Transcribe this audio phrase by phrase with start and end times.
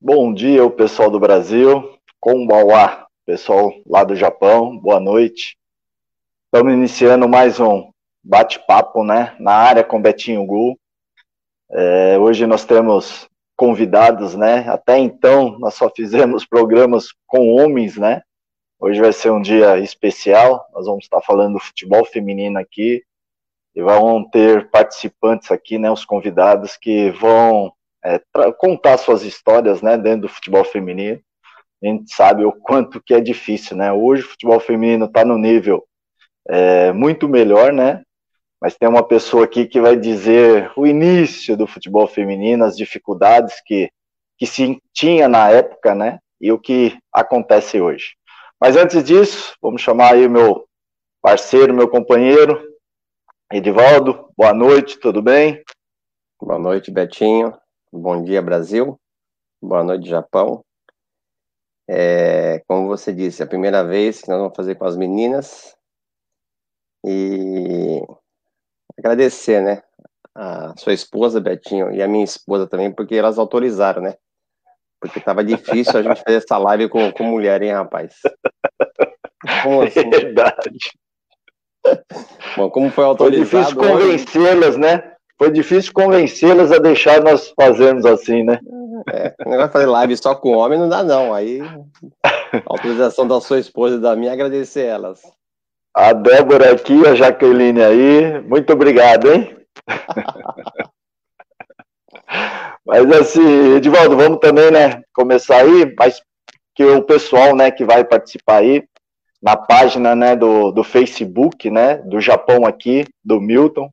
[0.00, 1.98] Bom dia, o pessoal do Brasil.
[2.20, 4.78] Konbawa, pessoal lá do Japão.
[4.78, 5.58] Boa noite.
[6.44, 7.90] Estamos iniciando mais um
[8.22, 10.78] bate-papo, né, na área com Betinho Gu.
[11.72, 14.68] É, hoje nós temos convidados, né?
[14.68, 18.22] Até então nós só fizemos programas com homens, né?
[18.78, 20.64] Hoje vai ser um dia especial.
[20.72, 23.02] Nós vamos estar falando do futebol feminino aqui
[23.74, 25.90] e vão ter participantes aqui, né?
[25.90, 27.72] Os convidados que vão
[28.04, 28.20] é,
[28.58, 31.20] contar suas histórias, né, dentro do futebol feminino.
[31.82, 33.92] A gente sabe o quanto que é difícil, né?
[33.92, 35.86] Hoje o futebol feminino está no nível
[36.48, 38.02] é, muito melhor, né?
[38.60, 43.62] Mas tem uma pessoa aqui que vai dizer o início do futebol feminino, as dificuldades
[43.64, 43.88] que,
[44.36, 46.18] que se tinha na época, né?
[46.40, 48.16] E o que acontece hoje.
[48.60, 50.66] Mas antes disso, vamos chamar aí o meu
[51.22, 52.60] parceiro, meu companheiro,
[53.52, 54.28] Edivaldo.
[54.36, 55.62] Boa noite, tudo bem?
[56.40, 57.56] Boa noite, Betinho.
[57.90, 59.00] Bom dia, Brasil.
[59.62, 60.62] Boa noite, Japão.
[61.88, 65.74] É, como você disse, é a primeira vez que nós vamos fazer com as meninas.
[67.02, 68.02] E
[68.98, 69.82] agradecer, né?
[70.34, 74.18] A sua esposa, Betinho, e a minha esposa também, porque elas autorizaram, né?
[75.00, 78.16] Porque tava difícil a gente fazer essa live com, com mulher, hein, rapaz?
[79.62, 80.08] Como assim?
[80.10, 80.78] Verdade.
[82.54, 83.48] Bom, como foi autorizado...
[83.48, 85.16] Foi difícil convencê-las, né?
[85.38, 88.58] Foi difícil convencê-las a deixar nós fazermos assim, né?
[89.12, 91.32] É, o negócio de fazer live só com homem não dá, não.
[91.32, 95.20] Aí, a autorização da sua esposa e da minha, agradecer elas.
[95.94, 99.56] A Débora aqui, a Jaqueline aí, muito obrigado, hein?
[102.84, 106.22] mas assim, Edivaldo, vamos também, né, começar aí, mas
[106.74, 108.84] que o pessoal, né, que vai participar aí,
[109.42, 113.88] na página, né, do, do Facebook, né, do Japão aqui, do Milton,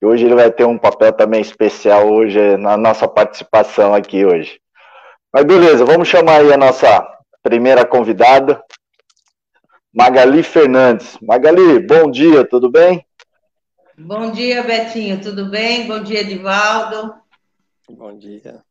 [0.00, 4.60] e hoje ele vai ter um papel também especial hoje na nossa participação aqui hoje.
[5.32, 7.06] Mas beleza, vamos chamar aí a nossa
[7.42, 8.62] primeira convidada,
[9.92, 11.18] Magali Fernandes.
[11.20, 13.04] Magali, bom dia, tudo bem?
[13.96, 15.86] Bom dia, Betinho, tudo bem?
[15.86, 17.14] Bom dia, Edivaldo.
[17.90, 18.62] Bom dia.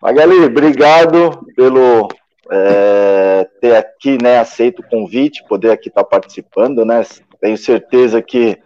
[0.00, 2.06] Magali, obrigado pelo
[2.50, 7.02] é, ter aqui, né, aceito o convite, poder aqui estar participando, né?
[7.40, 8.56] Tenho certeza que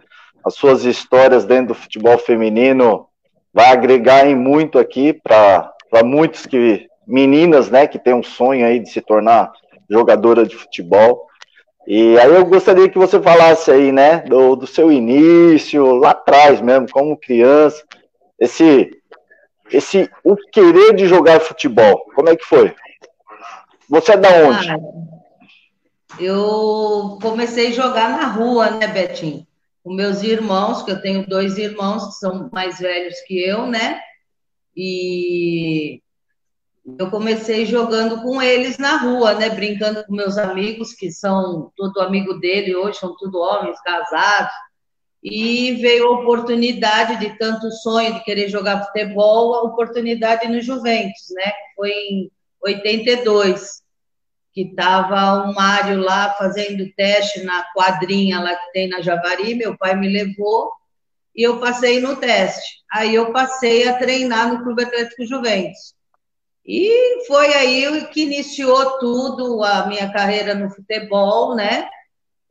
[0.43, 3.07] as suas histórias dentro do futebol feminino
[3.53, 8.79] vai agregar em muito aqui para muitos que meninas, né, que tem um sonho aí
[8.79, 9.51] de se tornar
[9.89, 11.27] jogadora de futebol.
[11.85, 16.61] E aí eu gostaria que você falasse aí, né, do, do seu início, lá atrás
[16.61, 17.83] mesmo, como criança,
[18.39, 18.91] esse,
[19.71, 22.73] esse, o querer de jogar futebol, como é que foi?
[23.89, 24.69] Você é da onde?
[24.69, 24.77] Ah,
[26.19, 29.45] eu comecei a jogar na rua, né, Betinho?
[29.83, 33.99] Com meus irmãos, que eu tenho dois irmãos que são mais velhos que eu, né?
[34.75, 36.01] E
[36.97, 39.49] eu comecei jogando com eles na rua, né?
[39.49, 44.53] Brincando com meus amigos, que são tudo amigo dele hoje, são tudo homens casados.
[45.23, 51.27] E veio a oportunidade de tanto sonho de querer jogar futebol, a oportunidade no Juventus,
[51.35, 51.51] né?
[51.75, 52.31] Foi em
[52.63, 53.81] 82
[54.53, 59.77] que estava o Mário lá fazendo teste na quadrinha lá que tem na Javari, meu
[59.77, 60.71] pai me levou
[61.35, 62.81] e eu passei no teste.
[62.91, 65.95] Aí eu passei a treinar no Clube Atlético Juventus.
[66.65, 71.89] E foi aí que iniciou tudo, a minha carreira no futebol, né?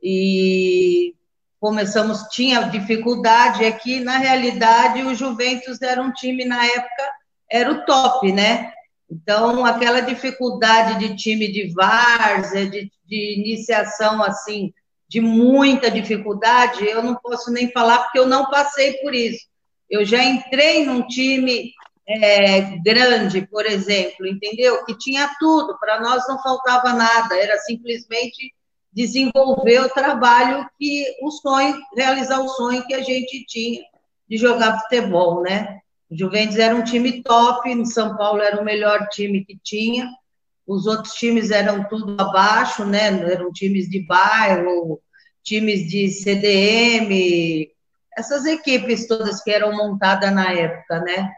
[0.01, 1.15] E
[1.59, 7.09] começamos, tinha dificuldade, é que, na realidade, o Juventus era um time, na época,
[7.49, 8.73] era o top, né?
[9.11, 14.73] Então, aquela dificuldade de time de várzea, de, de iniciação, assim,
[15.09, 19.45] de muita dificuldade, eu não posso nem falar porque eu não passei por isso.
[19.89, 21.73] Eu já entrei num time
[22.07, 24.85] é, grande, por exemplo, entendeu?
[24.85, 28.53] Que tinha tudo, para nós não faltava nada, era simplesmente
[28.93, 33.81] desenvolver o trabalho que o sonho, realizar o sonho que a gente tinha
[34.29, 35.81] de jogar futebol, né?
[36.11, 40.09] O Juventus era um time top, em São Paulo era o melhor time que tinha,
[40.67, 43.07] os outros times eram tudo abaixo, né?
[43.31, 45.01] Eram times de bairro,
[45.41, 47.71] times de CDM,
[48.17, 51.31] essas equipes todas que eram montadas na época, né?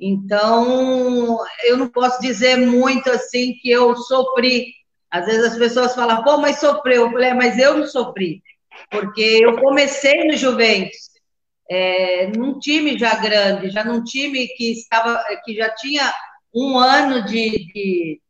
[0.00, 4.72] Então, eu não posso dizer muito assim que eu sofri.
[5.10, 7.02] Às vezes as pessoas falam, pô, mas sofreu.
[7.02, 8.42] Eu falei, é, mas eu não sofri,
[8.90, 11.13] porque eu comecei no Juventus
[11.70, 16.12] é, num time já grande, já num time que estava, que já tinha
[16.54, 18.20] um ano de, de,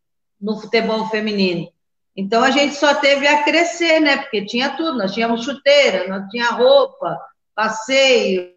[0.40, 1.68] no futebol feminino.
[2.16, 4.18] Então a gente só teve a crescer, né?
[4.18, 7.18] Porque tinha tudo, nós tínhamos chuteira, nós tinha roupa,
[7.54, 8.52] passeio,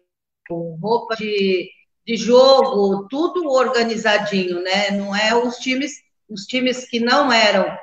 [0.80, 1.68] roupa de,
[2.06, 4.92] de jogo, tudo organizadinho, né?
[4.92, 5.92] Não é os times,
[6.30, 7.76] os times que não eram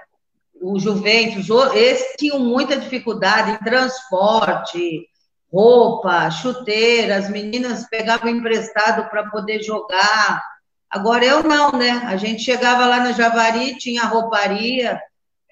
[0.61, 5.07] o Juventus, esses tinham muita dificuldade em transporte,
[5.55, 10.43] roupa, chuteira, as meninas pegavam emprestado para poder jogar.
[10.89, 12.01] Agora eu não, né?
[12.05, 14.99] A gente chegava lá no Javari, tinha rouparia,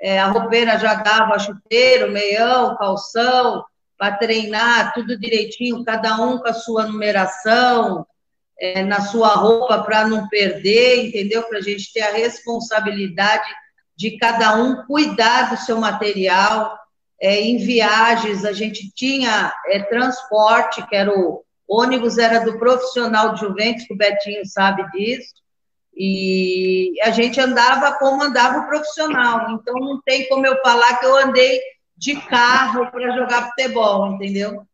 [0.01, 3.63] é, a roupeira já dava chuteiro, meião, calção,
[3.97, 8.05] para treinar tudo direitinho, cada um com a sua numeração,
[8.59, 11.44] é, na sua roupa para não perder, entendeu?
[11.44, 13.50] Para a gente ter a responsabilidade
[13.95, 16.77] de cada um cuidar do seu material.
[17.23, 23.33] É, em viagens, a gente tinha é, transporte, que era o ônibus, era do profissional
[23.33, 25.33] de Juventus, que o Betinho sabe disso,
[25.95, 29.51] e a gente andava como andava o profissional.
[29.51, 31.61] Então, não tem como eu falar que eu andei
[31.95, 34.67] de carro para jogar futebol, entendeu?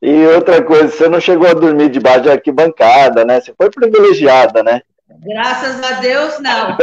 [0.00, 3.42] E outra coisa, você não chegou a dormir debaixo de arquibancada, né?
[3.42, 4.80] Você foi privilegiada, né?
[5.20, 6.76] Graças a Deus, não.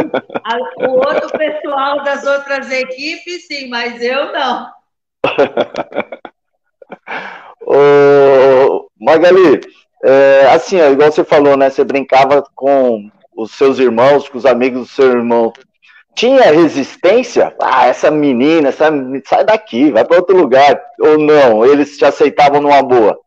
[0.88, 4.70] O outro pessoal das outras equipes, sim, mas eu não.
[7.62, 9.62] Ô, Magali,
[10.04, 11.70] é, assim, igual você falou, né?
[11.70, 15.54] Você brincava com os seus irmãos, com os amigos do seu irmão.
[16.16, 17.56] Tinha resistência?
[17.62, 18.92] Ah, essa menina, essa,
[19.26, 20.82] sai daqui, vai para outro lugar.
[21.00, 21.66] Ou não?
[21.66, 23.20] Eles te aceitavam numa boa?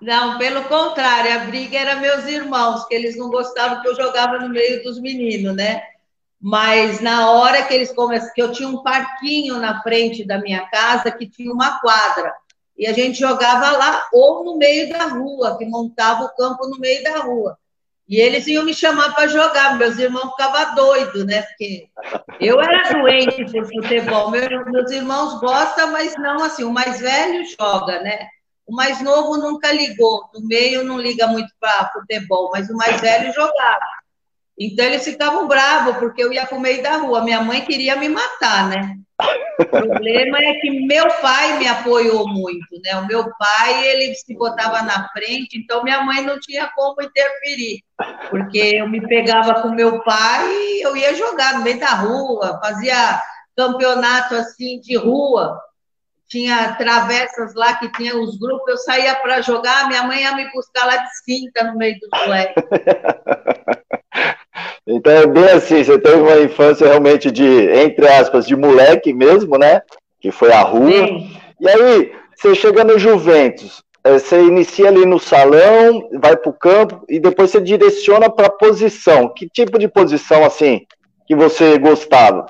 [0.00, 4.38] Não, pelo contrário, a briga era meus irmãos, que eles não gostavam que eu jogava
[4.38, 5.82] no meio dos meninos, né?
[6.40, 10.66] Mas na hora que eles começaram, que eu tinha um parquinho na frente da minha
[10.68, 12.34] casa que tinha uma quadra.
[12.78, 16.78] E a gente jogava lá ou no meio da rua, que montava o campo no
[16.78, 17.58] meio da rua.
[18.08, 21.42] E eles iam me chamar para jogar, meus irmãos ficavam doidos, né?
[21.42, 21.88] Porque
[22.40, 24.30] eu era doente por futebol.
[24.30, 26.64] meus irmãos gostam, mas não assim.
[26.64, 28.28] O mais velho joga, né?
[28.70, 33.00] O mais novo nunca ligou, no meio não liga muito para futebol, mas o mais
[33.00, 33.80] velho jogava.
[34.56, 37.24] Então eles ficavam bravos porque eu ia para o meio da rua.
[37.24, 38.94] Minha mãe queria me matar, né?
[39.58, 42.94] O problema é que meu pai me apoiou muito, né?
[42.98, 47.82] O meu pai, ele se botava na frente, então minha mãe não tinha como interferir,
[48.30, 52.60] porque eu me pegava com meu pai e eu ia jogar no meio da rua,
[52.62, 53.20] fazia
[53.56, 55.60] campeonato assim de rua,
[56.30, 60.50] tinha travessas lá que tinha os grupos, eu saía para jogar, minha mãe ia me
[60.52, 62.64] buscar lá de cinta no meio do moleques.
[64.86, 69.56] Então é bem assim, você teve uma infância realmente de, entre aspas, de moleque mesmo,
[69.56, 69.82] né?
[70.20, 70.90] Que foi a rua.
[70.90, 71.36] Sim.
[71.60, 76.54] E aí, você chega no Juventus, eh, você inicia ali no salão, vai para o
[76.54, 79.32] campo e depois você direciona para a posição.
[79.32, 80.84] Que tipo de posição, assim,
[81.26, 82.46] que você gostava?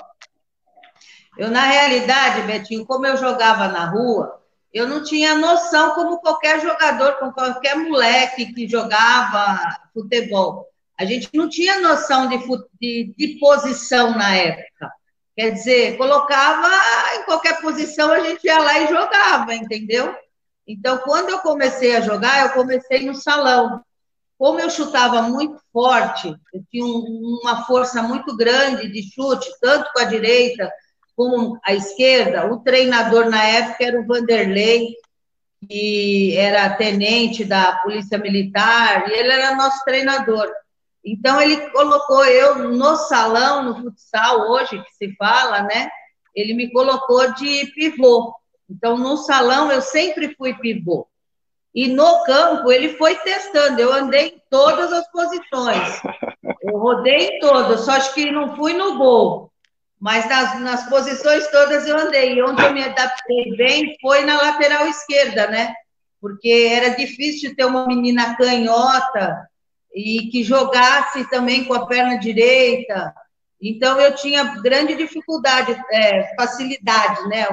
[1.37, 4.41] Eu, na realidade, Betinho, como eu jogava na rua,
[4.73, 9.59] eu não tinha noção como qualquer jogador, como qualquer moleque que jogava
[9.93, 10.67] futebol.
[10.97, 12.37] A gente não tinha noção de,
[12.79, 14.91] de, de posição na época.
[15.35, 16.69] Quer dizer, colocava
[17.15, 20.13] em qualquer posição, a gente ia lá e jogava, entendeu?
[20.67, 23.83] Então, quando eu comecei a jogar, eu comecei no salão.
[24.37, 29.91] Como eu chutava muito forte, eu tinha um, uma força muito grande de chute, tanto
[29.93, 30.71] com a direita
[31.21, 34.95] com a esquerda, o treinador na época era o Vanderlei,
[35.67, 40.51] que era tenente da Polícia Militar, e ele era nosso treinador.
[41.05, 45.89] Então, ele colocou eu no salão, no futsal, hoje que se fala, né?
[46.35, 48.33] Ele me colocou de pivô.
[48.67, 51.07] Então, no salão, eu sempre fui pivô.
[51.73, 53.79] E no campo, ele foi testando.
[53.79, 56.01] Eu andei em todas as posições.
[56.63, 59.50] Eu rodei em todas, só acho que não fui no gol.
[60.01, 62.33] Mas nas, nas posições todas eu andei.
[62.33, 65.75] E onde eu me adaptei bem foi na lateral esquerda, né?
[66.19, 69.47] Porque era difícil ter uma menina canhota
[69.93, 73.13] e que jogasse também com a perna direita.
[73.61, 77.45] Então eu tinha grande dificuldade, é, facilidade, né?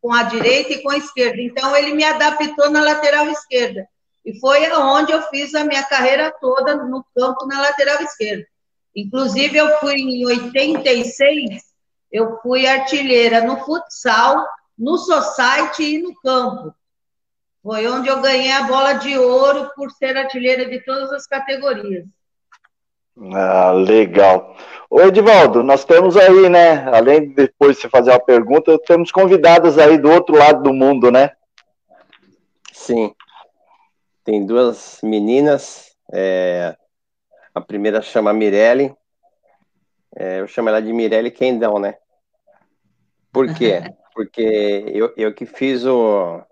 [0.00, 1.42] Com a direita e com a esquerda.
[1.42, 3.84] Então ele me adaptou na lateral esquerda.
[4.24, 8.46] E foi aonde eu fiz a minha carreira toda no campo na lateral esquerda.
[8.94, 11.69] Inclusive, eu fui em 86
[12.10, 14.44] eu fui artilheira no futsal,
[14.76, 16.74] no society e no campo.
[17.62, 22.06] Foi onde eu ganhei a bola de ouro por ser artilheira de todas as categorias.
[23.34, 24.56] Ah, legal.
[24.88, 26.84] Ô Edivaldo, nós temos aí, né?
[26.90, 31.10] Além de depois você fazer uma pergunta, temos convidados aí do outro lado do mundo,
[31.10, 31.32] né?
[32.72, 33.14] Sim.
[34.24, 35.94] Tem duas meninas.
[36.12, 36.74] É...
[37.54, 38.96] A primeira chama Mirelle,
[40.16, 41.96] é, eu chamo ela de Mirelle Kendão, né?
[43.32, 43.80] Por quê?
[44.14, 46.42] Porque eu, eu que fiz o,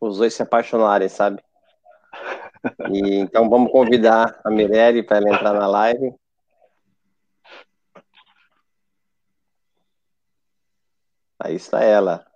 [0.00, 1.42] os dois se apaixonarem, sabe?
[2.90, 6.14] E, então vamos convidar a Mirelle para ela entrar na live.
[11.38, 12.26] Aí está ela.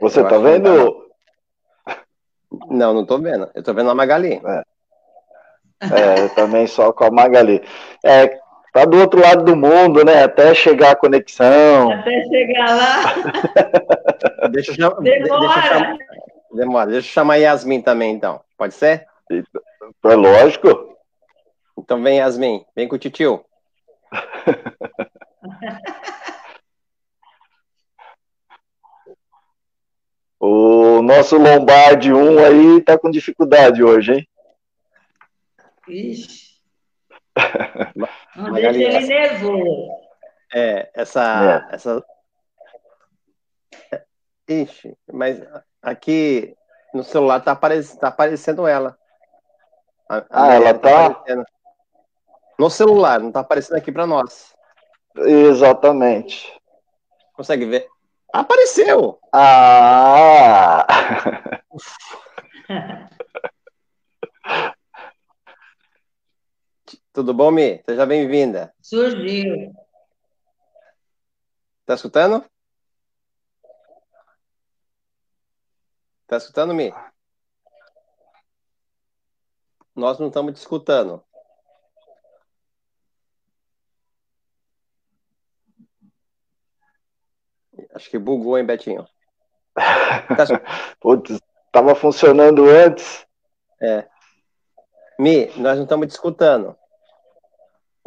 [0.00, 1.04] Você está vendo?
[2.68, 3.50] Não, não estou vendo.
[3.54, 4.34] Eu estou vendo a Magali.
[4.34, 4.73] É.
[5.80, 7.62] é, também só com a Magali.
[8.04, 8.38] É,
[8.72, 10.24] tá do outro lado do mundo, né?
[10.24, 11.92] Até chegar a conexão.
[11.92, 13.14] Até chegar lá.
[14.50, 15.00] deixa eu chamar.
[15.00, 15.26] Demora.
[15.46, 15.96] Deixa eu chamar,
[16.52, 16.90] demora.
[16.90, 18.40] Deixa eu chamar Yasmin também, então.
[18.56, 19.06] Pode ser?
[19.30, 20.94] É lógico.
[21.78, 22.64] Então vem, Yasmin.
[22.74, 23.44] Vem com o titio.
[30.38, 34.28] o nosso Lombardi 1 aí tá com dificuldade hoje, hein?
[35.88, 36.54] Ixi.
[38.36, 39.90] Não deixa ele nervoso.
[40.54, 41.66] É, essa.
[41.70, 41.74] É.
[41.74, 42.04] essa...
[44.48, 45.42] Ixi, mas
[45.82, 46.54] aqui
[46.92, 47.82] no celular tá, apare...
[47.96, 48.96] tá aparecendo ela.
[50.08, 51.14] A, a ah, ela tá.
[51.14, 51.44] tá
[52.58, 54.54] no celular, não tá aparecendo aqui para nós.
[55.16, 56.52] Exatamente.
[57.32, 57.88] Consegue ver?
[58.32, 59.18] Apareceu!
[59.32, 60.86] Ah!
[67.14, 67.80] Tudo bom, Mi?
[67.88, 68.74] Seja bem-vinda.
[68.82, 69.72] Surgiu.
[71.86, 72.44] Tá escutando?
[76.26, 76.92] Tá escutando, Mi?
[79.94, 81.22] Nós não estamos te escutando.
[87.94, 89.06] Acho que bugou, hein, Betinho?
[90.98, 91.40] Putz,
[91.70, 93.24] tava funcionando antes.
[93.80, 94.08] É.
[95.16, 96.76] Mi, nós não estamos discutindo.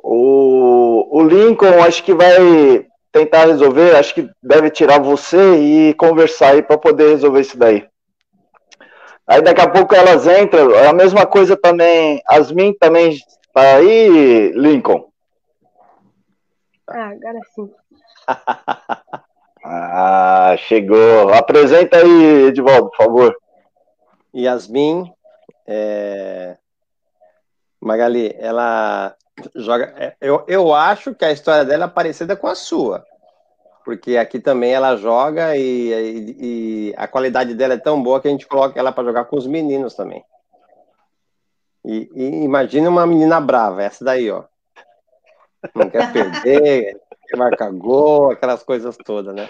[0.10, 6.52] O, o Lincoln, acho que vai tentar resolver, acho que deve tirar você e conversar
[6.52, 7.86] aí para poder resolver isso daí.
[9.28, 13.18] Aí daqui a pouco elas entram, é a mesma coisa também, Asmin também
[13.54, 15.10] tá aí, Lincoln.
[16.88, 17.70] Ah, agora sim.
[19.70, 21.34] Ah, chegou.
[21.34, 23.38] Apresenta aí, Edvaldo, por favor.
[24.34, 25.12] Yasmin,
[25.68, 26.56] é...
[27.82, 29.14] Magali, ela
[29.56, 29.94] joga.
[29.98, 33.06] É, eu, eu acho que a história dela é parecida com a sua.
[33.84, 36.36] Porque aqui também ela joga e, e,
[36.90, 39.38] e a qualidade dela é tão boa que a gente coloca ela para jogar com
[39.38, 40.24] os meninos também.
[41.86, 44.44] E, e imagina uma menina brava, essa daí, ó.
[45.74, 49.50] Não quer perder, que marca gol, aquelas coisas todas, né?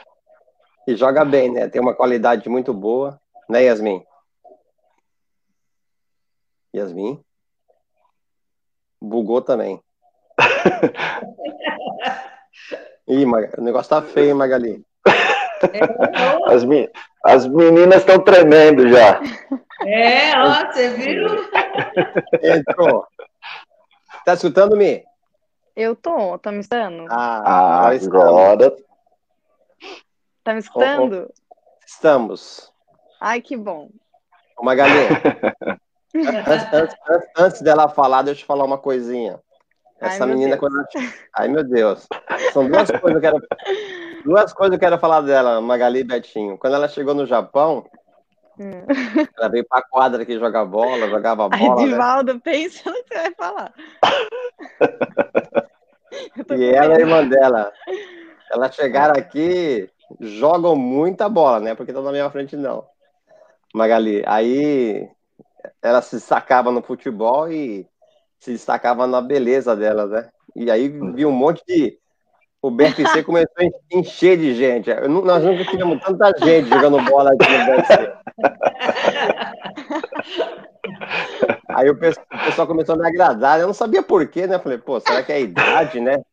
[0.88, 1.67] E joga bem, né?
[1.67, 4.06] Tem uma qualidade muito boa, né, Yasmin?
[6.75, 7.24] Yasmin?
[9.01, 9.81] Bugou também.
[13.07, 14.83] Ih, o negócio tá feio, hein, Magali?
[16.47, 16.63] As,
[17.23, 19.21] as meninas estão tremendo já.
[19.85, 21.27] É, ó, você viu?
[22.43, 23.05] Entrou.
[24.25, 25.05] Tá escutando-me?
[25.75, 27.05] Eu tô, tá me escutando?
[27.09, 28.75] Ah, ah agora.
[30.43, 31.31] Tá me escutando?
[31.85, 32.73] Estamos.
[33.21, 33.89] Ai, que bom.
[34.57, 34.91] Ô, Magali,
[36.25, 36.95] antes, antes,
[37.38, 39.39] antes, dela falar, deixa eu falar uma coisinha.
[40.00, 40.88] Essa Ai, menina, quando ela...
[41.36, 42.07] Ai, meu Deus.
[42.53, 43.41] São duas coisas que eu quero...
[44.24, 46.57] Duas coisas que eu quero falar dela, Magali e Betinho.
[46.57, 47.86] Quando ela chegou no Japão,
[48.59, 48.86] hum.
[49.38, 51.81] ela veio pra quadra aqui jogar bola, jogava bola.
[51.81, 52.41] Edivaldo, né?
[52.43, 53.74] pensa no que você vai falar.
[56.57, 57.71] e ela e a irmã dela.
[58.51, 61.75] Elas chegaram aqui, jogam muita bola, né?
[61.75, 62.86] Porque estão na minha frente, não.
[63.74, 65.09] Magali, aí
[65.81, 67.88] ela se destacava no futebol e
[68.39, 70.29] se destacava na beleza dela, né?
[70.55, 71.97] E aí vi um monte de.
[72.62, 74.93] O BFC começou a encher de gente.
[75.07, 78.13] nós nunca tivemos tanta gente jogando bola aqui no BFC.
[81.69, 83.59] Aí o pessoal começou a me agradar.
[83.59, 84.57] Eu não sabia porquê, né?
[84.57, 86.24] Falei, pô, será que é a idade, né?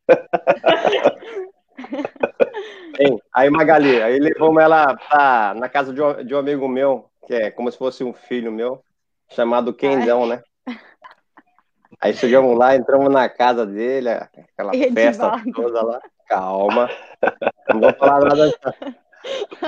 [2.97, 7.11] Bem, aí Magali, aí levamos ela pra, na casa de um, de um amigo meu,
[7.27, 8.83] que é como se fosse um filho meu,
[9.35, 10.43] chamado Kendão, né?
[12.01, 16.01] Aí chegamos lá, entramos na casa dele, aquela festa toda lá.
[16.29, 16.91] Calma,
[17.71, 18.53] não vou falar nada.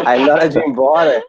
[0.04, 1.22] Aí na hora de ir embora,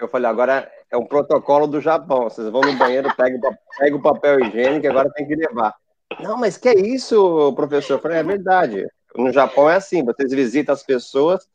[0.00, 2.24] eu falei, agora é um protocolo do Japão.
[2.24, 3.38] Vocês vão no banheiro, pega,
[3.78, 5.74] pega o papel higiênico, agora tem que levar.
[6.20, 7.94] Não, mas que é isso, professor?
[7.94, 8.86] Eu falei, é verdade.
[9.16, 11.46] No Japão é assim, vocês visitam as pessoas,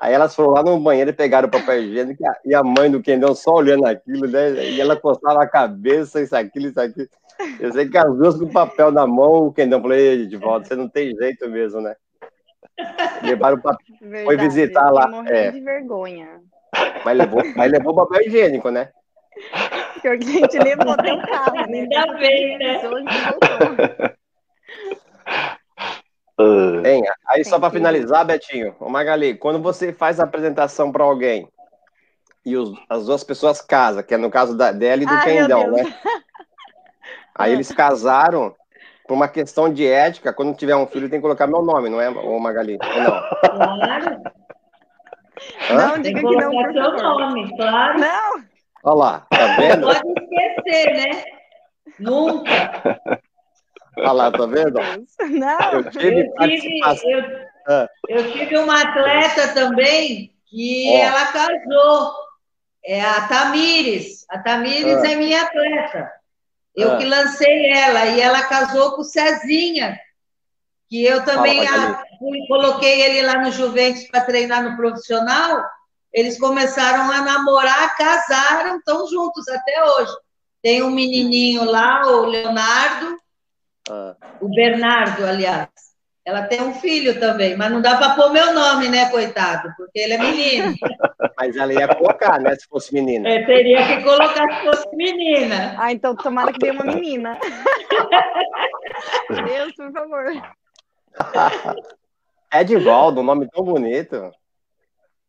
[0.00, 3.02] aí elas foram lá no banheiro e pegaram o papel higiênico e a mãe do
[3.02, 4.52] Kendão só olhando aquilo, né?
[4.64, 7.08] E ela coçava a cabeça, isso, aquilo, isso, aquilo.
[7.58, 10.68] Eu sei que as duas com o papel na mão, o Kendão falou, de volta,
[10.68, 11.94] você não tem jeito mesmo, né?
[13.22, 13.86] Levaram o papel,
[14.24, 15.08] foi visitar lá.
[15.26, 15.50] É.
[15.50, 16.40] de vergonha.
[17.04, 18.88] Mas levou, mas levou papel higiênico, né?
[19.92, 21.80] Porque a gente levou até o carro, né?
[21.80, 22.80] Ainda bem, né?
[26.40, 27.02] Ah, Tem.
[27.26, 31.48] Aí só para finalizar, Betinho, ô Magali, quando você faz a apresentação para alguém
[32.44, 35.24] e os- as duas pessoas casam, que é no caso da, dela e do Ai,
[35.24, 35.84] Kendall, né?
[37.34, 38.54] Aí eles casaram
[39.06, 42.00] por uma questão de ética, quando tiver um filho tem que colocar meu nome, não
[42.00, 42.78] é, ô Magali?
[42.80, 43.22] Ou não?
[43.66, 44.22] Claro,
[45.70, 45.76] Hã?
[45.88, 47.98] Não, diga que não, por seu nome, claro.
[47.98, 48.44] Não,
[48.82, 49.86] Olha lá, tá vendo?
[49.86, 51.24] Pode esquecer, né?
[51.98, 53.20] Nunca.
[53.98, 54.72] Olha lá, tá vendo?
[54.72, 55.30] Deus.
[55.30, 55.72] Não.
[55.72, 57.24] Eu tive Eu tive, eu,
[57.68, 57.88] Ah.
[58.08, 60.98] eu tive uma atleta também que Ó.
[61.04, 62.12] ela casou.
[62.84, 64.24] É a Tamires.
[64.30, 65.10] A Tamires Ah.
[65.10, 66.10] é minha atleta.
[66.74, 66.96] Eu Ah.
[66.96, 69.98] que lancei ela e ela casou com o Cezinha,
[70.88, 72.02] que eu também a-
[72.48, 75.62] coloquei ele lá no Juventus para treinar no profissional.
[76.12, 80.12] Eles começaram a namorar, casaram, estão juntos até hoje.
[80.62, 83.16] Tem um menininho lá, o Leonardo,
[83.90, 85.68] Ah, o Bernardo, aliás.
[86.24, 89.68] Ela tem um filho também, mas não dá para pôr meu nome, né, coitado?
[89.76, 90.72] Porque ele é menino.
[91.36, 92.54] mas ela ia colocar, né?
[92.54, 93.28] Se fosse menina.
[93.28, 95.74] É, teria que colocar se fosse menina.
[95.76, 97.36] Ah, então tomara que venha uma menina.
[99.44, 100.24] Deus, por favor.
[102.54, 104.30] Edivaldo, um nome tão bonito.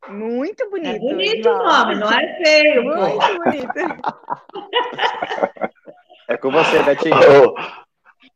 [0.08, 0.96] Muito bonito.
[0.96, 2.96] É bonito o nome, não é feio, pô.
[2.96, 3.72] Muito bonito.
[6.28, 7.16] É com você, Betinho.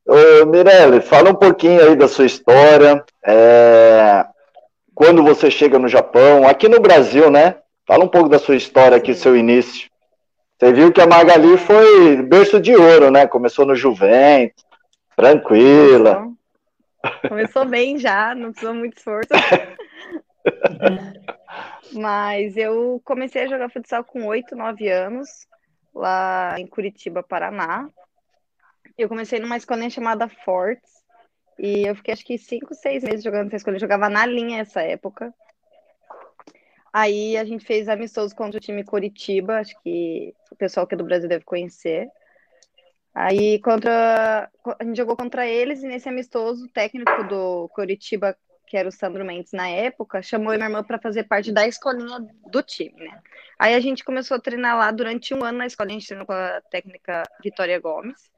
[0.07, 3.03] Ô, Mirelle, fala um pouquinho aí da sua história.
[3.25, 4.25] é,
[4.93, 7.57] quando você chega no Japão, aqui no Brasil, né?
[7.85, 9.89] Fala um pouco da sua história aqui, seu início.
[10.57, 13.27] Você viu que a Magali foi berço de ouro, né?
[13.27, 14.63] Começou no Juventus,
[15.15, 16.27] tranquila.
[17.27, 19.29] Começou bem já, não precisou muito esforço.
[21.91, 25.27] Mas eu comecei a jogar futsal com 8, 9 anos,
[25.93, 27.89] lá em Curitiba, Paraná.
[28.97, 31.03] Eu comecei numa escolinha chamada Fortes,
[31.57, 33.77] e eu fiquei acho que 5, 6 meses jogando nessa escolinha.
[33.77, 35.34] Eu jogava na linha essa época.
[36.91, 40.97] Aí a gente fez amistoso contra o time Curitiba, acho que o pessoal que é
[40.97, 42.10] do Brasil deve conhecer.
[43.13, 48.77] Aí contra a gente jogou contra eles e nesse amistoso o técnico do Curitiba, que
[48.77, 52.63] era o Sandro Mendes na época, chamou minha irmã para fazer parte da escolinha do
[52.63, 53.21] time, né?
[53.60, 56.25] Aí a gente começou a treinar lá durante um ano na escolinha, a gente treinou
[56.25, 58.35] com a técnica Vitória Gomes.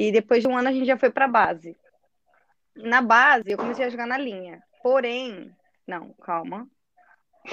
[0.00, 1.76] E depois de um ano a gente já foi para base.
[2.74, 4.62] Na base eu comecei a jogar na linha.
[4.82, 5.54] Porém,
[5.86, 6.66] não, calma.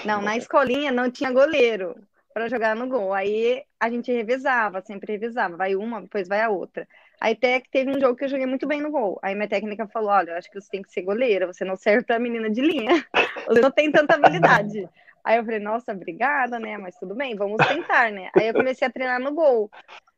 [0.05, 1.93] Não, na escolinha não tinha goleiro
[2.33, 3.13] para jogar no gol.
[3.13, 5.57] Aí a gente revezava, sempre revezava.
[5.57, 6.87] Vai uma, depois vai a outra.
[7.19, 9.19] Aí até que teve um jogo que eu joguei muito bem no gol.
[9.21, 11.75] Aí minha técnica falou: olha, eu acho que você tem que ser goleira, você não
[11.75, 13.05] serve para menina de linha.
[13.47, 14.89] Você não tem tanta habilidade.
[15.23, 16.77] Aí eu falei, nossa, obrigada, né?
[16.77, 18.29] Mas tudo bem, vamos tentar, né?
[18.35, 19.71] Aí eu comecei a treinar no gol.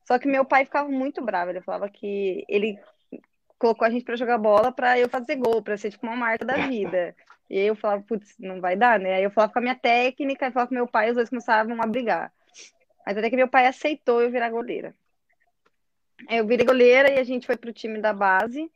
[0.10, 1.52] Só que meu pai ficava muito bravo.
[1.52, 2.80] Ele falava que ele
[3.60, 6.44] colocou a gente para jogar bola para eu fazer gol, para ser tipo uma marca
[6.44, 7.16] da vida.
[7.48, 9.14] E eu falava, putz, não vai dar, né?
[9.14, 11.80] Aí eu falava com a minha técnica e falava com meu pai, os dois começavam
[11.80, 12.34] a brigar.
[13.06, 14.96] Mas até que meu pai aceitou eu virar goleira.
[16.28, 18.68] Eu virei goleira e a gente foi pro time da base.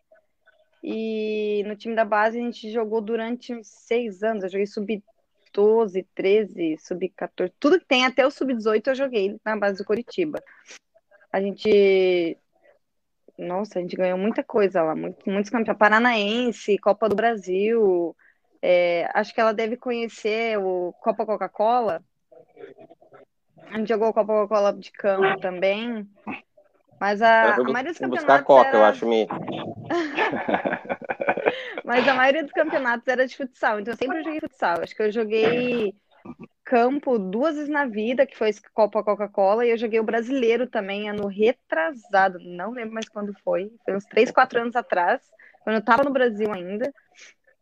[0.84, 4.44] E no time da base a gente jogou durante uns seis anos.
[4.44, 7.52] Eu joguei sub-12, 13, sub-14.
[7.60, 10.40] Tudo que tem, até o sub-18 eu joguei na base do Curitiba.
[11.34, 12.38] A gente.
[13.36, 15.80] Nossa, a gente ganhou muita coisa lá, muito, muitos campeonatos.
[15.80, 18.16] Paranaense, Copa do Brasil.
[18.62, 22.04] É, acho que ela deve conhecer o Copa Coca-Cola.
[23.66, 26.08] A gente jogou Copa Coca-Cola de campo também.
[27.00, 28.46] Mas a, a maioria dos buscar campeonatos.
[28.46, 28.78] coca, era...
[28.78, 29.28] eu acho, me.
[31.84, 34.82] Mas a maioria dos campeonatos era de futsal, então eu sempre joguei futsal.
[34.82, 35.96] Acho que eu joguei
[36.74, 41.08] campo duas vezes na vida, que foi Copa Coca-Cola, e eu joguei o brasileiro também,
[41.08, 45.22] ano retrasado, não lembro mais quando foi, foi uns 3, 4 anos atrás,
[45.64, 46.92] quando eu tava no Brasil ainda.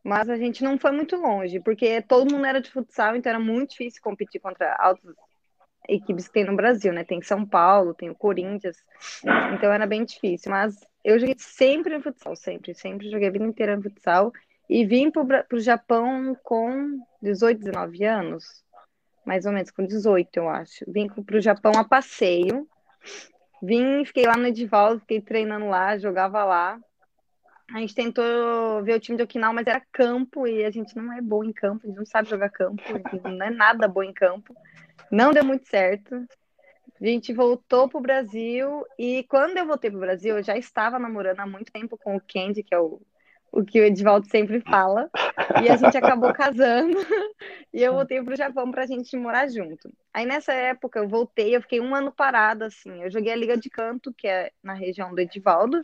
[0.01, 3.39] Mas a gente não foi muito longe, porque todo mundo era de futsal, então era
[3.39, 5.13] muito difícil competir contra altas
[5.89, 7.03] equipes que tem no Brasil, né?
[7.03, 8.77] Tem São Paulo, tem o Corinthians,
[9.53, 10.49] então era bem difícil.
[10.49, 14.31] Mas eu joguei sempre no futsal, sempre, sempre joguei a vida inteira no futsal.
[14.69, 18.63] E vim para o Japão com 18, 19 anos,
[19.25, 20.85] mais ou menos, com 18, eu acho.
[20.87, 22.67] Vim para o Japão a passeio.
[23.61, 26.79] Vim, fiquei lá no Edivaldo, fiquei treinando lá, jogava lá.
[27.73, 31.13] A gente tentou ver o time de Okinawa, mas era campo e a gente não
[31.13, 32.83] é bom em campo, a gente não sabe jogar campo,
[33.23, 34.53] não é nada bom em campo.
[35.09, 36.15] Não deu muito certo.
[36.99, 40.57] A gente voltou para o Brasil e quando eu voltei para o Brasil, eu já
[40.57, 43.01] estava namorando há muito tempo com o Candy, que é o,
[43.51, 45.09] o que o Edivaldo sempre fala.
[45.61, 46.97] E a gente acabou casando.
[47.73, 49.91] e eu voltei para o Japão para a gente morar junto.
[50.13, 53.03] Aí nessa época eu voltei, eu fiquei um ano parada, assim.
[53.03, 55.81] Eu joguei a Liga de Canto, que é na região do Edivaldo.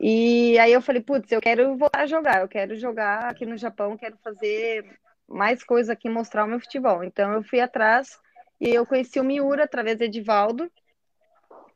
[0.00, 3.58] E aí eu falei, putz, eu quero voltar a jogar, eu quero jogar aqui no
[3.58, 4.98] Japão, quero fazer
[5.28, 7.04] mais coisa aqui, mostrar o meu futebol.
[7.04, 8.18] Então eu fui atrás
[8.58, 10.70] e eu conheci o Miura através do Edivaldo,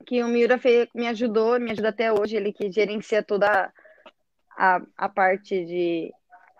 [0.06, 3.72] que o Miura fez, me ajudou, me ajuda até hoje, ele que gerencia toda a,
[4.56, 6.12] a parte de,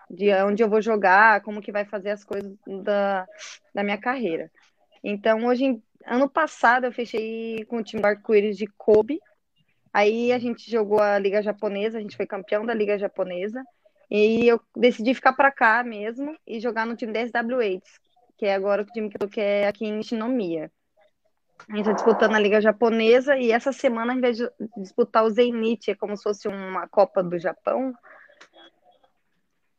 [0.09, 2.53] de onde eu vou jogar, como que vai fazer as coisas
[2.83, 3.27] da,
[3.73, 4.51] da minha carreira.
[5.03, 9.19] Então, hoje, ano passado, eu fechei com o time do Arco-Íris de Kobe,
[9.93, 13.63] aí a gente jogou a Liga Japonesa, a gente foi campeão da Liga Japonesa,
[14.09, 17.81] e eu decidi ficar para cá mesmo e jogar no time da SW8,
[18.37, 20.71] que é agora o time que eu tô, é aqui em Shinomiya.
[21.67, 25.29] A gente está disputando a Liga Japonesa e essa semana, ao invés de disputar o
[25.29, 27.93] Zenit, é como se fosse uma Copa do Japão.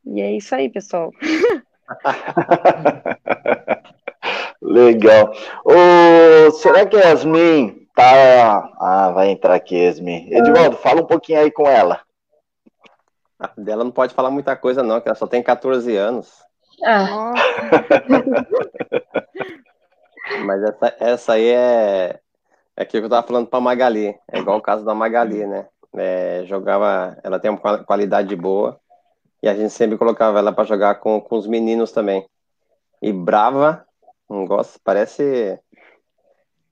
[0.05, 1.11] E é isso aí, pessoal.
[4.61, 5.31] Legal.
[5.63, 8.71] Ô, será que a Yasmin tá.
[8.79, 10.31] Ah, vai entrar aqui, Yasmin.
[10.31, 12.01] Edvaldo, fala um pouquinho aí com ela.
[13.57, 16.31] Dela não pode falar muita coisa, não, que ela só tem 14 anos.
[16.85, 17.33] Ah.
[20.45, 22.19] Mas essa, essa aí é,
[22.75, 24.15] é aquilo que eu tava falando pra Magali.
[24.31, 25.67] É igual o caso da Magali, né?
[25.95, 28.79] É, jogava, ela tem uma qualidade boa
[29.41, 32.27] e a gente sempre colocava ela para jogar com, com os meninos também.
[33.01, 33.85] E brava,
[34.29, 35.59] não gosto, parece.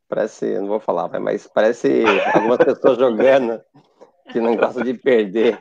[0.08, 3.60] Parece, não vou falar, mas parece algumas pessoas jogando
[4.32, 5.60] que não gostam de perder.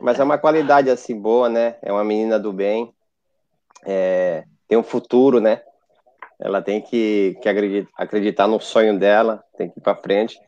[0.00, 1.76] Mas é uma qualidade assim boa, né?
[1.82, 2.92] É uma menina do bem,
[3.84, 5.62] é, tem um futuro, né?
[6.40, 10.40] Ela tem que, que acreditar no sonho dela, tem que ir para frente.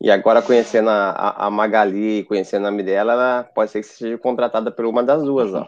[0.00, 4.70] E agora, conhecendo a, a, Magali, conhecendo a Mirella, ela pode ser que seja contratada
[4.70, 5.66] por uma das duas, ó.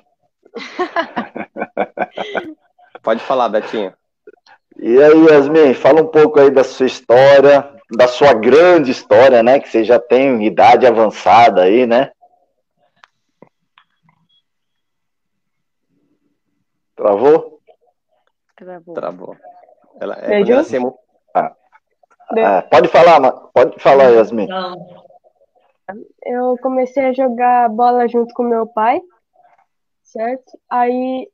[3.02, 3.94] pode falar, Betinho.
[4.76, 9.60] E aí, Yasmin, fala um pouco aí da sua história, da sua grande história, né?
[9.60, 12.12] Que você já tem idade avançada aí, né?
[16.94, 17.60] Travou?
[18.56, 18.94] Travou.
[18.94, 19.36] Travou.
[20.00, 20.76] Ela, é, ela se
[21.34, 21.56] ah.
[22.30, 24.48] Ah, pode falar, pode falar, Yasmin.
[26.24, 29.00] Eu comecei a jogar bola junto com meu pai,
[30.02, 30.58] certo?
[30.68, 31.30] Aí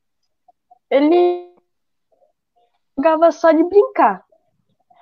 [0.89, 1.53] ele
[2.97, 4.25] jogava só de brincar,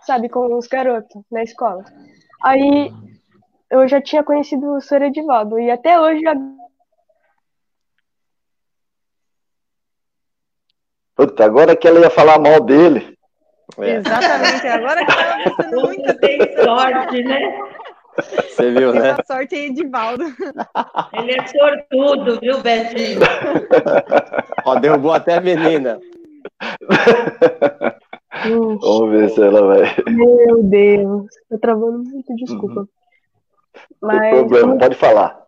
[0.01, 1.85] sabe, com os garotos na escola.
[2.43, 2.91] Aí
[3.71, 5.03] eu já tinha conhecido o Sr.
[5.03, 6.23] Edivaldo e até hoje
[11.15, 13.12] Puta, agora que ela ia falar mal dele.
[13.79, 13.97] É.
[13.97, 17.61] Exatamente, agora que ela mostrando muita tem sorte, né?
[18.17, 19.13] Você viu, né?
[19.13, 20.25] A sorte é Edivaldo.
[21.15, 23.21] Ele é sortudo, viu, Betinho?
[24.67, 25.99] Ó, derrubou até a menina.
[28.81, 29.95] Vamos ver se ela vai.
[30.11, 32.81] Meu Deus, tô travando muito, desculpa.
[32.81, 32.89] Uhum.
[34.03, 34.17] Mas...
[34.17, 35.43] Não tem problema, pode falar.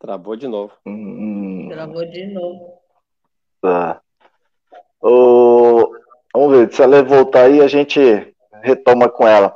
[0.00, 0.72] Travou de novo.
[0.84, 1.68] Hum.
[1.70, 2.79] Travou de novo.
[3.60, 4.00] Tá.
[5.00, 5.94] O...
[6.32, 9.54] Vamos ver, se ela voltar aí, a gente retoma com ela.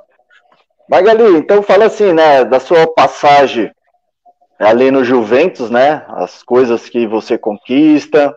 [0.88, 3.70] Magali, então fala assim, né, da sua passagem
[4.58, 8.36] ali no Juventus, né, as coisas que você conquista,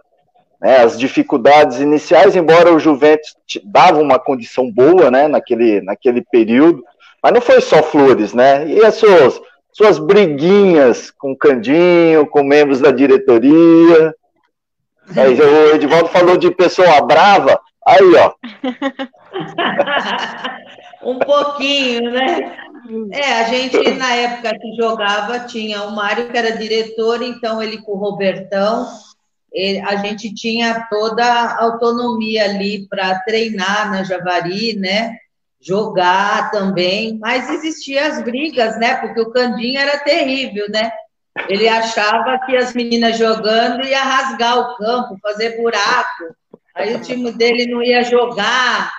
[0.61, 6.83] né, as dificuldades iniciais, embora o Juventus dava uma condição boa, né, naquele, naquele período,
[7.21, 12.79] mas não foi só flores, né, e as suas, suas briguinhas com Candinho, com membros
[12.79, 14.15] da diretoria,
[15.15, 17.59] Aí, o Edivaldo falou de pessoa brava.
[17.85, 18.33] Aí, ó.
[21.09, 22.57] um pouquinho, né?
[23.11, 27.81] É, a gente, na época que jogava, tinha o Mário, que era diretor, então ele
[27.81, 28.87] com o Robertão,
[29.51, 35.15] ele, a gente tinha toda a autonomia ali para treinar na Javari, né?
[35.59, 38.95] Jogar também, mas existiam as brigas, né?
[38.95, 40.91] Porque o Candinho era terrível, né?
[41.47, 46.35] Ele achava que as meninas jogando ia rasgar o campo, fazer buraco.
[46.75, 48.91] Aí o time dele não ia jogar.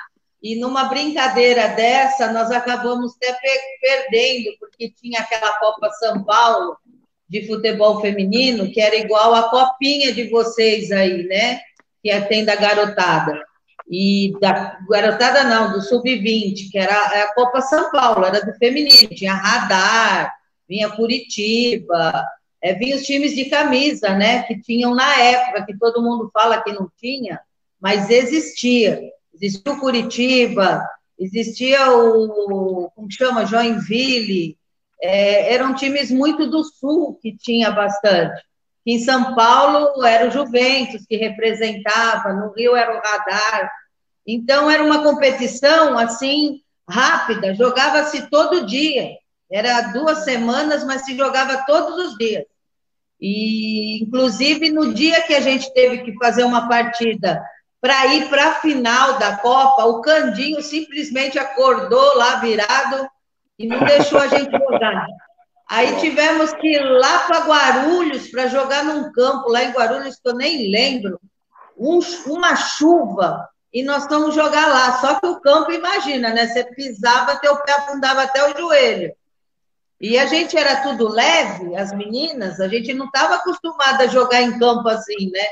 [0.43, 3.37] E numa brincadeira dessa, nós acabamos até
[3.81, 6.77] perdendo, porque tinha aquela Copa São Paulo
[7.29, 11.61] de futebol feminino, que era igual a copinha de vocês aí, né?
[12.03, 13.43] Que é, tem da garotada.
[13.91, 19.09] E da garotada não, do sub-20, que era a Copa São Paulo, era do feminino,
[19.15, 20.38] tinha radar,
[20.69, 22.27] vinha Curitiba,
[22.61, 26.63] é, vinha os times de camisa, né, que tinham na época, que todo mundo fala
[26.63, 27.41] que não tinha,
[27.81, 29.01] mas existia.
[29.33, 30.85] Existia o Curitiba,
[31.19, 34.59] existia o, como chama, Joinville,
[35.01, 38.43] é, eram times muito do sul que tinha bastante.
[38.85, 43.71] Em São Paulo era o Juventus que representava, no Rio era o Radar.
[44.27, 49.11] Então era uma competição assim rápida, jogava-se todo dia.
[49.51, 52.45] Era duas semanas, mas se jogava todos os dias.
[53.21, 57.43] E inclusive no dia que a gente teve que fazer uma partida
[57.81, 63.09] para ir para a final da Copa, o Candinho simplesmente acordou lá virado
[63.59, 65.07] e não deixou a gente jogar.
[65.69, 70.29] Aí tivemos que ir lá para Guarulhos para jogar num campo lá em Guarulhos que
[70.29, 71.21] eu nem lembro,
[71.77, 74.93] um, uma chuva e nós fomos jogar lá.
[75.01, 76.47] Só que o campo, imagina, né?
[76.47, 79.13] Você pisava, teu pé afundava até o joelho.
[80.01, 84.43] E a gente era tudo leve, as meninas, a gente não estava acostumada a jogar
[84.43, 85.45] em campo assim, né?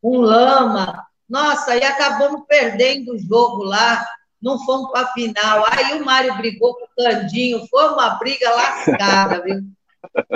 [0.00, 1.06] Com lama.
[1.28, 4.04] Nossa, e acabamos perdendo o jogo lá
[4.42, 5.64] não fomos para a final.
[5.70, 9.60] Aí o Mário brigou com o Candinho, foi uma briga lascada, viu?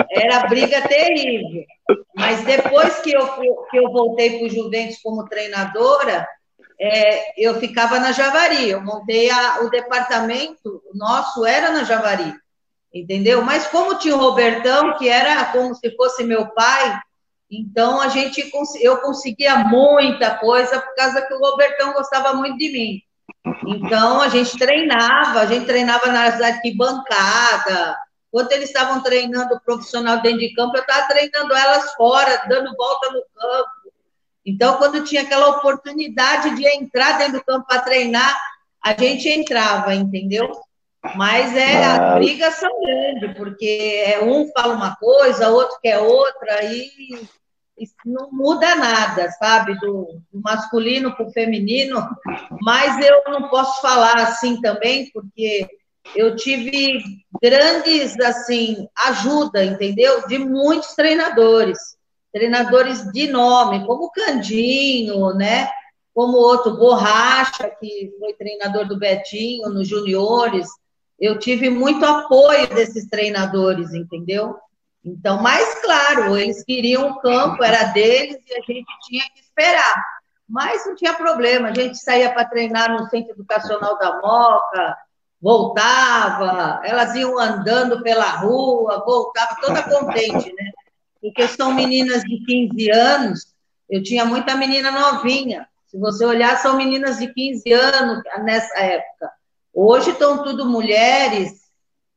[0.09, 1.65] Era briga terrível.
[2.15, 3.27] Mas depois que eu,
[3.69, 6.25] que eu voltei para o Juventus como treinadora,
[6.79, 8.69] é, eu ficava na Javari.
[8.69, 12.33] Eu montei a, o departamento, nosso era na Javari,
[12.99, 13.41] entendeu?
[13.41, 16.99] Mas como tinha o Robertão, que era como se fosse meu pai,
[17.49, 22.69] então a gente eu conseguia muita coisa por causa que o Robertão gostava muito de
[22.69, 23.01] mim.
[23.65, 27.95] Então, a gente treinava, a gente treinava nas arquibancadas.
[28.29, 32.75] Quando eles estavam treinando o profissional dentro de campo, eu estava treinando elas fora, dando
[32.75, 33.93] volta no campo.
[34.45, 38.37] Então, quando tinha aquela oportunidade de entrar dentro do campo para treinar,
[38.83, 40.49] a gente entrava, entendeu?
[41.15, 46.63] Mas é, as brigas são grandes, porque é um fala uma coisa, outro quer outra,
[46.63, 47.27] e
[47.77, 52.07] isso não muda nada, sabe, do, do masculino para o feminino,
[52.61, 55.67] mas eu não posso falar assim também, porque
[56.15, 57.03] eu tive
[57.41, 60.27] grandes, assim, ajuda, entendeu?
[60.27, 61.77] De muitos treinadores,
[62.33, 65.69] treinadores de nome, como Candinho, né?
[66.13, 70.67] Como outro, Borracha, que foi treinador do Betinho nos juniores.
[71.19, 74.55] Eu tive muito apoio desses treinadores, entendeu?
[75.03, 80.03] Então, mais claro, eles queriam o campo, era deles e a gente tinha que esperar.
[80.47, 84.97] Mas não tinha problema, a gente saía para treinar no Centro Educacional da Moca,
[85.41, 90.71] voltava, elas iam andando pela rua, voltava toda contente, né?
[91.21, 93.55] Porque são meninas de 15 anos,
[93.89, 95.67] eu tinha muita menina novinha.
[95.87, 99.31] Se você olhar, são meninas de 15 anos nessa época.
[99.79, 101.51] Hoje estão tudo mulheres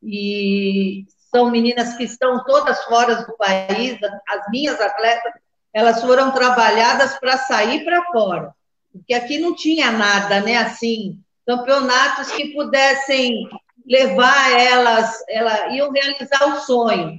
[0.03, 5.35] e são meninas que estão todas fora do país, as minhas atletas,
[5.71, 8.55] elas foram trabalhadas para sair para fora,
[8.91, 13.47] porque aqui não tinha nada, né, assim, campeonatos que pudessem
[13.87, 17.15] levar elas, elas iam realizar o sonho,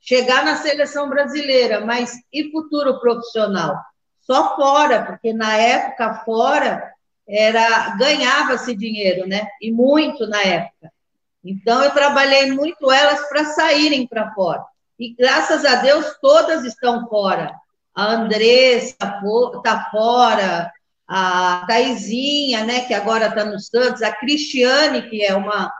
[0.00, 3.76] chegar na seleção brasileira, mas e futuro profissional?
[4.22, 6.93] Só fora, porque na época fora
[7.26, 9.46] era ganhava-se dinheiro, né?
[9.60, 10.92] E muito na época.
[11.44, 14.64] Então, eu trabalhei muito elas para saírem para fora.
[14.98, 17.54] E graças a Deus, todas estão fora.
[17.94, 20.72] A Andressa está fora,
[21.06, 25.72] a Taizinha, né, que agora está no Santos, a Cristiane, que é uma,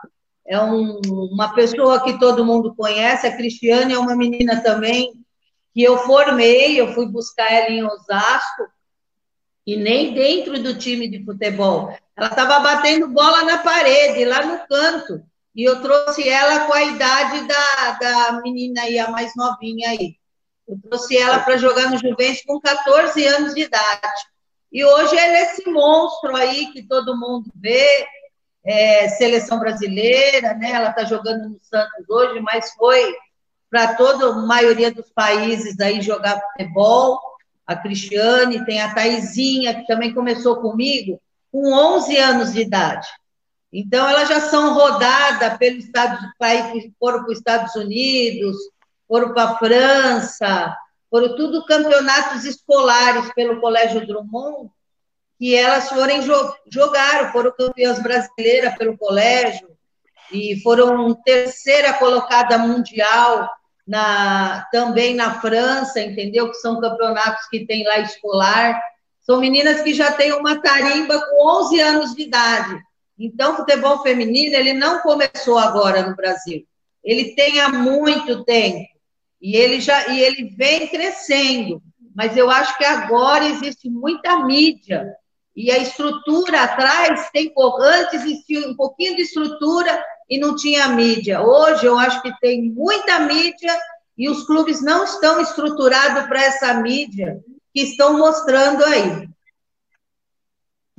[0.47, 5.13] é um, uma pessoa que todo mundo conhece, a Cristiane é uma menina também
[5.73, 8.63] que eu formei, eu fui buscar ela em Osasco,
[9.65, 11.97] e nem dentro do time de futebol.
[12.15, 15.23] Ela estava batendo bola na parede, lá no canto.
[15.55, 20.15] E eu trouxe ela com a idade da, da menina aí, a mais novinha aí.
[20.67, 24.25] Eu trouxe ela para jogar no Juventus com 14 anos de idade.
[24.71, 28.05] E hoje ela é esse monstro aí que todo mundo vê,
[28.65, 30.71] é, seleção brasileira, né?
[30.71, 33.15] Ela está jogando no Santos hoje, mas foi
[33.69, 37.19] para toda a maioria dos países aí jogar futebol.
[37.65, 41.19] A Cristiane, tem a Taizinha, que também começou comigo
[41.51, 43.07] com 11 anos de idade.
[43.71, 48.55] Então, elas já são rodadas pelo Estado, país, foram para os Estados Unidos,
[49.07, 50.77] foram para a França,
[51.09, 54.69] foram tudo campeonatos escolares pelo Colégio Drummond,
[55.37, 56.21] que elas foram
[56.71, 59.75] jogaram, foram campeãs brasileiras pelo colégio,
[60.31, 63.49] e foram terceira colocada mundial
[63.87, 66.49] na, também na França, entendeu?
[66.49, 68.81] Que são campeonatos que tem lá escolar.
[69.21, 72.79] São meninas que já têm uma tarimba com 11 anos de idade.
[73.17, 76.65] Então, o futebol feminino, ele não começou agora no Brasil.
[77.03, 78.85] Ele tem há muito tempo.
[79.41, 81.81] E ele já e ele vem crescendo.
[82.15, 85.13] Mas eu acho que agora existe muita mídia
[85.55, 91.41] E a estrutura atrás tem antes existia um pouquinho de estrutura e não tinha mídia.
[91.41, 93.77] Hoje eu acho que tem muita mídia
[94.17, 97.39] e os clubes não estão estruturados para essa mídia
[97.73, 99.27] que estão mostrando aí.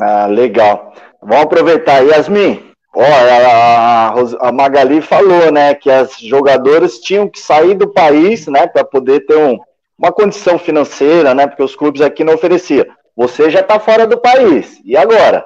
[0.01, 0.93] Ah, legal.
[1.23, 2.05] Vamos aproveitar.
[2.05, 8.47] Yasmin, ó, a, a, Magali falou, né, que as jogadoras tinham que sair do país,
[8.47, 9.59] né, para poder ter um,
[9.99, 12.85] uma condição financeira, né, porque os clubes aqui não ofereciam.
[13.17, 14.79] Você já está fora do país.
[14.85, 15.43] E agora?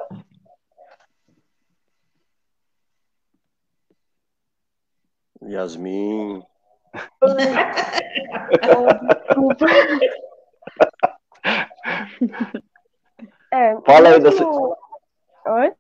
[5.50, 6.42] Yasmin.
[13.52, 14.76] É, Fala aí da sua.
[15.46, 15.72] Oi?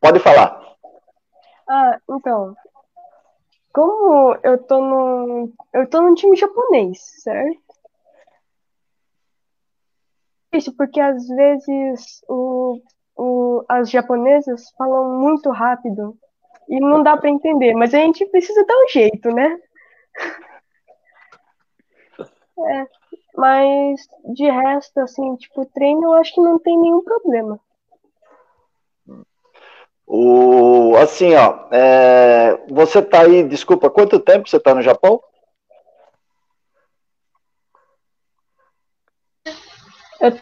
[0.00, 0.76] Pode falar.
[1.68, 2.56] Ah, então.
[3.70, 5.52] Como eu tô no.
[5.74, 7.60] Eu tô num time japonês, certo?
[10.52, 12.80] Isso, porque às vezes o,
[13.14, 16.16] o, as japonesas falam muito rápido
[16.70, 19.58] e não dá para entender, mas a gente precisa dar um jeito, né?
[22.62, 22.86] É,
[23.34, 27.58] mas de resto, assim, tipo, treino eu acho que não tem nenhum problema.
[30.06, 35.22] O, assim, ó, é, você tá aí, desculpa, quanto tempo você tá no Japão?
[40.20, 40.38] Eu...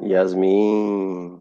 [0.00, 1.40] Yasmin.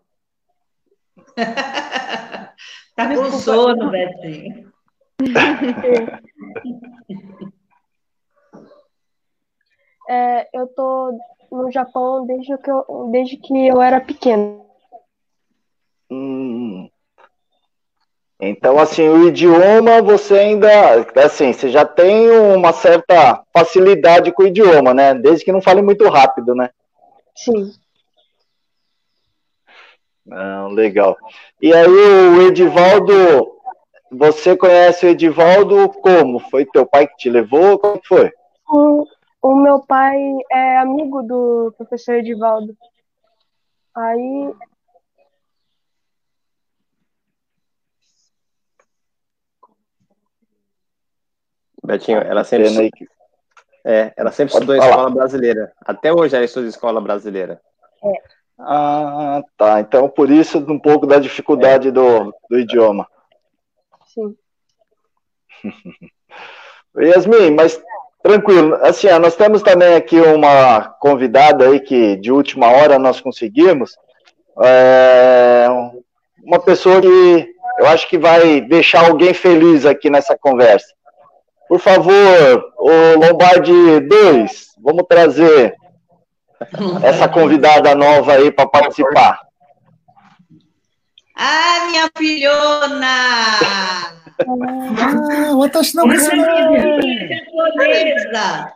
[2.96, 4.74] Tá com sono, Betinho.
[10.08, 11.18] É, eu tô
[11.52, 14.66] no Japão desde que eu, desde que eu era pequeno.
[16.12, 16.88] Hum.
[18.40, 20.70] Então, assim, o idioma você ainda,
[21.24, 25.16] assim, você já tem uma certa facilidade com o idioma, né?
[25.16, 26.70] Desde que não fale muito rápido, né?
[27.36, 27.74] Sim.
[30.32, 31.16] Ah, legal.
[31.62, 33.60] E aí o Edivaldo,
[34.12, 36.40] você conhece o Edivaldo como?
[36.40, 37.78] Foi teu pai que te levou?
[37.78, 38.32] Como foi?
[38.68, 39.06] O,
[39.42, 40.18] o meu pai
[40.52, 42.76] é amigo do professor Edivaldo.
[43.96, 44.54] Aí
[51.86, 52.92] Betinho, ela sempre,
[53.86, 55.72] é, ela sempre Pode estudou em escola brasileira.
[55.86, 57.62] Até hoje ela estuda em escola brasileira.
[58.04, 58.35] É.
[58.58, 59.82] Ah, tá.
[59.82, 61.92] Então, por isso, um pouco da dificuldade é.
[61.92, 63.08] do, do idioma.
[64.08, 64.36] Sim.
[66.98, 67.82] Yasmin, mas
[68.24, 68.76] tranquilo.
[68.76, 73.98] Assim, nós temos também aqui uma convidada aí que de última hora nós conseguimos.
[74.64, 75.68] É,
[76.44, 80.88] uma pessoa que eu acho que vai deixar alguém feliz aqui nessa conversa.
[81.68, 85.76] Por favor, o Lombardi 2, vamos trazer
[87.04, 89.40] essa convidada nova aí para participar.
[91.36, 93.60] Ah, minha filhona!
[94.48, 96.04] Ah, watashi no
[97.28, 98.74] japonesa!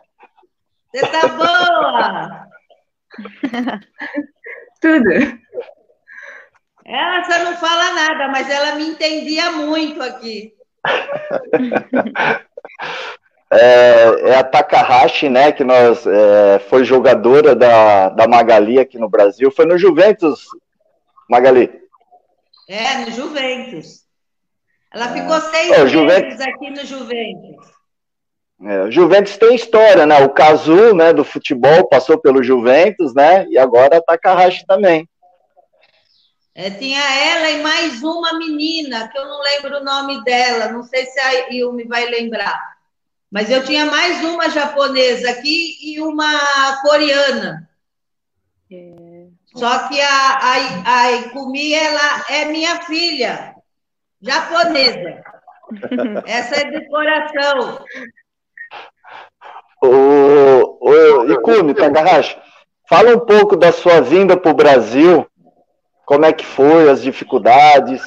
[0.92, 2.48] Você tá boa?
[4.80, 5.10] Tudo.
[6.84, 10.52] Ela só não fala nada, mas ela me entendia muito aqui.
[13.52, 19.08] É, é, a Takahashi, né, que nós é, foi jogadora da, da Magali aqui no
[19.08, 19.50] Brasil.
[19.50, 20.46] Foi no Juventus,
[21.28, 21.68] Magali?
[22.68, 24.04] É, no Juventus.
[24.92, 25.12] Ela ah.
[25.12, 26.40] ficou seis meses Juventus...
[26.40, 27.80] aqui no Juventus.
[28.62, 30.22] É, o Juventus tem história, né?
[30.22, 33.46] O Kazu, né, do futebol, passou pelo Juventus, né?
[33.48, 35.08] E agora a Takahashi também.
[36.54, 40.82] É, tinha ela e mais uma menina, que eu não lembro o nome dela, não
[40.82, 42.79] sei se a Yumi vai lembrar.
[43.30, 47.68] Mas eu tinha mais uma japonesa aqui e uma coreana.
[48.72, 49.26] É.
[49.54, 53.54] Só que a, a, a Ikumi, ela é minha filha,
[54.20, 55.22] japonesa.
[56.26, 57.84] Essa é de coração.
[59.82, 62.36] Ô, ô Ikumi, Takahashi,
[62.88, 65.30] fala um pouco da sua vinda para o Brasil
[66.10, 68.02] como é que foi, as dificuldades?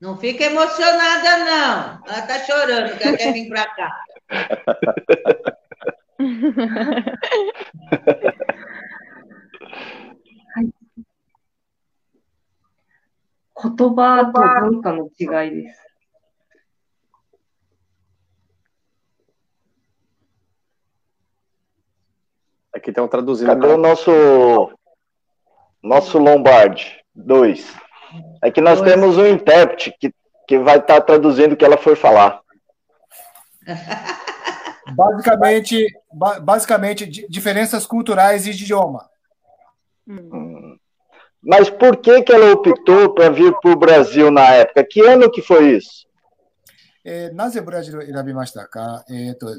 [0.00, 2.02] Não fica emocionada, não.
[2.06, 4.04] Ela tá chorando, que ela quer vir para cá.
[13.64, 15.80] 言葉と文化の違いです。
[22.74, 23.46] Aqui estão traduzindo.
[23.46, 24.10] Cadê o nosso
[25.80, 27.00] nosso Lombardi?
[27.14, 27.72] Dois.
[28.42, 28.92] É que nós Dois.
[28.92, 30.14] temos um intérprete que,
[30.46, 32.40] que vai estar tá traduzindo o que ela for falar.
[34.94, 35.86] Basicamente,
[36.42, 39.08] basicamente diferenças culturais e de idioma.
[40.06, 40.76] Hum.
[41.42, 44.84] Mas por que, que ela optou para vir para o Brasil na época?
[44.84, 46.04] Que ano que foi isso?
[47.06, 49.54] えー、なぜブラジルを選びましたか、えーと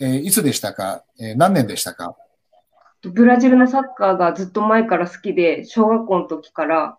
[0.00, 2.16] えー、いつでしたか、えー、何年でしたか
[3.02, 6.98] ブラジルのサッカーがずっと前から好きで、小学校の時から、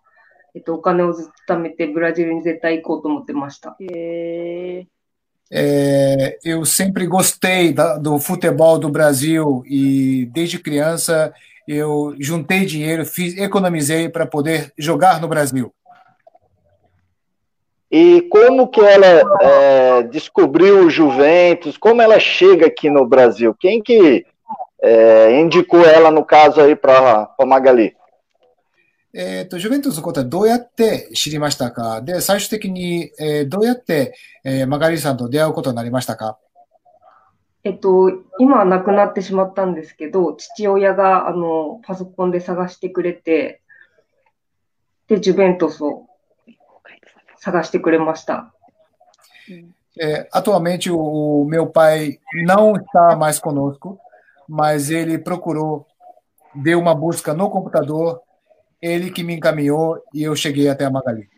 [0.55, 3.75] えっと、お金をずっと貯めてブラジルに絶対行こうと思ってました。
[3.79, 4.99] えー
[5.51, 11.33] É, eu sempre gostei da, do futebol do Brasil e desde criança
[11.67, 15.73] eu juntei dinheiro, fiz, economizei para poder jogar no Brasil.
[17.91, 21.77] E como que ela é, descobriu o Juventus?
[21.77, 23.55] Como ela chega aqui no Brasil?
[23.59, 24.27] Quem que
[24.81, 27.95] é, indicou ela, no caso, aí para Magali?
[29.16, 32.02] えっ、ー、と、ジュベントスのことはどうやって知りましたか？
[32.02, 36.36] で、最終的に、えー、どうやって、えー、マガリーさんと出会うことになりましたか？
[37.62, 38.10] えっと、
[38.40, 43.62] 今は亡くなってしまったんですけど、父親があのパソコンで探してくれて、
[45.06, 46.08] で、ジュベントスを
[47.38, 48.52] 探してくれました。
[49.96, 53.96] É, atualmente o, meu pai não está mais conosco,
[54.48, 55.86] mas ele procurou,
[56.56, 58.20] deu uma busca no computador
[58.81, 61.29] ele que me encaminhou e eu cheguei até a Magali.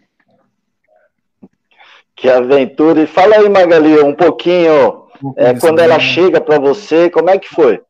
[2.15, 3.01] Que aventura!
[3.01, 7.47] E fala aí, Magali, um pouquinho, é, quando ela chega para você, como é que
[7.47, 7.81] foi?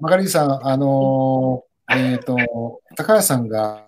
[0.00, 2.36] Magali-san, あの、えっ、ー、と、
[2.96, 3.85] 高橋さんが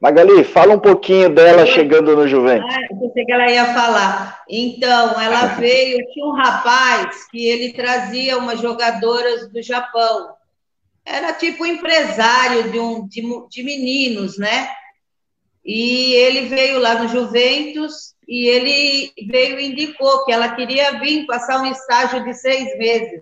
[0.00, 2.74] Magali, fala um pouquinho dela chegando no Juventus.
[2.74, 4.42] Ah, eu pensei que ela ia falar.
[4.48, 10.34] Então, ela veio, tinha um rapaz que ele trazia umas jogadoras do Japão.
[11.04, 14.68] Era tipo empresário de, um, de, de meninos, né?
[15.64, 21.26] E ele veio lá no Juventus e ele veio e indicou que ela queria vir
[21.26, 23.20] passar um estágio de seis meses.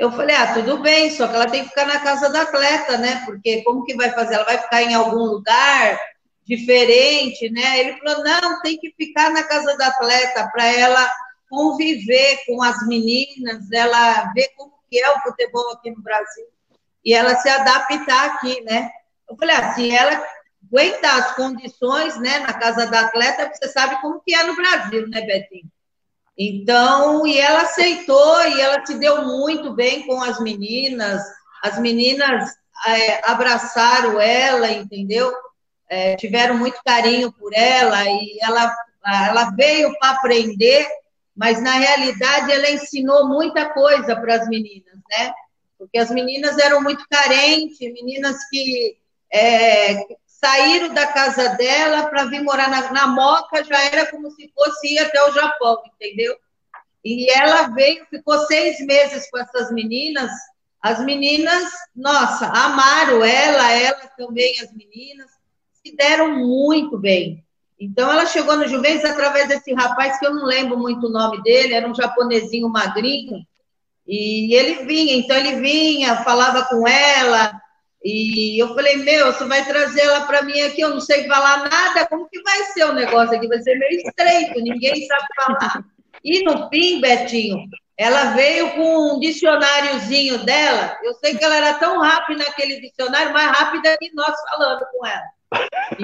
[0.00, 2.96] Eu falei, ah, tudo bem, só que ela tem que ficar na casa da atleta,
[2.96, 3.22] né?
[3.26, 4.36] Porque como que vai fazer?
[4.36, 6.00] Ela vai ficar em algum lugar
[6.46, 7.80] diferente, né?
[7.80, 11.12] Ele falou, não, tem que ficar na casa da atleta para ela
[11.50, 16.46] conviver com as meninas, ela ver como que é o futebol aqui no Brasil
[17.04, 18.90] e ela se adaptar aqui, né?
[19.28, 20.26] Eu falei, se ela
[20.66, 25.06] aguentar as condições, né, na casa da atleta, você sabe como que é no Brasil,
[25.08, 25.70] né, Betinho?
[26.42, 31.22] Então, e ela aceitou e ela se deu muito bem com as meninas.
[31.62, 32.50] As meninas
[32.86, 35.30] é, abraçaram ela, entendeu?
[35.86, 38.74] É, tiveram muito carinho por ela e ela,
[39.04, 40.88] ela veio para aprender,
[41.36, 45.34] mas na realidade ela ensinou muita coisa para as meninas, né?
[45.76, 48.96] Porque as meninas eram muito carentes, meninas que
[49.30, 50.06] é,
[50.40, 54.94] saíram da casa dela para vir morar na, na Moca, já era como se fosse
[54.94, 56.34] ir até o Japão, entendeu?
[57.04, 60.30] E ela veio, ficou seis meses com essas meninas.
[60.82, 65.30] As meninas, nossa, amaram ela, ela também, as meninas,
[65.84, 67.44] se deram muito bem.
[67.78, 71.42] Então, ela chegou no Juventus através desse rapaz, que eu não lembro muito o nome
[71.42, 73.46] dele, era um japonesinho magrinho,
[74.06, 77.60] e ele vinha, então ele vinha, falava com ela,
[78.02, 81.68] e eu falei, meu, você vai trazer ela para mim aqui, eu não sei falar
[81.68, 83.46] nada, como que vai ser o negócio aqui?
[83.46, 85.84] Vai ser meio estreito, ninguém sabe falar.
[86.24, 91.74] E no fim, Betinho, ela veio com um dicionáriozinho dela, eu sei que ela era
[91.74, 95.40] tão rápida naquele dicionário, mais rápida que nós falando com ela.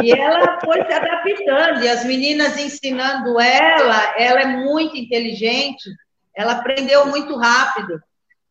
[0.02, 5.88] E ela foi se adaptando, e as meninas ensinando ela, ela é muito inteligente,
[6.34, 7.98] ela aprendeu muito rápido.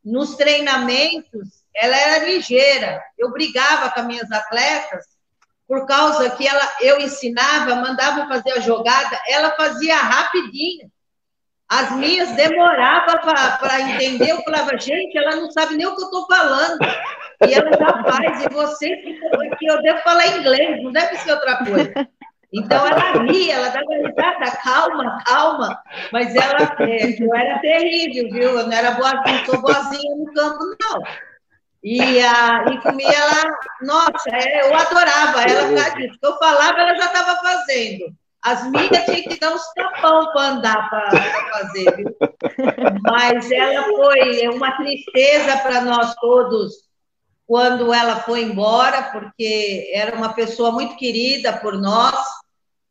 [0.03, 3.01] Nos treinamentos, ela era ligeira.
[3.17, 5.05] Eu brigava com as minhas atletas
[5.67, 10.89] por causa que ela, eu ensinava, mandava fazer a jogada, ela fazia rapidinho.
[11.67, 13.19] As minhas demoravam
[13.59, 14.31] para entender.
[14.31, 16.77] Eu falava, gente, ela não sabe nem o que eu estou falando.
[17.47, 18.45] E ela já faz.
[18.45, 18.95] E você
[19.57, 22.07] que eu devo falar inglês, não deve ser outra coisa.
[22.53, 25.83] Então ela ria, ela dava risada, calma, calma.
[26.13, 28.59] Mas ela, é, eu era terrível, viu?
[28.59, 31.03] Eu não era boazinha, não sou boazinha no campo, não.
[31.87, 36.17] E, a, e comia ela, nossa, é, eu adorava ela por disso.
[36.19, 38.05] Eu falava, ela já estava fazendo.
[38.41, 41.11] As minhas tinham que dar uns tapão para andar para
[41.51, 42.17] fazer, viu?
[43.03, 46.73] Mas ela foi uma tristeza para nós todos
[47.45, 52.17] quando ela foi embora, porque era uma pessoa muito querida por nós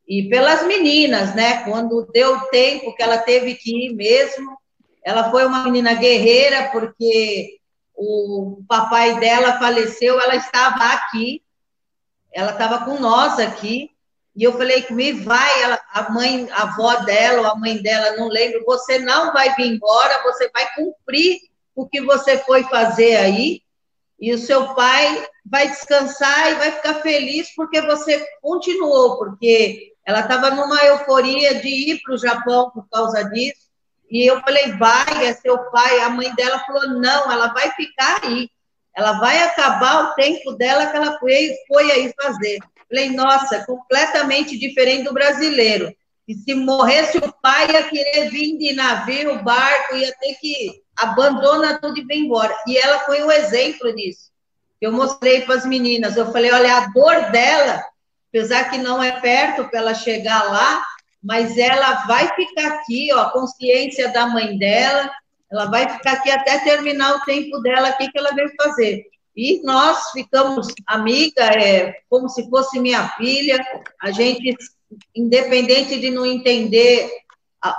[0.06, 1.64] e pelas meninas, né?
[1.64, 4.56] Quando deu tempo que ela teve que ir mesmo,
[5.04, 7.58] ela foi uma menina guerreira, porque
[7.94, 11.42] o papai dela faleceu, ela estava aqui,
[12.32, 13.90] ela estava com nós aqui,
[14.36, 18.16] E eu falei, me vai, ela, a mãe, a avó dela, ou a mãe dela,
[18.16, 21.38] não lembro, você não vai vir embora, você vai cumprir
[21.74, 23.62] o que você foi fazer aí,
[24.18, 30.20] e o seu pai vai descansar e vai ficar feliz porque você continuou, porque ela
[30.20, 33.63] estava numa euforia de ir para o Japão por causa disso.
[34.14, 35.98] E eu falei, vai, é seu pai.
[35.98, 38.48] A mãe dela falou, não, ela vai ficar aí.
[38.96, 42.60] Ela vai acabar o tempo dela que ela foi, foi aí fazer.
[42.88, 45.92] Falei, nossa, completamente diferente do brasileiro.
[46.28, 51.80] E se morresse o pai, ia querer vir de navio, barco, ia ter que abandona
[51.80, 52.56] tudo e vem embora.
[52.68, 54.30] E ela foi um exemplo disso.
[54.80, 56.16] Eu mostrei para as meninas.
[56.16, 57.84] Eu falei, olha, a dor dela,
[58.28, 60.84] apesar que não é perto para ela chegar lá,
[61.24, 65.10] mas ela vai ficar aqui, ó, a consciência da mãe dela,
[65.50, 69.06] ela vai ficar aqui até terminar o tempo dela aqui que ela veio fazer.
[69.34, 73.58] E nós ficamos amiga, é, como se fosse minha filha,
[74.02, 74.54] a gente,
[75.16, 77.10] independente de não entender
[77.60, 77.78] a,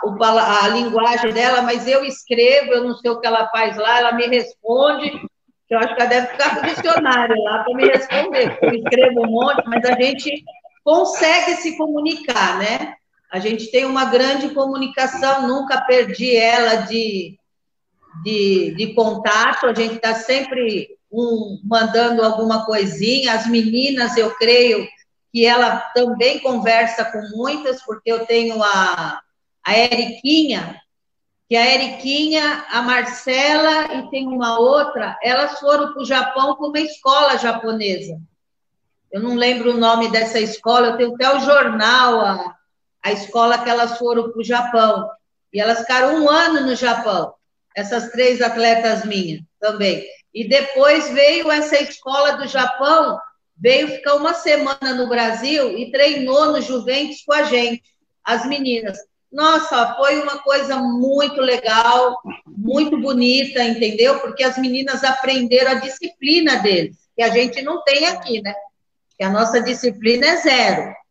[0.64, 4.12] a, linguagem dela, mas eu escrevo, eu não sei o que ela faz lá, ela
[4.14, 5.22] me responde,
[5.70, 9.22] eu acho que ela deve ficar com o dicionário lá para me responder, eu escrevo
[9.22, 10.44] um monte, mas a gente
[10.84, 12.96] consegue se comunicar, né?
[13.32, 17.38] A gente tem uma grande comunicação, nunca perdi ela de,
[18.24, 24.88] de, de contato, a gente está sempre um, mandando alguma coisinha, as meninas, eu creio
[25.32, 29.22] que ela também conversa com muitas, porque eu tenho a,
[29.66, 30.80] a Eriquinha,
[31.50, 36.68] que a Eriquinha, a Marcela e tem uma outra, elas foram para o Japão para
[36.68, 38.18] uma escola japonesa.
[39.12, 42.56] Eu não lembro o nome dessa escola, eu tenho até o jornal, a,
[43.06, 45.08] a escola que elas foram para o Japão.
[45.54, 47.36] E elas ficaram um ano no Japão,
[47.76, 50.04] essas três atletas minhas também.
[50.34, 53.20] E depois veio essa escola do Japão,
[53.56, 57.84] veio ficar uma semana no Brasil e treinou no Juventus com a gente,
[58.24, 58.98] as meninas.
[59.32, 64.20] Nossa, foi uma coisa muito legal, muito bonita, entendeu?
[64.20, 68.56] Porque as meninas aprenderam a disciplina deles, que a gente não tem aqui, né?
[69.16, 71.05] Que a nossa disciplina é zero.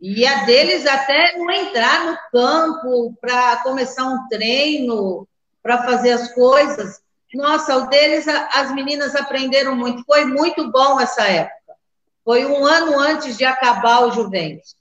[0.00, 5.26] E a deles até não entrar no campo para começar um treino,
[5.62, 7.00] para fazer as coisas.
[7.34, 10.04] Nossa, o deles, as meninas aprenderam muito.
[10.04, 11.74] Foi muito bom essa época.
[12.24, 14.76] Foi um ano antes de acabar o Juventus.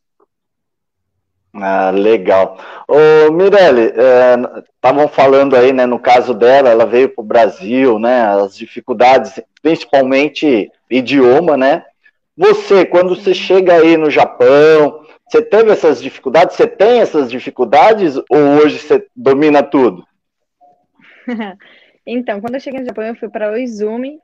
[1.54, 2.60] Ah, legal.
[2.88, 3.94] Ô, Mirelle,
[4.76, 8.56] estavam é, falando aí, né, no caso dela, ela veio para o Brasil, né, as
[8.56, 11.84] dificuldades, principalmente idioma, né?
[12.38, 16.56] Você, quando você chega aí no Japão, você teve essas dificuldades?
[16.56, 20.06] Você tem essas dificuldades ou hoje você domina tudo?
[22.06, 24.20] então, quando eu cheguei no Japão, eu fui para Oizumi,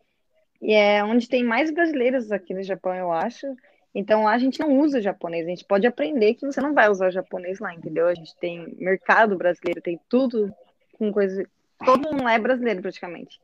[0.61, 3.45] e é onde tem mais brasileiros aqui no Japão, eu acho.
[3.93, 6.89] Então lá a gente não usa japonês, a gente pode aprender que você não vai
[6.89, 8.07] usar japonês lá, entendeu?
[8.07, 10.53] A gente tem mercado brasileiro, tem tudo
[10.93, 11.45] com coisa.
[11.83, 13.39] Todo mundo é brasileiro praticamente.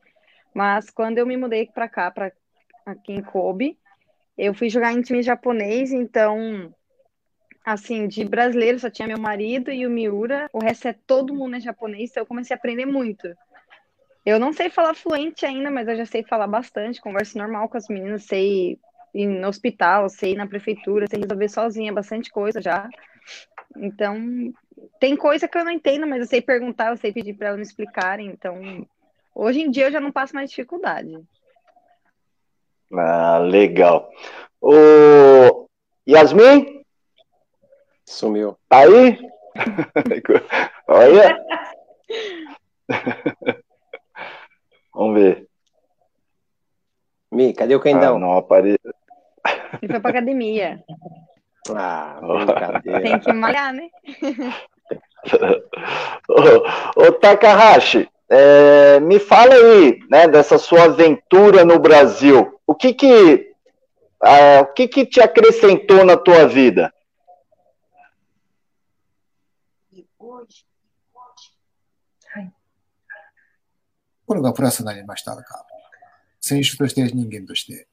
[0.54, 2.32] Mas quando eu me mudei para cá, para
[2.86, 3.78] aqui em Kobe,
[4.36, 6.74] eu fui jogar em time japonês, então
[7.64, 11.56] assim, de brasileiro só tinha meu marido e o Miura, o resto é todo mundo
[11.56, 13.28] é japonês, então eu comecei a aprender muito.
[14.24, 17.76] Eu não sei falar fluente ainda, mas eu já sei falar bastante, converso normal com
[17.76, 18.78] as meninas, sei
[19.14, 22.88] ir no hospital, sei ir na prefeitura, sei resolver sozinha bastante coisa já.
[23.76, 24.52] Então,
[24.98, 27.58] tem coisa que eu não entendo, mas eu sei perguntar, eu sei pedir para elas
[27.58, 28.28] me explicarem.
[28.28, 28.86] Então,
[29.34, 31.18] hoje em dia eu já não passo mais dificuldade.
[32.92, 34.10] Ah, legal.
[34.60, 35.66] O
[36.08, 36.79] Yasmin?
[38.10, 38.58] Sumiu.
[38.68, 39.18] Tá aí?
[40.88, 41.38] Olha.
[44.92, 45.46] Vamos ver.
[47.30, 48.16] Mi, cadê o Kendão?
[48.16, 48.92] Ah, não apareceu.
[49.80, 50.84] Ele foi pra academia.
[51.72, 53.00] Ah, brincadeira.
[53.00, 53.88] Tem que malhar, né?
[56.28, 62.58] ô, ô Takahashi, é, me fala aí, né, dessa sua aventura no Brasil.
[62.66, 63.52] O que que,
[64.24, 66.92] é, o que que te acrescentou na tua vida?
[74.30, 75.66] これがプラスになりましたか
[76.40, 77.88] 選手として人間として。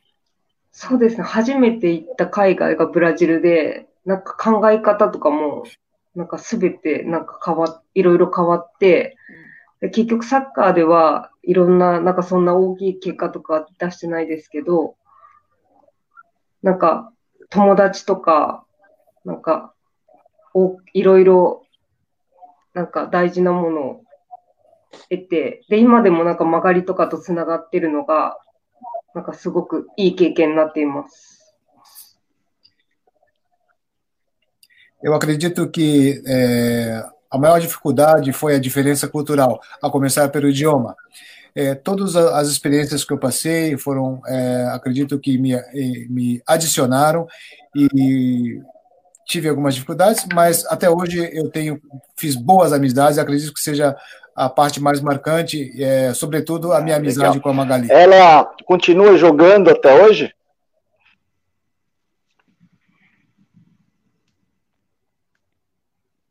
[0.72, 1.24] そうですね。
[1.24, 5.64] 初めて行った海外がブラジルで、なんか考え方とかも、
[6.14, 9.18] なんかすべてなんか変わ、いろいろ変わって、
[9.82, 14.96] で結局サッカーではいろんな、なんかそんな大きい結果とか出してないですけど、
[16.62, 17.12] なんか
[17.50, 18.64] 友達とか、
[19.26, 19.74] なんか、
[20.54, 21.66] おいろいろ、
[22.76, 24.04] なんか大事なものを
[25.09, 28.39] 得て、で、今でもなんか曲がりとかとつながってるのが、
[29.15, 31.39] なんかすごくいい経験になっています。
[35.03, 40.95] Eu acredito que é, a maior dificuldade foi a diferença cultural, a começar pelo idioma.
[41.55, 45.55] É, todas as experiências que eu passei foram, é, acredito que me,
[46.09, 47.27] me adicionaram
[47.75, 48.61] e
[49.27, 51.81] tive algumas dificuldades, mas até hoje eu tenho
[52.17, 53.19] fiz boas amizades.
[53.19, 53.97] Acredito que seja
[54.37, 57.43] a parte mais marcante, é, sobretudo a minha ah, amizade Legal.
[57.43, 57.91] com a Magali.
[57.91, 60.35] Ela continua jogando até hoje?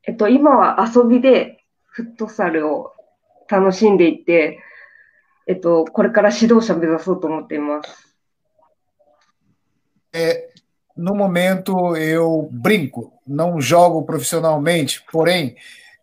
[0.03, 2.91] えっと、今は遊びでフットサルを
[3.47, 4.59] 楽しんでいて、
[5.47, 8.11] えっと、これから指導者目指そうと思っています。
[10.13, 10.49] É,
[10.97, 15.55] no momento eu brinco, não jogo profissionalmente, porém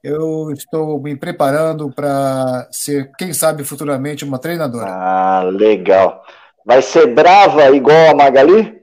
[0.03, 4.86] eu estou me preparando para ser, quem sabe, futuramente uma treinadora.
[4.89, 6.22] Ah, legal.
[6.64, 8.78] Vai ser brava igual a Magali?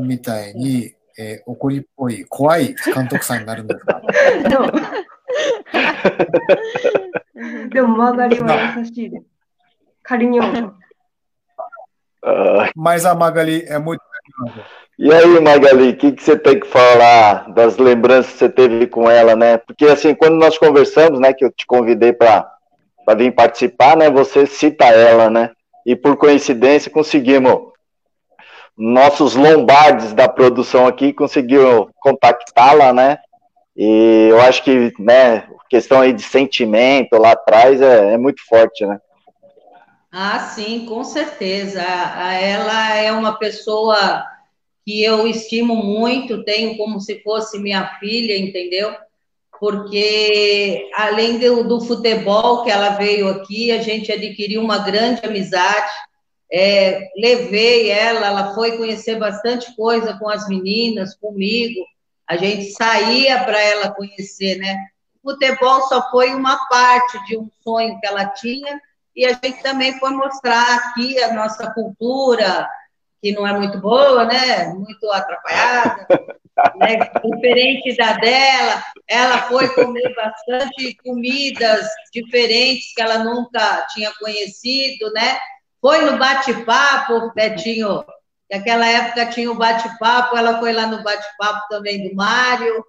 [0.00, 4.02] みたいにえー、怒りっぽい、怖い監督さんになるんですか
[7.70, 9.24] で も、曲がりは優しいです。
[10.02, 10.74] 仮にも。
[12.74, 14.00] Mas a Magali é muito.
[15.01, 18.85] E aí, Magali, o que, que você tem que falar das lembranças que você teve
[18.85, 19.57] com ela, né?
[19.57, 22.51] Porque, assim, quando nós conversamos, né, que eu te convidei para
[23.17, 25.51] vir participar, né, você cita ela, né?
[25.85, 27.71] E por coincidência conseguimos
[28.77, 33.19] nossos lombardes da produção aqui conseguiram contactá-la, né?
[33.77, 38.85] E eu acho que, né, questão aí de sentimento lá atrás é, é muito forte,
[38.85, 38.99] né?
[40.11, 41.81] Ah, sim, com certeza.
[41.81, 44.25] Ela é uma pessoa
[44.89, 48.91] que eu estimo muito, tenho como se fosse minha filha, entendeu?
[49.59, 55.91] Porque além do, do futebol que ela veio aqui, a gente adquiriu uma grande amizade
[56.51, 61.85] é, levei ela, ela foi conhecer bastante coisa com as meninas, comigo.
[62.27, 64.75] A gente saía para ela conhecer, né?
[65.23, 68.81] O futebol só foi uma parte de um sonho que ela tinha
[69.15, 72.67] e a gente também foi mostrar aqui a nossa cultura,
[73.21, 74.67] que não é muito boa, né?
[74.73, 76.07] Muito atrapalhada,
[76.77, 76.97] né?
[77.23, 78.83] diferente da dela.
[79.07, 85.39] Ela foi comer bastante comidas diferentes que ela nunca tinha conhecido, né?
[85.81, 88.03] Foi no bate-papo, Betinho,
[88.51, 92.83] naquela época tinha o bate-papo, ela foi lá no bate-papo também do Mário,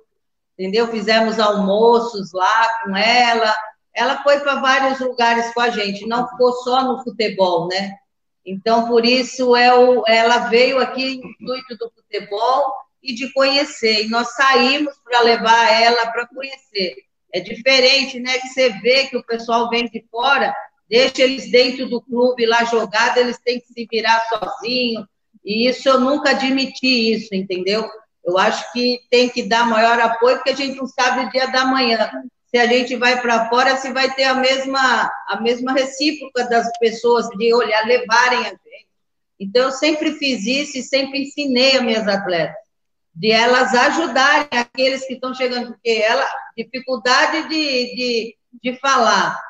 [0.59, 0.89] entendeu?
[0.89, 3.55] Fizemos almoços lá com ela.
[3.95, 8.00] Ela foi para vários lugares com a gente, não ficou só no futebol, né?
[8.51, 12.73] Então, por isso, é o, ela veio aqui no intuito do futebol
[13.03, 14.05] e de conhecer.
[14.05, 16.97] E nós saímos para levar ela para conhecer.
[17.33, 18.39] É diferente, né?
[18.39, 20.55] Que você vê que o pessoal vem de fora
[20.91, 25.07] deixa eles dentro do clube lá jogado, eles têm que se virar sozinhos.
[25.45, 27.89] E isso eu nunca admiti isso, entendeu?
[28.25, 31.47] Eu acho que tem que dar maior apoio, porque a gente não sabe o dia
[31.47, 32.11] da manhã.
[32.51, 36.69] Se a gente vai para fora, se vai ter a mesma, a mesma recíproca das
[36.79, 38.89] pessoas de olhar, levarem a gente.
[39.39, 42.57] Então, eu sempre fiz isso e sempre ensinei as minhas atletas,
[43.15, 49.41] de elas ajudarem aqueles que estão chegando, porque ela, dificuldade de, de, de falar,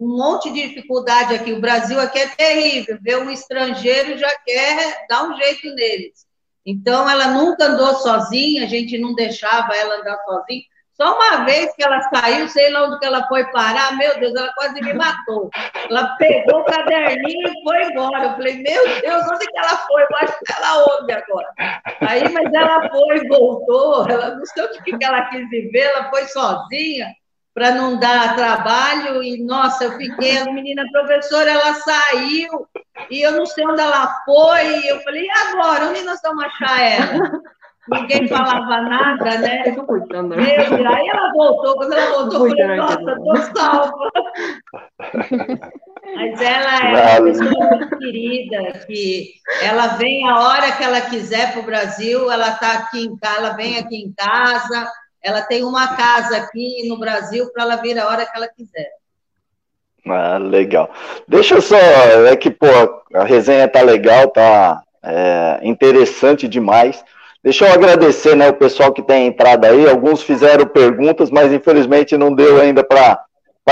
[0.00, 1.52] um monte de dificuldade aqui.
[1.52, 2.98] O Brasil aqui é terrível.
[3.00, 6.26] Ver um estrangeiro já quer dar um jeito neles.
[6.64, 10.62] Então, ela nunca andou sozinha, a gente não deixava ela andar sozinha.
[11.00, 14.34] Só uma vez que ela saiu, sei lá onde que ela foi parar, meu Deus,
[14.34, 15.48] ela quase me matou.
[15.88, 18.24] Ela pegou o caderninho e foi embora.
[18.24, 20.02] Eu falei, meu Deus, onde que ela foi?
[20.02, 21.48] Eu acho que ela ouve agora.
[22.00, 26.24] Aí, mas ela foi, voltou, ela não sei onde que ela quis viver, ela foi
[26.24, 27.06] sozinha
[27.54, 29.22] para não dar trabalho.
[29.22, 32.66] E, nossa, eu fiquei, a menina professora, ela saiu,
[33.08, 34.80] e eu não sei onde ela foi.
[34.80, 35.86] E eu falei, e agora?
[35.90, 37.40] Onde nós vamos achar ela?
[37.90, 39.62] Ninguém falava nada, né?
[39.66, 40.36] Eu tô cuidando.
[40.36, 40.56] Né?
[40.56, 44.10] Aí ela voltou, quando ela voltou, eu falei, nossa, tô salva.
[46.14, 51.52] Mas ela é uma pessoa muito querida, que ela vem a hora que ela quiser
[51.52, 54.90] para o Brasil, ela está aqui em casa, ela vem aqui em casa,
[55.22, 58.88] ela tem uma casa aqui no Brasil para ela vir a hora que ela quiser.
[60.06, 60.90] Ah, legal.
[61.26, 62.66] Deixa eu só, é que pô,
[63.14, 67.04] a resenha tá legal, tá é, interessante demais.
[67.48, 69.88] Deixa eu agradecer, né, o pessoal que tem entrado aí.
[69.88, 73.24] Alguns fizeram perguntas, mas infelizmente não deu ainda para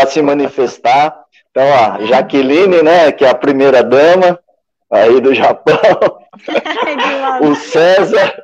[0.06, 1.14] se manifestar.
[1.50, 4.40] Então, a Jaqueline, né, que é a primeira dama
[4.90, 5.76] aí do Japão.
[7.42, 8.42] o César.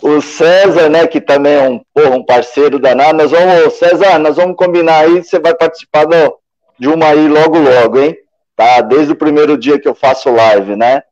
[0.00, 4.36] o César, né, que também é um, porra, um parceiro danado, nós vamos, César, nós
[4.36, 6.38] vamos combinar aí, você vai participar do,
[6.78, 8.16] de uma aí logo logo, hein?
[8.54, 8.80] Tá?
[8.82, 11.02] Desde o primeiro dia que eu faço live, né?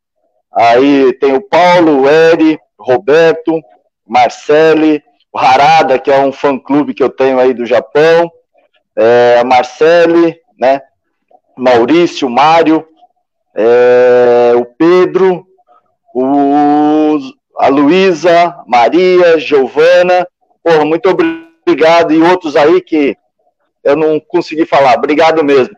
[0.58, 3.60] Aí tem o Paulo, o Eri, Roberto,
[4.04, 5.00] Marcele,
[5.32, 8.28] o Harada, que é um fã-clube que eu tenho aí do Japão,
[8.96, 10.82] é, a Marcele, né?
[11.56, 12.84] Maurício, Mário,
[13.54, 15.46] é, o Pedro,
[16.12, 17.18] o,
[17.56, 20.26] a Luísa, Maria, Giovana.
[20.60, 22.12] Porra, muito obrigado.
[22.12, 23.16] E outros aí que
[23.84, 24.96] eu não consegui falar.
[24.96, 25.76] Obrigado mesmo.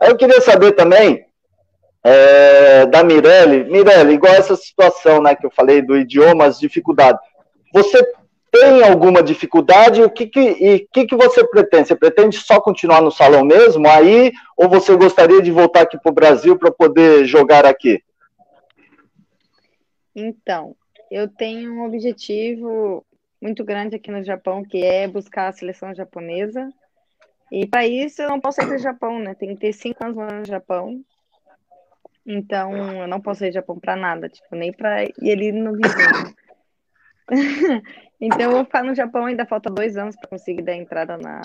[0.00, 1.27] Eu queria saber também
[2.04, 3.64] é, da Mirelle.
[3.64, 7.20] Mirelle, igual essa situação né, que eu falei do idioma, as dificuldades.
[7.72, 8.02] Você
[8.50, 10.02] tem alguma dificuldade?
[10.02, 11.88] O que que, e que, que você pretende?
[11.88, 14.32] Você pretende só continuar no salão mesmo aí?
[14.56, 18.02] Ou você gostaria de voltar aqui para o Brasil para poder jogar aqui?
[20.14, 20.74] Então,
[21.10, 23.04] eu tenho um objetivo
[23.40, 26.68] muito grande aqui no Japão, que é buscar a seleção japonesa.
[27.52, 29.34] E para isso eu não posso ir para o Japão, né?
[29.34, 31.00] Tem que ter cinco anos no Japão.
[32.30, 35.72] Então, eu não posso ir ao Japão para nada, tipo, nem para ir ali no
[35.72, 36.34] vizinho.
[38.20, 41.40] então, eu vou ficar no Japão, ainda falta dois anos para conseguir dar entrada na,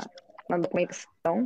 [0.50, 1.46] na documentação.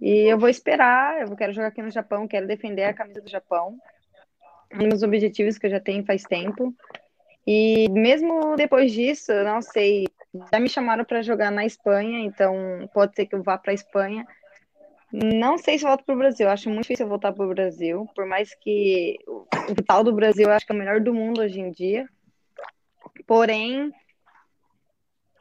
[0.00, 3.28] E eu vou esperar, eu quero jogar aqui no Japão, quero defender a camisa do
[3.28, 3.76] Japão.
[4.80, 6.74] Um dos objetivos que eu já tenho faz tempo.
[7.46, 10.06] E mesmo depois disso, eu não sei,
[10.50, 13.74] já me chamaram para jogar na Espanha, então pode ser que eu vá para a
[13.74, 14.26] Espanha.
[15.12, 18.24] Não sei se volto para o Brasil, acho muito difícil voltar para o Brasil, por
[18.24, 21.60] mais que o tal do Brasil eu acho que é o melhor do mundo hoje
[21.60, 22.08] em dia.
[23.26, 23.92] Porém,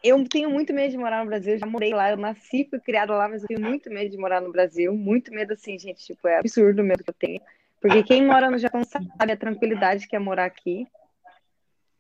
[0.04, 3.14] eu tenho muito medo de morar no Brasil, já morei lá, eu nasci, fui criada
[3.14, 6.28] lá, mas eu tenho muito medo de morar no Brasil, muito medo assim, gente, tipo,
[6.28, 7.42] é absurdo o medo que eu tenho.
[7.80, 10.86] Porque quem mora no Japão sabe a tranquilidade que é morar aqui.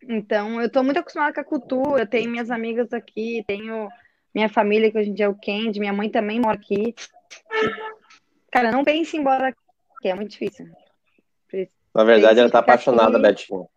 [0.03, 3.87] Então, eu estou muito acostumada com a cultura, eu tenho minhas amigas aqui, tenho
[4.33, 6.93] minha família, que hoje em dia é o Kendi, minha mãe também mora aqui.
[8.51, 10.67] Cara, não pense em ir embora aqui, é muito difícil.
[11.93, 13.27] Na verdade, ela tá apaixonada, aqui...
[13.27, 13.67] Betinho.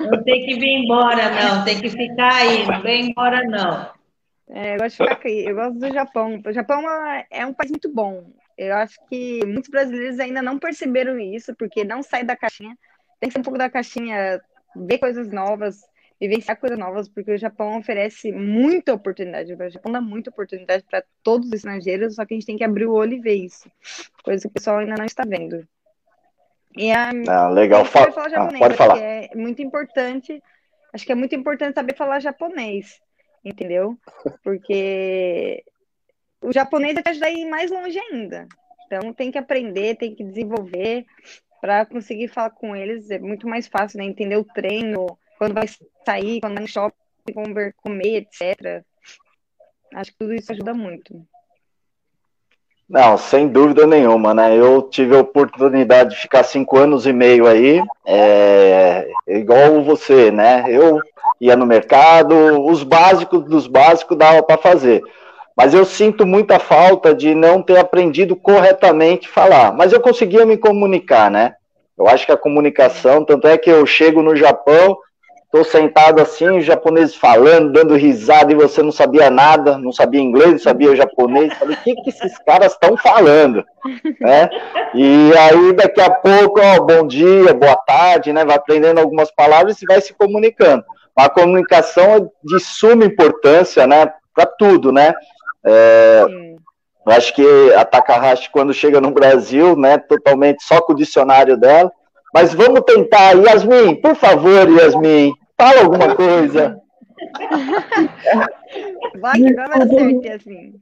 [0.00, 0.10] Não.
[0.10, 1.64] não tem que vir embora, não.
[1.64, 2.66] Tem que ficar aí.
[2.66, 3.90] Não vem embora, não.
[4.50, 5.44] É, eu gosto de ficar aqui.
[5.46, 6.42] Eu gosto do Japão.
[6.44, 8.30] O Japão é, é um país muito bom.
[8.56, 12.76] Eu acho que muitos brasileiros ainda não perceberam isso, porque não sai da caixinha.
[13.18, 14.40] Tem que ser um pouco da caixinha,
[14.76, 15.80] ver coisas novas,
[16.28, 19.52] vivenciar coisas novas, porque o Japão oferece muita oportunidade.
[19.52, 22.64] O Japão dá muita oportunidade para todos os estrangeiros, só que a gente tem que
[22.64, 23.70] abrir o olho e ver isso.
[24.22, 25.66] Coisa que o pessoal ainda não está vendo.
[26.76, 27.84] E a, ah, legal.
[27.84, 28.98] Fala, falar japonês, ah, pode falar.
[28.98, 30.42] É muito importante.
[30.92, 33.00] Acho que é muito importante saber falar japonês,
[33.44, 33.98] entendeu?
[34.42, 35.64] Porque
[36.40, 38.46] o japonês vai ajudar a ir mais longe ainda.
[38.86, 41.04] Então tem que aprender, tem que desenvolver
[41.60, 43.10] para conseguir falar com eles.
[43.10, 44.04] É muito mais fácil, né?
[44.04, 45.66] Entender o treino, quando vai
[46.04, 46.94] sair, quando vai no shopping,
[47.76, 48.84] comer, etc.
[49.94, 51.24] Acho que tudo isso ajuda muito.
[52.88, 54.56] Não, sem dúvida nenhuma, né?
[54.56, 60.64] Eu tive a oportunidade de ficar cinco anos e meio aí, é, igual você, né?
[60.68, 61.00] Eu
[61.40, 62.34] ia no mercado,
[62.66, 65.02] os básicos dos básicos dava para fazer.
[65.56, 69.72] Mas eu sinto muita falta de não ter aprendido corretamente falar.
[69.72, 71.54] Mas eu conseguia me comunicar, né?
[71.96, 74.98] Eu acho que a comunicação, tanto é que eu chego no Japão,
[75.54, 80.20] estou sentado assim, os japoneses falando, dando risada, e você não sabia nada, não sabia
[80.20, 81.54] inglês, não sabia japonês.
[81.54, 83.64] Falei, o que, que esses caras estão falando?
[84.20, 84.48] né?
[84.94, 88.44] E aí, daqui a pouco, ó, bom dia, boa tarde, né?
[88.44, 90.84] Vai aprendendo algumas palavras e vai se comunicando.
[91.14, 94.12] A comunicação é de suma importância, né?
[94.34, 95.14] Para tudo, né?
[95.64, 96.24] É,
[97.06, 101.56] eu acho que a Takahashi, quando chega no Brasil, né, totalmente só com o dicionário
[101.56, 101.92] dela.
[102.32, 103.34] Mas vamos tentar.
[103.34, 106.80] Yasmin, por favor, Yasmin, fala alguma coisa.
[109.20, 110.80] Vai que vai dar certo, Yasmin.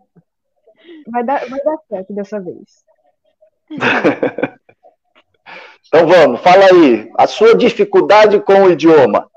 [1.08, 2.84] Vai dar, vai dar certo dessa vez.
[5.86, 7.10] então vamos, fala aí.
[7.16, 9.30] A sua dificuldade com o idioma.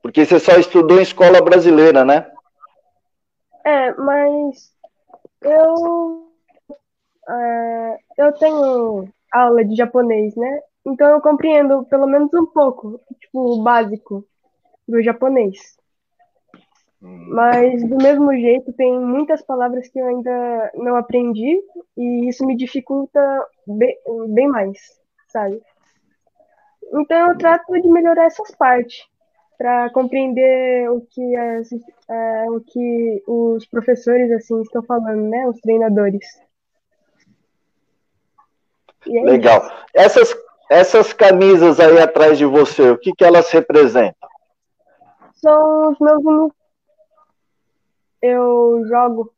[0.00, 2.26] Porque você só estudou em escola brasileira, né?
[3.64, 4.72] É, mas
[5.42, 6.32] eu,
[7.28, 10.60] é, eu tenho aula de japonês, né?
[10.84, 14.26] Então eu compreendo pelo menos um pouco, tipo, o básico
[14.88, 15.76] do japonês.
[17.02, 17.26] Hum.
[17.30, 21.60] Mas do mesmo jeito tem muitas palavras que eu ainda não aprendi
[21.96, 23.20] e isso me dificulta
[23.66, 23.96] bem,
[24.28, 24.78] bem mais,
[25.28, 25.60] sabe?
[26.94, 29.04] Então eu trato de melhorar essas partes
[29.58, 31.68] para compreender o que, as,
[32.10, 35.46] é, o que os professores assim estão falando, né?
[35.46, 36.26] Os treinadores.
[39.08, 39.60] É Legal.
[39.60, 39.72] Isso.
[39.94, 40.36] Essas,
[40.70, 44.21] essas camisas aí atrás de você, o que, que elas representam?
[45.42, 46.52] São os meus.
[48.22, 49.34] Eu jogo.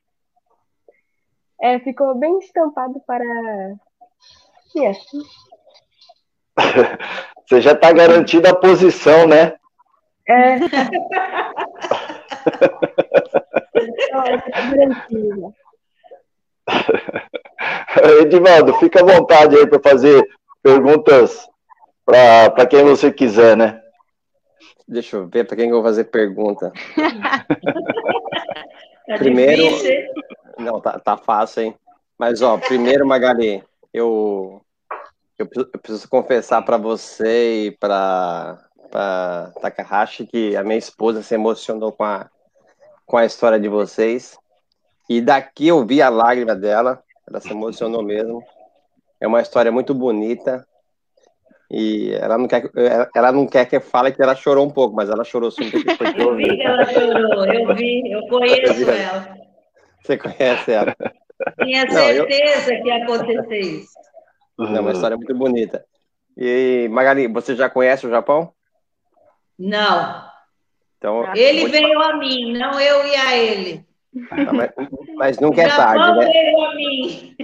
[1.61, 3.25] É, ficou bem estampado para
[4.77, 4.99] Yes.
[7.49, 9.55] Você já está garantido a posição, né?
[10.29, 10.57] É.
[18.23, 20.27] Edivaldo, fica à vontade aí para fazer
[20.63, 21.47] perguntas
[22.05, 23.81] para quem você quiser, né?
[24.87, 26.72] Deixa eu ver para quem eu vou fazer pergunta.
[29.07, 29.95] Tá Primeiro- difícil?
[30.59, 31.74] Não, tá, tá fácil, hein?
[32.18, 33.62] Mas, ó, primeiro, Magali,
[33.93, 34.62] eu,
[35.39, 38.59] eu, preciso, eu preciso confessar para você e para
[39.61, 42.30] Takahashi que a minha esposa se emocionou com a,
[43.05, 44.39] com a história de vocês.
[45.07, 48.43] E daqui eu vi a lágrima dela, ela se emocionou mesmo.
[49.20, 50.66] É uma história muito bonita.
[51.77, 54.64] E ela não quer, que- ela- ela não quer que eu fale que ela chorou
[54.64, 55.68] um pouco, mas ela chorou sim,
[56.16, 56.57] eu Eu vi vi.
[56.57, 59.35] que ela chorou, eu vi, eu conheço ela.
[60.01, 60.95] Você conhece ela.
[61.61, 63.93] Tinha Não, eu- certeza que ia acontecer isso.
[64.61, 65.85] É uma história muito bonita.
[66.37, 68.53] E, Magali, você já conhece o Japão?
[69.59, 70.25] Não,
[70.99, 73.85] Então, ele vou te- veio a mim, não eu e a ele.
[74.29, 74.70] Tá, mas,
[75.16, 76.27] mas nunca é tarde, Japão né?
[76.33, 77.37] veio a mim.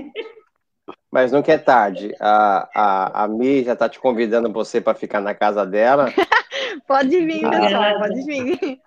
[1.10, 2.14] Mas nunca é tarde.
[2.20, 6.06] A, a, a Mi já tá te convidando você para ficar na casa dela.
[6.86, 7.98] Pode vir, pessoal, Obrigada.
[7.98, 8.80] pode vir.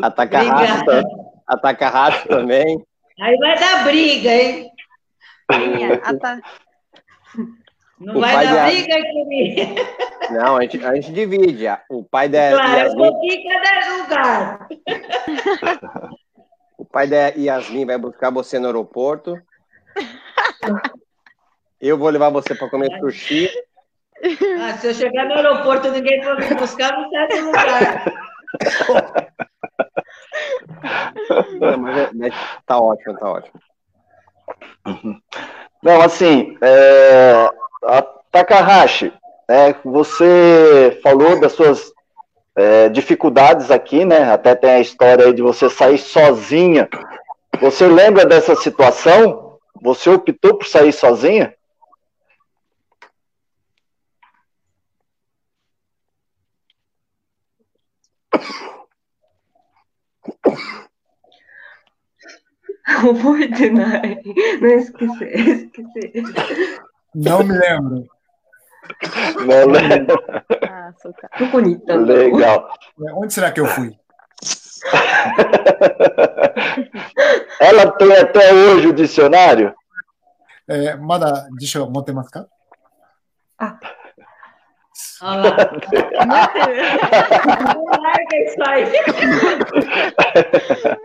[0.00, 1.02] A Takahashi, Obrigada.
[1.46, 2.86] a Takahashi também.
[3.20, 4.70] Aí vai dar briga, hein?
[5.50, 6.38] Ah.
[7.98, 9.74] Não O vai dar briga comigo.
[10.30, 11.66] Não, a gente, a gente divide.
[11.88, 14.68] O pai da Claro, Yasmin, pouquinho em cada lugar.
[16.78, 19.36] o pai da Yasmin vai buscar você no aeroporto.
[21.80, 23.50] Eu vou levar você para comer sushi.
[24.58, 28.04] Ah, se eu chegar no aeroporto e ninguém for me buscar, não sai do lugar.
[31.60, 33.60] Não, mas é- mas tá ótimo, tá ótimo.
[35.82, 37.50] Não, assim, é,
[38.32, 39.12] Takahashi,
[39.48, 41.92] né, você falou das suas
[42.56, 44.32] é, dificuldades aqui, né?
[44.32, 46.88] Até tem a história aí de você sair sozinha.
[47.60, 49.58] Você lembra dessa situação?
[49.82, 51.54] Você optou por sair sozinha?
[62.85, 64.21] 覚えてない。
[64.61, 66.25] Não esqueci, esqueci.
[67.15, 68.07] Não me lembro.
[69.45, 70.15] Não lembro.
[70.69, 71.29] Ah, açúcar.
[71.39, 72.69] どこに行ったんだろう Legal.
[73.15, 73.95] Onde será que eu fui?
[77.59, 79.73] Ela tem até hoje o dicionário?
[80.67, 82.47] えーまだ辞書持ってますか
[85.23, 85.71] Olha lá.
[87.75, 88.85] Não larga isso aí.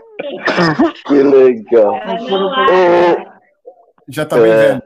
[1.07, 1.91] Que legal.
[1.93, 3.31] Larga.
[4.07, 4.55] Já tá bem É.
[4.55, 4.83] velho.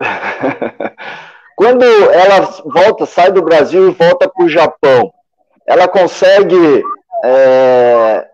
[1.56, 5.12] Quando ela volta, sai do Brasil e volta para o Japão,
[5.66, 6.82] ela consegue.
[7.24, 8.26] é,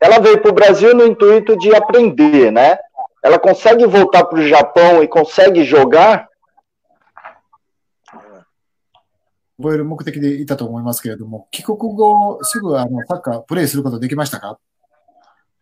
[0.00, 2.78] Ela veio para o Brasil no intuito de aprender, né?
[3.22, 6.28] Ela consegue voltar para o Japão e consegue jogar?
[9.58, 14.58] 覚える目的でいたと思いますけれども、帰国後すぐあのサッカープレイすることできましたか？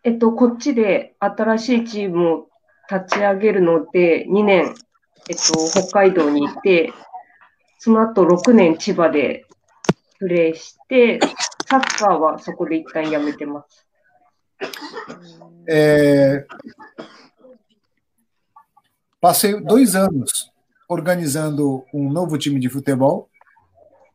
[0.02, 2.48] えっと、こっちで新しいチームを
[2.90, 4.74] 立ち上げるので、2年、
[5.28, 6.92] えっと、北海道にいて、
[7.78, 9.46] その後6年千葉で
[10.18, 11.20] プレーして、
[11.68, 13.86] サッカーはそこで一旦やめてます。
[15.66, 16.44] É,
[19.22, 20.50] Passei dois anos
[20.88, 23.29] organizando um novo time de futebol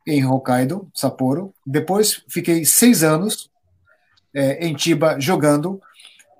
[0.06, 1.54] em Hokkaido, Sapporo.
[1.66, 3.50] Depois fiquei seis anos
[4.34, 5.82] é, em Chiba jogando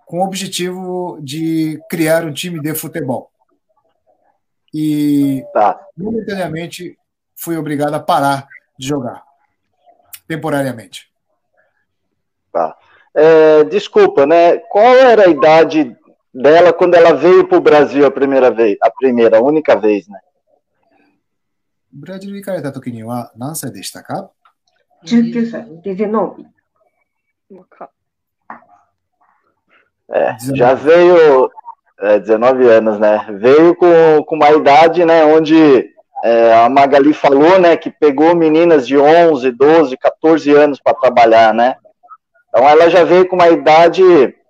[0.06, 3.32] com o objetivo de criar um time de futebol.
[4.74, 5.80] E Tá.
[5.98, 6.98] momentaneamente
[7.36, 8.48] fui obrigado a parar
[8.78, 9.24] de jogar,
[10.28, 11.10] temporariamente.
[12.52, 12.78] Tá.
[13.14, 14.58] É, desculpa, né?
[14.58, 15.96] Qual era a idade
[16.34, 18.78] dela quando ela veio para o Brasil a primeira vez?
[18.82, 20.20] A primeira, a única vez, né?
[21.95, 24.31] ブラジルに行かれた時には何歳でしたか
[25.05, 26.47] 19歳、デゼノービ。
[30.13, 31.51] É, já veio,
[32.01, 33.27] é, 19 anos, né?
[33.39, 35.91] Veio com, com uma idade, né, onde
[36.25, 41.55] é, a Magali falou, né, que pegou meninas de 11, 12, 14 anos para trabalhar,
[41.55, 41.77] né?
[42.49, 44.03] Então ela já veio com uma idade,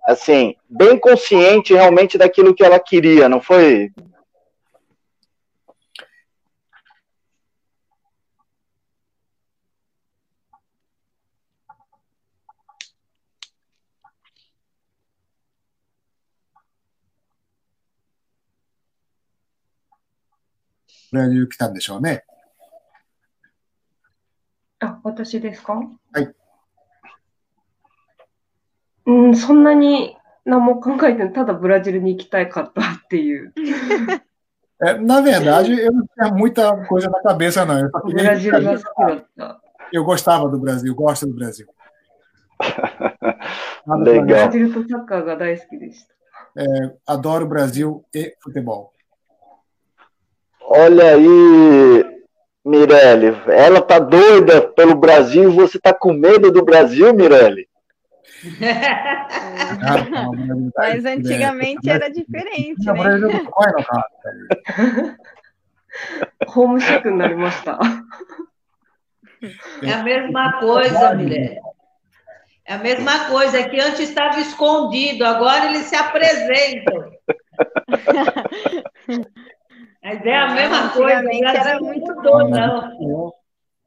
[0.07, 3.91] assim, bem consciente realmente daquilo que ela queria, não foi?
[21.12, 22.24] ブラジル来たんでしょうね。
[24.80, 26.34] あ、私ですかはい。
[29.06, 31.32] うん、そんなに何も考えてない。
[31.32, 33.52] ただブラジルに行きたいかったっていう。
[34.78, 37.80] É, na verdade, eu não tinha muita coisa na cabeça, não.
[37.80, 39.62] Eu, só ブ queria ラジルが好きだった。
[39.92, 41.66] eu gostava do Brasil, gosto do Brasil.
[43.86, 44.26] Legal.
[44.26, 46.14] ラジルとサッカーが大好きでした。
[46.54, 48.90] pra- é, adoro Brasil e futebol.
[50.65, 52.05] Olha aí,
[52.63, 57.67] Mirelle, ela tá doida pelo Brasil, você tá com medo do Brasil, Mirelle?
[59.83, 61.93] Ah, não, não, Mas não, antigamente né?
[61.93, 63.03] era diferente, Não, né?
[63.03, 65.17] Brasil não corre, não, cara.
[66.47, 67.79] ホームシックになりました。
[69.83, 71.59] É a mesma coisa, Mirelle.
[72.65, 77.11] É a mesma coisa, é que antes estava escondido, agora eles se apresentam.
[80.06, 81.18] Mas é a mesma coisa.
[81.18, 82.48] Antigamente era não muito bom.
[82.48, 83.32] não.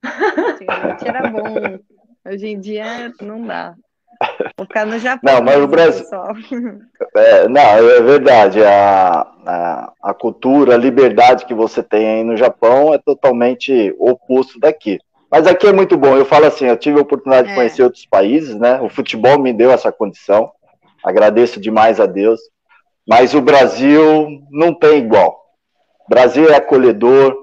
[0.04, 1.80] Antigamente era bom.
[2.28, 3.74] Hoje em dia não dá.
[4.58, 5.34] Vou ficar no Japão.
[5.36, 6.06] Não, mas o mesmo, Brasil-.
[7.16, 8.62] É, não, é verdade.
[8.62, 14.60] A, a, a cultura, a liberdade que você tem aí no Japão é totalmente oposto
[14.60, 15.00] daqui.
[15.32, 16.18] Mas aqui é muito bom.
[16.18, 17.56] Eu falo assim, eu tive a oportunidade de É.
[17.56, 18.82] conhecer outros países, né?
[18.82, 20.52] O futebol me deu essa condição.
[21.02, 22.42] Agradeço demais a Deus.
[23.08, 25.40] Mas o Brasil não tem igual.
[26.10, 27.38] Brasil é acolhedor,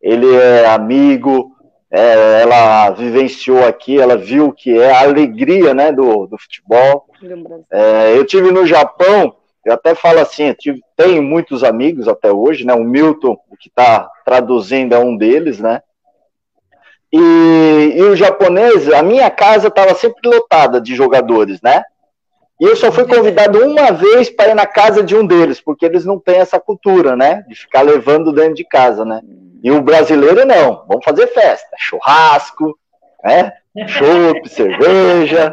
[0.00, 1.50] ele é amigo,
[1.90, 7.06] é, ela vivenciou aqui, ela viu o que é a alegria, né, do, do futebol.
[7.70, 12.32] É, eu tive no Japão, eu até falo assim, eu tive- tenho muitos amigos até
[12.32, 12.74] hoje, né?
[12.74, 15.82] O Milton, que está traduzindo, é um deles, né?
[17.12, 17.18] E,
[17.96, 21.82] e o japonês, a minha casa estava sempre lotada de jogadores, né?
[22.62, 25.84] E eu só fui convidado uma vez para ir na casa de um deles, porque
[25.84, 27.44] eles não têm essa cultura, né?
[27.48, 29.20] De ficar levando dentro de casa, né?
[29.64, 32.78] E o brasileiro não, vamos fazer festa, churrasco,
[33.24, 33.52] né?
[33.88, 35.52] Chopp, cerveja.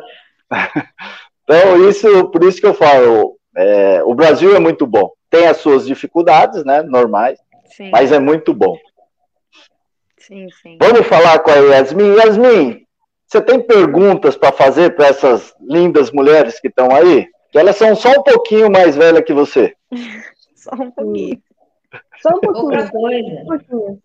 [1.44, 5.10] Então, isso, por isso que eu falo, é, o Brasil é muito bom.
[5.32, 6.84] Tem as suas dificuldades, né?
[6.84, 7.40] Normais,
[7.76, 8.78] Sim, mas é muito bom.
[10.20, 10.78] sim, sim.
[10.80, 12.18] Vamos falar com a Yasmin.
[12.18, 12.86] Yasmin,
[13.30, 17.30] você tem perguntas para fazer para essas lindas mulheres que estão aí?
[17.52, 19.76] Que elas são só um pouquinho mais velhas que você.
[20.56, 21.42] Só um pouquinho.
[22.22, 22.66] Só um pouquinho.
[22.66, 23.30] Outra coisa.
[23.30, 24.02] um pouquinho.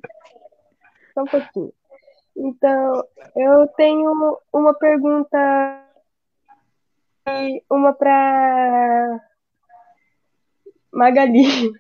[1.12, 1.72] Só um pouquinho.
[2.36, 3.04] Então,
[3.34, 5.82] eu tenho uma pergunta
[7.28, 9.20] e uma para
[10.92, 11.72] Magali.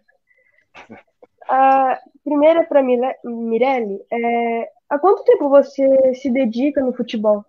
[1.48, 7.44] A primeira para Mirelle é há quanto tempo você se dedica no futebol?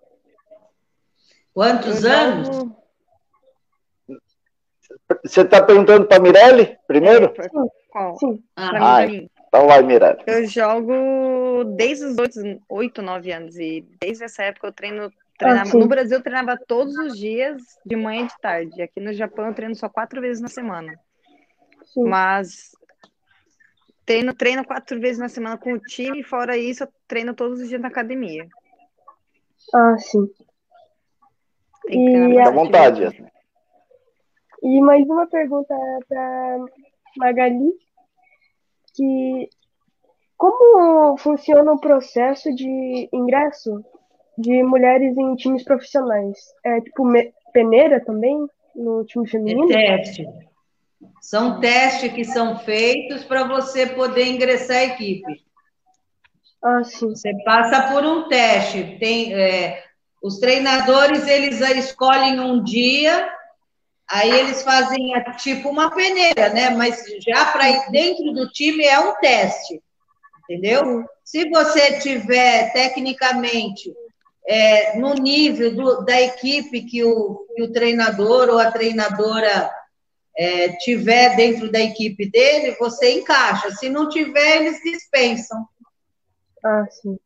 [1.53, 2.47] Quantos Eu anos?
[2.47, 2.75] jogo-
[5.23, 7.33] Você está perguntando para Mirelle primeiro?
[7.89, 8.17] Qual?
[8.17, 8.43] Sim.
[8.55, 9.05] Ah.
[9.47, 10.21] Então vai, Mirelle.
[10.27, 13.55] Eu jogo desde os 8, 8, 9 anos.
[13.57, 15.11] E desde essa época eu treino.
[15.37, 15.79] Treinava, sim.
[15.79, 18.81] no Brasil eu treinava todos os dias, de manhã e de tarde.
[18.81, 20.97] Aqui no Japão eu treino só quatro vezes na semana.
[21.93, 22.03] Sim.
[22.07, 22.71] Mas
[24.05, 27.69] treino, treino quatro vezes na semana com o time, fora isso, eu treino todos os
[27.69, 28.47] dias na academia.
[29.73, 30.29] Ah, sim.
[31.87, 33.27] Tem que E à vontade, mesmo.
[34.63, 35.75] E mais uma pergunta
[36.07, 36.57] para
[37.17, 37.71] Magali,
[38.95, 39.49] que
[40.37, 43.83] como funciona o processo de ingresso
[44.37, 46.37] de mulheres em times profissionais?
[46.63, 47.03] É tipo
[47.53, 49.67] peneira também no time É feminino?
[49.67, 50.27] teste.
[51.21, 55.43] São testes que são feitos para você poder ingressar à equipe.
[56.63, 57.09] Ah, sim.
[57.15, 58.97] Você passa por um teste.
[58.99, 59.83] Tem, é,
[60.21, 63.29] os treinadores eles escolhem um dia,
[64.09, 66.69] aí eles fazem a- tipo uma peneira, né?
[66.71, 69.81] Mas já para ir dentro do time é um teste,
[70.43, 71.05] entendeu?
[71.23, 73.93] Se você tiver tecnicamente
[74.47, 79.71] é, no nível do- da equipe que o, que o treinador ou a treinadora
[80.37, 83.71] é, tiver dentro da equipe dele, você encaixa.
[83.71, 85.65] Se não tiver, eles dispensam.
[86.63, 87.17] Ah, sim.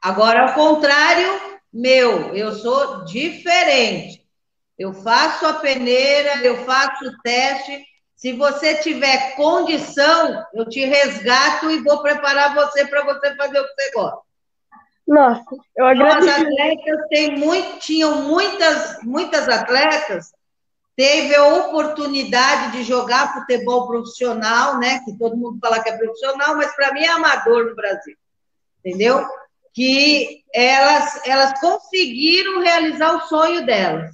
[0.00, 1.28] Agora, ao contrário,
[1.72, 4.26] meu, eu sou diferente.
[4.78, 7.84] Eu faço a peneira, eu faço o teste.
[8.16, 13.64] Se você tiver condição, eu te resgato e vou preparar você para você fazer o
[13.64, 14.20] que você gosta.
[15.06, 15.44] Nossa,
[15.76, 16.40] eu Então, as agradeço.
[16.40, 20.32] atletas têm muito, tinham muitas, muitas atletas
[20.96, 25.00] teve a oportunidade de jogar futebol profissional, né?
[25.04, 28.16] Que todo mundo fala que é profissional, mas para mim é amador no Brasil,
[28.84, 29.26] entendeu?
[29.74, 34.10] Que elas, elas conseguiram realizar o sonho delas,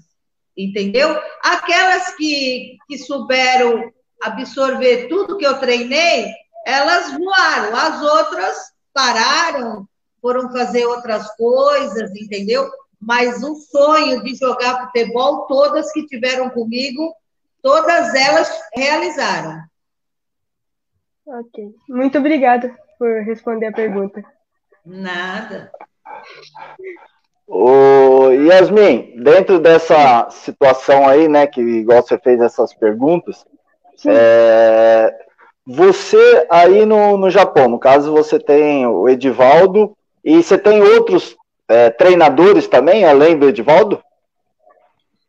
[0.57, 1.21] entendeu?
[1.43, 6.33] Aquelas que, que souberam absorver tudo que eu treinei,
[6.65, 7.77] elas voaram.
[7.77, 8.57] As outras
[8.93, 9.89] pararam,
[10.21, 12.69] foram fazer outras coisas, entendeu?
[13.01, 17.15] Mas o sonho de jogar futebol, todas que tiveram comigo,
[17.63, 19.61] todas elas realizaram.
[21.27, 21.75] Ok.
[21.89, 24.25] Muito obrigada por responder a pergunta.
[24.85, 25.71] Nada.
[27.47, 33.47] Ô, Yasmin, dentro dessa situação aí, né, que igual você fez essas perguntas,
[34.07, 35.15] é,
[35.67, 41.38] você aí no, no Japão, no caso você tem o Edivaldo e você tem outros
[41.69, 44.03] é, treinadores também, além do Edivaldo?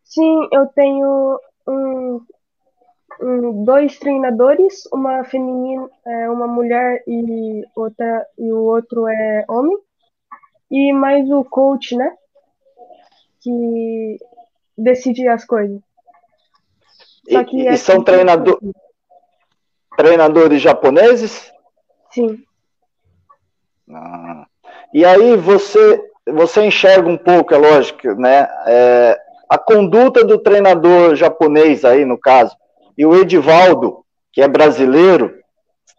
[0.03, 2.21] Sim, eu tenho um,
[3.21, 9.77] um, dois treinadores, uma feminina, é, uma mulher e outra e o outro é homem,
[10.71, 12.15] e mais o coach, né?
[13.41, 14.17] Que
[14.77, 15.79] decide as coisas.
[17.29, 18.59] Só que e, é são treinador,
[19.95, 21.51] treinadores japoneses?
[22.11, 22.43] Sim.
[23.91, 24.47] Ah.
[24.93, 28.47] E aí você você enxerga um pouco, é lógico, né?
[28.65, 32.55] É, a conduta do treinador japonês aí, no caso,
[32.97, 35.39] e o Edivaldo, que é brasileiro,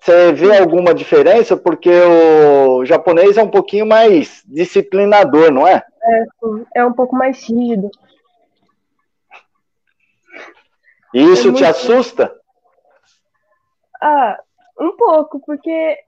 [0.01, 1.57] você vê alguma diferença?
[1.57, 5.85] Porque o japonês é um pouquinho mais disciplinador, não é?
[6.03, 6.25] É,
[6.77, 7.91] é um pouco mais rígido.
[11.13, 11.59] E isso é muito...
[11.59, 12.35] te assusta?
[14.01, 14.39] Ah,
[14.81, 15.99] um pouco, porque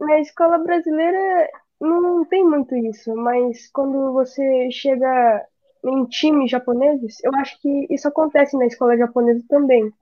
[0.00, 1.50] na escola brasileira
[1.80, 5.46] não tem muito isso, mas quando você chega
[5.84, 9.92] em times japoneses, eu acho que isso acontece na escola japonesa também.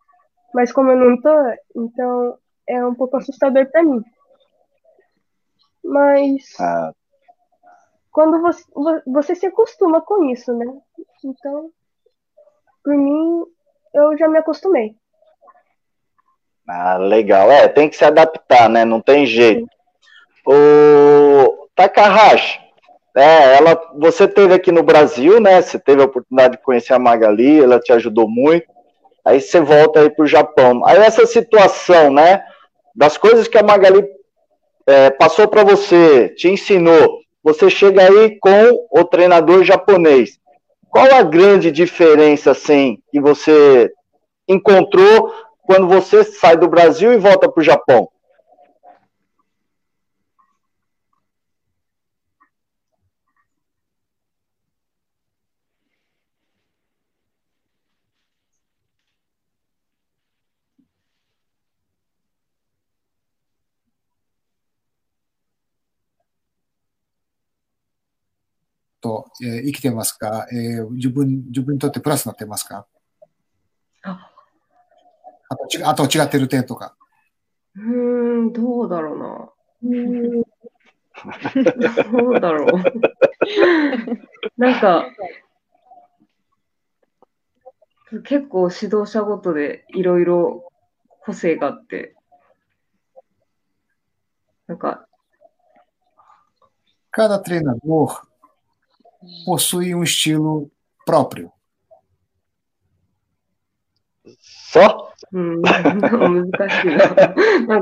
[0.55, 1.31] Mas como eu não tô,
[1.75, 4.03] então é um pouco assustador para mim.
[5.85, 6.93] Mas ah.
[8.11, 8.65] quando você,
[9.07, 10.67] você se acostuma com isso, né?
[11.25, 11.71] Então,
[12.83, 13.45] por mim,
[13.93, 14.97] eu já me acostumei.
[16.67, 17.51] Ah, legal.
[17.51, 18.85] É, tem que se adaptar, né?
[18.85, 19.69] Não tem jeito.
[20.47, 22.61] O Takahashi,
[23.17, 25.63] é, ela, você teve aqui no Brasil, né?
[25.63, 28.67] Você teve a oportunidade de conhecer a Magali, ela te ajudou muito.
[29.25, 30.85] Aí você volta aí para o Japão.
[30.85, 32.45] Aí essa situação, né?
[32.95, 34.05] Das coisas que a Magali
[34.87, 40.39] é, passou para você, te ensinou, você chega aí com o treinador japonês.
[40.91, 43.91] Qual a grande diferença, assim, que você
[44.49, 45.33] encontrou
[45.67, 48.09] quando você sai do Brasil e volta para o Japão?
[69.15, 72.87] と、えー、生きてますか、えー、自分、自分にとってプラスになってますか？
[74.03, 76.97] あとちあと違ってる点とか。
[77.77, 79.51] うん、どうだろうな。
[79.83, 80.43] うん
[82.13, 82.83] どうだろう。
[84.61, 85.07] なんか、
[88.25, 90.73] 結構指導者ごとでいろいろ
[91.21, 92.17] 個性があって、
[94.67, 95.07] なんか。
[97.13, 98.34] Cada treinador
[99.45, 100.71] possui um estilo
[101.05, 101.53] próprio.
[104.41, 105.13] Só?
[105.33, 105.61] Hum,
[107.69, 107.81] não,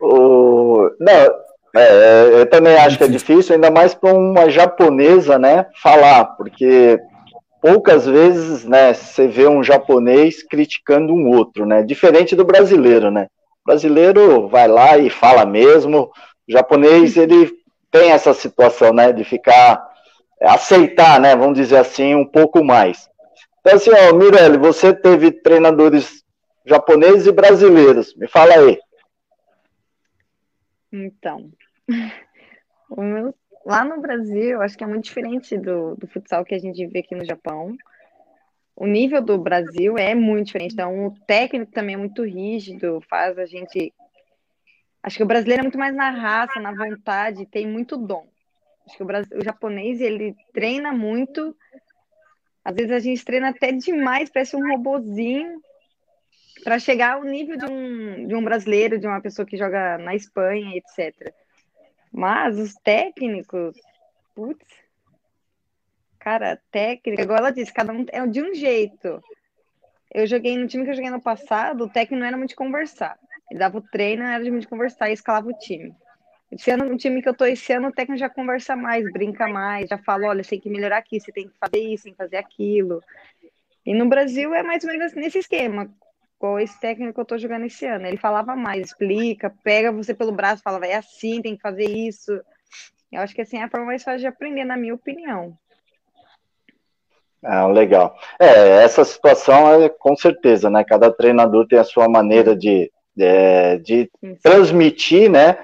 [0.00, 1.34] o, não,
[1.74, 7.00] é, eu também acho que é difícil, ainda mais para uma japonesa, né, falar, porque
[7.60, 13.28] poucas vezes, né, você vê um japonês criticando um outro, né, diferente do brasileiro, né,
[13.64, 16.10] o brasileiro vai lá e fala mesmo,
[16.48, 17.50] o japonês, ele
[17.92, 19.86] tem essa situação, né, de ficar,
[20.40, 23.08] aceitar, né, vamos dizer assim, um pouco mais.
[23.60, 26.24] Então, assim, ó, Mirelle, você teve treinadores
[26.64, 28.78] japoneses e brasileiros, me fala aí.
[30.90, 31.50] Então,
[32.96, 36.84] meu, lá no Brasil, acho que é muito diferente do, do futsal que a gente
[36.86, 37.76] vê aqui no Japão.
[38.74, 43.38] O nível do Brasil é muito diferente, então o técnico também é muito rígido, faz
[43.38, 43.92] a gente
[45.02, 48.26] Acho que o brasileiro é muito mais na raça, na vontade, tem muito dom.
[48.86, 49.06] Acho que o,
[49.38, 51.56] o japonês, ele treina muito.
[52.64, 55.60] Às vezes a gente treina até demais, parece um robozinho,
[56.62, 60.14] para chegar ao nível de um, de um brasileiro, de uma pessoa que joga na
[60.14, 61.34] Espanha, etc.
[62.12, 63.76] Mas os técnicos,
[64.34, 64.64] putz,
[66.20, 69.20] cara, técnica, igual ela disse, cada um é de um jeito.
[70.14, 73.18] Eu joguei no time que eu joguei no passado, o técnico não era muito conversar.
[73.52, 75.94] Ele dava o treino, era de conversar e escalava o time.
[76.50, 79.46] Esse ano, no time que eu tô esse ano, o técnico já conversa mais, brinca
[79.46, 82.12] mais, já fala, olha, você tem que melhorar aqui, você tem que fazer isso, tem
[82.12, 83.02] que fazer aquilo.
[83.84, 85.86] E no Brasil é mais ou menos nesse esquema.
[86.38, 88.06] igual esse técnico que eu tô jogando esse ano.
[88.06, 92.32] Ele falava mais, explica, pega você pelo braço, fala, é assim, tem que fazer isso.
[93.12, 95.58] Eu acho que assim é a forma mais fácil de aprender, na minha opinião.
[97.44, 98.16] Ah, legal.
[98.38, 100.82] É, essa situação é com certeza, né?
[100.84, 104.10] Cada treinador tem a sua maneira de, de, de
[104.42, 105.58] transmitir, né?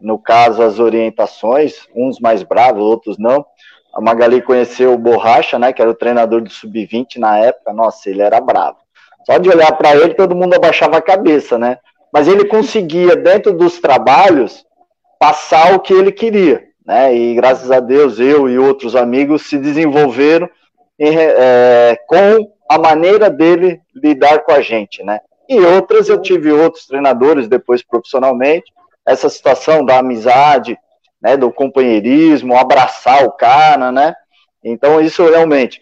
[0.00, 3.44] No caso, as orientações, uns mais bravos, outros não.
[3.94, 5.72] A Magali conheceu o Borracha, né?
[5.72, 7.72] Que era o treinador do Sub-20 na época.
[7.72, 8.78] Nossa, ele era bravo.
[9.24, 11.78] Só de olhar para ele, todo mundo abaixava a cabeça, né?
[12.12, 14.64] Mas ele conseguia, dentro dos trabalhos,
[15.18, 17.14] passar o que ele queria, né?
[17.14, 20.48] E graças a Deus, eu e outros amigos se desenvolveram
[21.00, 25.20] é, com a maneira dele lidar com a gente, né?
[25.48, 28.72] E outras, eu tive outros treinadores depois profissionalmente,
[29.06, 30.78] essa situação da amizade,
[31.20, 34.14] né, do companheirismo, abraçar o cara, né?
[34.62, 35.80] Então, isso realmente.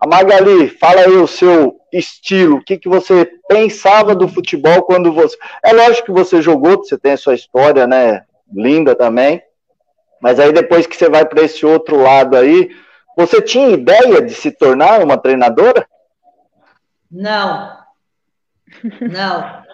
[0.00, 5.12] A Magali, fala aí o seu estilo, o que, que você pensava do futebol quando
[5.12, 5.36] você.
[5.64, 8.24] É lógico que você jogou, você tem a sua história, né?
[8.52, 9.40] Linda também.
[10.20, 12.70] Mas aí depois que você vai para esse outro lado aí,
[13.16, 15.86] você tinha ideia de se tornar uma treinadora?
[17.10, 17.83] Não.
[18.82, 19.64] Não.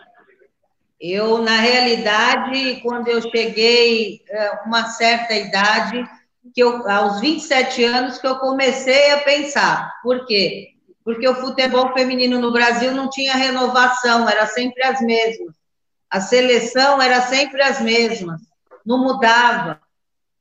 [1.01, 6.05] Eu, na realidade, quando eu cheguei a é, uma certa idade,
[6.55, 9.93] que eu, aos 27 anos, que eu comecei a pensar.
[10.03, 10.75] Por quê?
[11.05, 15.55] Porque o futebol feminino no Brasil não tinha renovação, era sempre as mesmas.
[16.11, 18.41] A seleção era sempre as mesmas,
[18.85, 19.81] não mudava.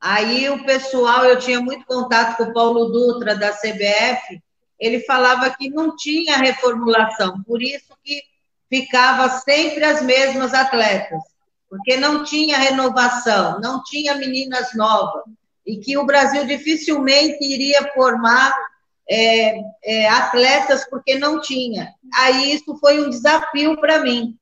[0.01, 4.41] Aí o pessoal, eu tinha muito contato com o Paulo Dutra, da CBF,
[4.79, 7.88] ele falava que não tinha reformulação, por isso
[8.69, 11.21] ficava sempre as mesmas atletas,
[11.69, 15.23] porque não tinha renovação, não tinha meninas novas,
[15.65, 18.55] e que o Brasil dificilmente iria formar
[19.09, 21.93] é, é, atletas porque não tinha.
[22.15, 24.39] Aí isso foi um desafio para mim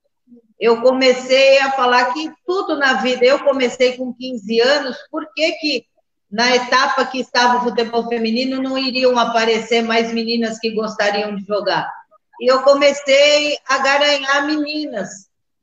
[0.60, 5.52] eu comecei a falar que tudo na vida, eu comecei com 15 anos, por que
[5.54, 5.86] que
[6.30, 11.46] na etapa que estava o futebol feminino não iriam aparecer mais meninas que gostariam de
[11.46, 11.90] jogar?
[12.40, 15.10] E eu comecei a garanhar meninas,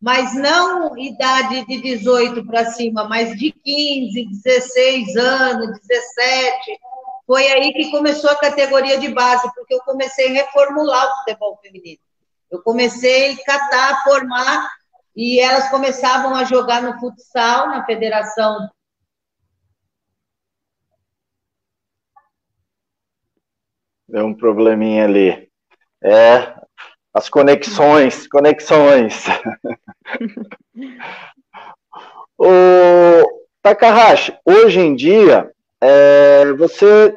[0.00, 6.78] mas não idade de 18 para cima, mas de 15, 16 anos, 17.
[7.26, 11.58] Foi aí que começou a categoria de base, porque eu comecei a reformular o futebol
[11.62, 12.00] feminino.
[12.50, 14.68] Eu comecei a catar, formar
[15.16, 18.68] e elas começavam a jogar no futsal, na federação.
[24.06, 25.50] Deu um probleminha ali.
[26.02, 26.63] É,
[27.14, 29.24] as conexões, conexões.
[32.36, 33.22] o
[33.62, 35.50] Takahashi, hoje em dia,
[35.80, 37.14] é, você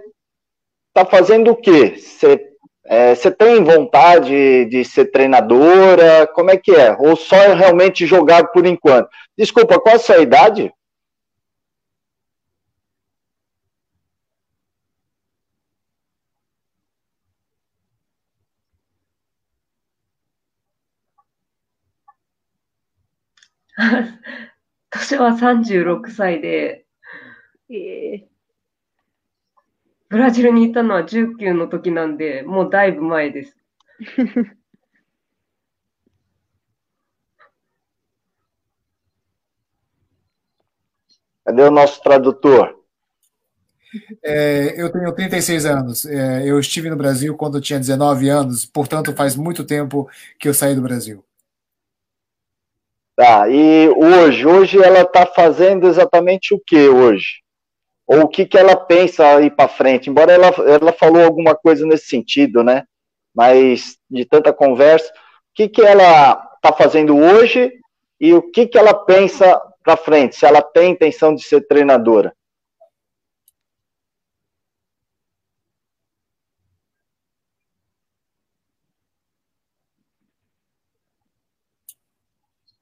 [0.90, 1.96] está fazendo o quê?
[1.98, 2.48] Você
[2.90, 6.26] é, você tem vontade de ser treinadora?
[6.28, 6.96] Como é que é?
[6.98, 9.10] Ou só realmente jogar por enquanto?
[9.38, 10.72] Desculpa, qual a sua idade?
[24.91, 26.87] Toshi 歳で、
[27.71, 28.33] えー
[30.13, 33.57] ブラジルに行ったのは19の時なんで、もうだいぶ前です。
[41.47, 42.75] Cadê o nosso tradutor?
[44.23, 46.05] É, eu tenho 36 anos.
[46.07, 50.09] É, eu estive no Brasil quando eu tinha 19 anos, portanto, faz muito tempo
[50.39, 51.25] que eu saí do Brasil.
[53.18, 54.46] Tá, e hoje?
[54.46, 57.42] Hoje ela está fazendo exatamente o que hoje?
[58.08, 61.86] ou o que, que ela pensa aí para frente, embora ela, ela falou alguma coisa
[61.86, 62.86] nesse sentido, né?
[63.36, 65.14] Mas de tanta conversa, o
[65.54, 67.72] que, que ela está fazendo hoje
[68.20, 72.34] e o que, que ela pensa para frente, se ela tem intenção de ser treinadora?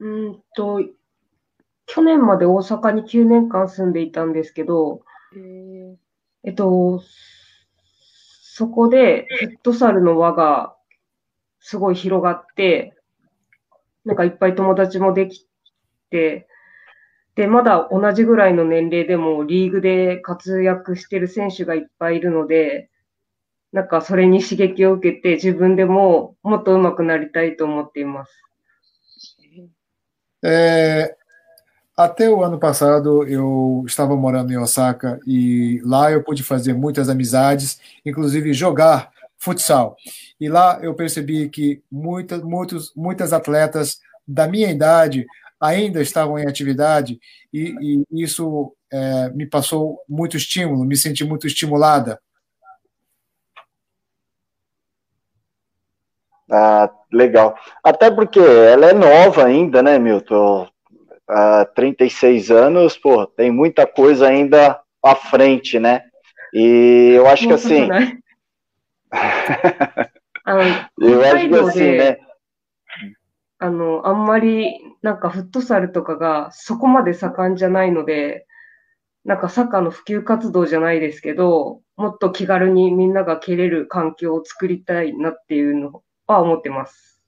[0.06, 0.82] Hum, と
[1.88, 5.02] 去年まで大阪に9年間住んでいたんですけど、
[6.44, 7.02] えっと、
[8.44, 10.76] そこでフットサルの輪が
[11.60, 12.94] すごい広がって、
[14.04, 15.48] なんかいっぱい友達もでき
[16.12, 16.48] て、
[17.34, 22.92] で、まだ同じぐらいの年齢でもリーグで活躍してる選手がいっぱいいるので、
[23.72, 28.45] なんかそれに刺激を受けて自分でももっと上手くなりたいと思っています。
[30.46, 31.16] え
[31.98, 37.08] Até o ano passado eu estava morando em Osaka e lá eu pude fazer muitas
[37.10, 39.96] amizades, inclusive jogar futsal.
[40.40, 45.26] E lá eu percebi que muitas, muitos, muitas atletas da minha idade
[45.60, 47.20] ainda estavam em atividade
[47.54, 52.20] e, e isso é, me passou muito estímulo, me senti muito estimulada.
[56.51, 57.55] Ah, legal.
[57.83, 60.69] Até porque ela é nova ainda, né, Milton?
[61.29, 66.03] Ah, 36 anos, pô, tem muita coisa ainda à frente, né?
[66.53, 67.89] E eu acho que assim.
[70.99, 72.19] eu acho que assim, né?
[73.63, 78.47] あの、あんまりなんかフットサルとかがそこまで盛んじゃないので、
[79.27, 87.21] なんかサッカーの普及活動じゃないですけど、もっと気軽にみんなが蹴れる環境を作りたいなっていうの は思ってます。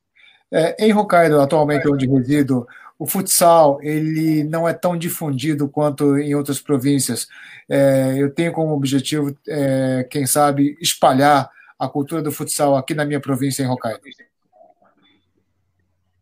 [0.53, 2.67] É, em Hokkaido, atualmente onde resido,
[2.99, 7.27] o futsal ele não é tão difundido quanto em outras províncias.
[7.69, 13.05] É, eu tenho como objetivo, é, quem sabe, espalhar a cultura do futsal aqui na
[13.05, 14.01] minha província em Hokkaido.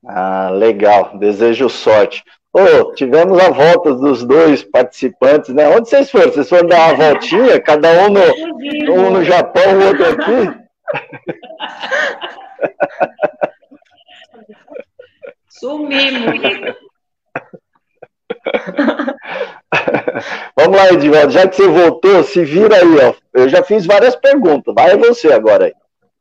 [0.07, 1.19] Ah, legal.
[1.19, 2.25] Desejo sorte.
[2.53, 5.69] Oh, tivemos a volta dos dois participantes, né?
[5.69, 6.33] Onde vocês foram?
[6.33, 7.61] Vocês foram dar uma voltinha?
[7.61, 8.21] Cada um no,
[8.93, 10.61] um no Japão, o outro aqui?
[15.50, 16.76] Sumimos.
[20.58, 21.32] Vamos lá, Edivaldo.
[21.32, 23.14] Já que você voltou, se vira aí, ó.
[23.34, 24.74] Eu já fiz várias perguntas.
[24.74, 25.74] Vai você agora aí.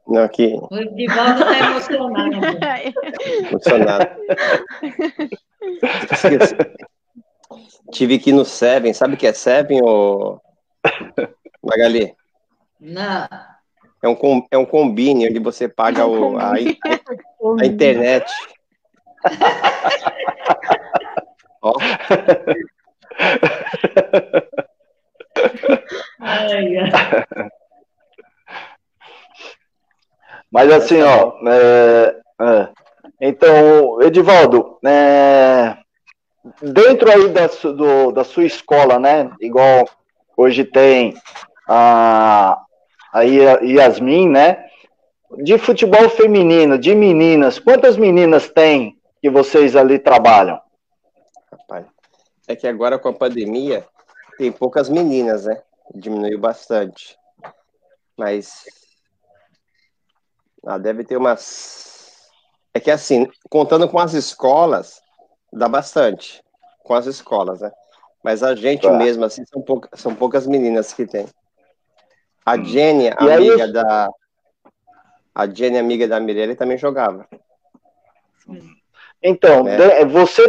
[0.07, 0.55] Não, aqui.
[0.71, 2.37] O Edivaldo está emocionado.
[3.51, 4.11] emocionado.
[7.93, 8.93] Tive que ir no Seven.
[8.93, 10.41] Sabe o que é Seven, ô...
[11.62, 12.15] Magali?
[12.81, 13.29] Não.
[14.05, 16.52] É um, é um combine onde você paga o, a,
[17.59, 18.31] a internet.
[21.62, 21.72] Ó.
[26.20, 26.90] Ai, ai.
[30.52, 32.68] Mas assim, ó, é, é,
[33.22, 35.78] então, Edivaldo, é,
[36.60, 39.89] dentro aí da, do, da sua escola, né, igual
[40.36, 41.14] hoje tem
[41.66, 42.62] a,
[43.15, 44.66] a Yasmin, né,
[45.39, 50.61] de futebol feminino, de meninas, quantas meninas tem que vocês ali trabalham?
[51.51, 51.86] Rapaz,
[52.49, 53.86] é que agora com a pandemia
[54.36, 55.62] tem poucas meninas, né,
[55.95, 57.16] diminuiu bastante,
[58.16, 58.65] mas
[60.66, 62.31] ah, deve ter umas.
[62.74, 65.01] É que assim, contando com as escolas,
[65.53, 66.43] dá bastante.
[66.82, 67.70] Com as escolas, né?
[68.24, 68.91] Mas a gente tá.
[68.91, 71.27] mesmo, assim, são, poucas, são poucas meninas que tem.
[72.45, 72.65] A hum.
[72.65, 73.73] Jenny, amiga aí...
[73.73, 74.11] da.
[75.35, 77.27] A Jenny, amiga da Mirelle, também jogava.
[79.21, 80.05] Então, né?
[80.05, 80.43] você,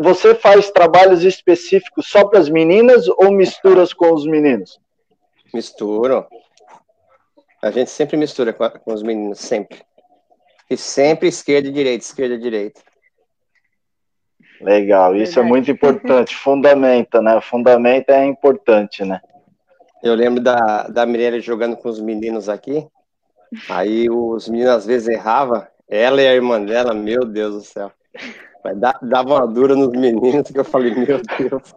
[0.00, 4.80] você faz trabalhos específicos só para as meninas ou misturas com os meninos?
[5.52, 6.26] Misturo.
[7.60, 9.82] A gente sempre mistura com, com os meninos, sempre.
[10.70, 12.80] E sempre esquerda e direita, esquerda e direita.
[14.60, 17.40] Legal, isso é muito importante, fundamenta, né?
[17.40, 19.20] Fundamenta é importante, né?
[20.02, 22.86] Eu lembro da, da Mirella jogando com os meninos aqui,
[23.68, 27.92] aí os meninos às vezes erravam, ela e a irmã dela, meu Deus do céu.
[28.64, 31.74] Mas dava uma dura nos meninos que eu falei, meu Deus.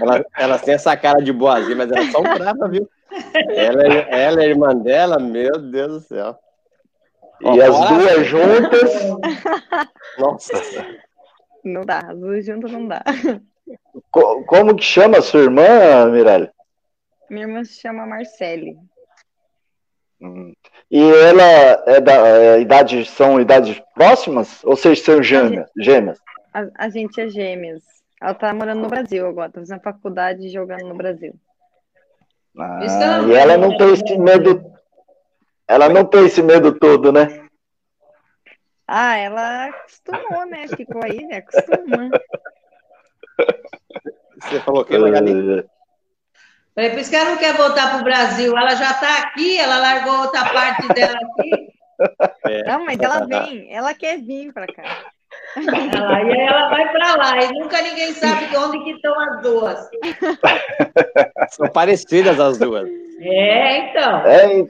[0.00, 2.88] Ela, ela tem essa cara de boazinha, mas ela é só brava, viu?
[3.50, 6.38] Ela, ela é irmã dela, meu Deus do céu.
[7.40, 8.92] E as duas juntas.
[10.18, 10.86] Nossa.
[11.64, 13.02] Não dá, as duas juntas não dá.
[14.10, 16.50] Como que chama a sua irmã, Mirelle?
[17.30, 18.76] Minha irmã se chama Marcele.
[20.20, 20.52] Hum.
[20.90, 21.42] E ela
[21.86, 24.62] é da é, idade, são idades próximas?
[24.64, 25.68] Ou seja, são gêmeas?
[25.76, 26.20] A gente,
[26.52, 27.82] a, a gente é gêmeas.
[28.20, 31.34] Ela tá morando no Brasil agora, tá fazendo faculdade jogando no Brasil.
[32.56, 32.80] Ah,
[33.26, 34.72] e ela não tem esse medo.
[35.66, 37.48] Ela não tem esse medo todo, né?
[38.86, 40.68] Ah, ela acostumou, né?
[40.68, 41.38] Ficou aí, né?
[41.38, 42.10] Acostuma.
[44.40, 45.64] Você falou que Magali?
[46.74, 48.56] Falei, por isso que ela não quer voltar para o Brasil.
[48.56, 51.72] Ela já está aqui, ela largou outra parte dela aqui.
[52.46, 52.64] É.
[52.64, 54.82] Não, mas ela vem, ela quer vir para cá.
[55.56, 59.18] Ela, e aí ela vai para lá e nunca ninguém sabe de onde que estão
[59.20, 59.90] as duas.
[61.50, 62.88] São parecidas as duas.
[63.20, 64.26] É, então.
[64.26, 64.66] É,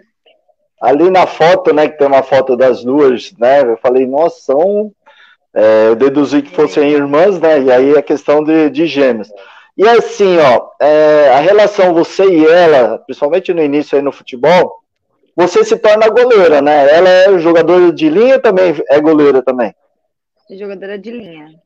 [0.83, 4.93] ali na foto, né, que tem uma foto das duas, né, eu falei, nossa, são...
[5.55, 9.29] É, eu deduzi que fossem irmãs, né, e aí a questão de, de gêmeos.
[9.77, 14.81] E assim, ó, é, a relação você e ela, principalmente no início aí no futebol,
[15.35, 16.95] você se torna goleira, né?
[16.95, 19.74] Ela é jogadora de linha também é goleira também
[20.57, 21.61] jogadora de linha.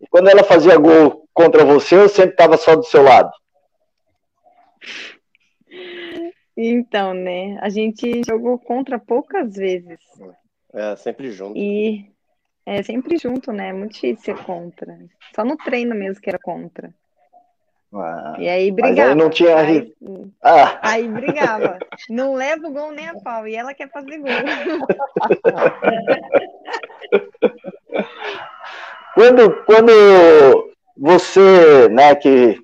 [0.00, 3.30] E quando ela fazia gol contra você, eu sempre estava só do seu lado?
[6.56, 7.58] Então, né?
[7.60, 9.98] A gente jogou contra poucas vezes.
[10.72, 11.56] É, sempre junto.
[11.56, 12.12] E
[12.76, 13.68] é sempre junto, né?
[13.68, 14.98] É muito difícil ser contra.
[15.34, 16.90] Só no treino mesmo que era contra.
[17.94, 19.10] Ah, E aí brigava.
[19.10, 19.56] aí não tinha.
[19.56, 19.94] Aí,
[20.42, 21.78] Ah, aí brigava.
[22.10, 23.48] Não leva o gol nem a pau.
[23.48, 24.28] E ela quer fazer gol.
[29.14, 32.60] quando, quando você, né, que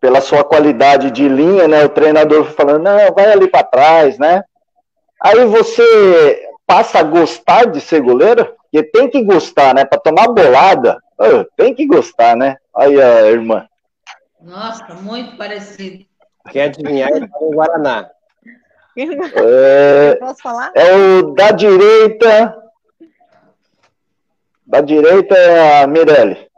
[0.00, 4.42] pela sua qualidade de linha, né, o treinador falando, não, vai ali para trás, né?
[5.20, 8.54] Aí você passa a gostar de ser goleiro?
[8.70, 9.84] Porque tem que gostar, né?
[9.84, 11.02] Para tomar bolada,
[11.56, 12.56] tem que gostar, né?
[12.76, 13.66] Aí a irmã.
[14.40, 16.04] Nossa, muito parecido.
[16.50, 17.10] Quer adivinhar?
[17.10, 18.10] No Guaraná.
[18.96, 20.72] É, posso falar?
[20.74, 22.62] é o da direita.
[24.66, 26.48] Da direita é a Mirelle.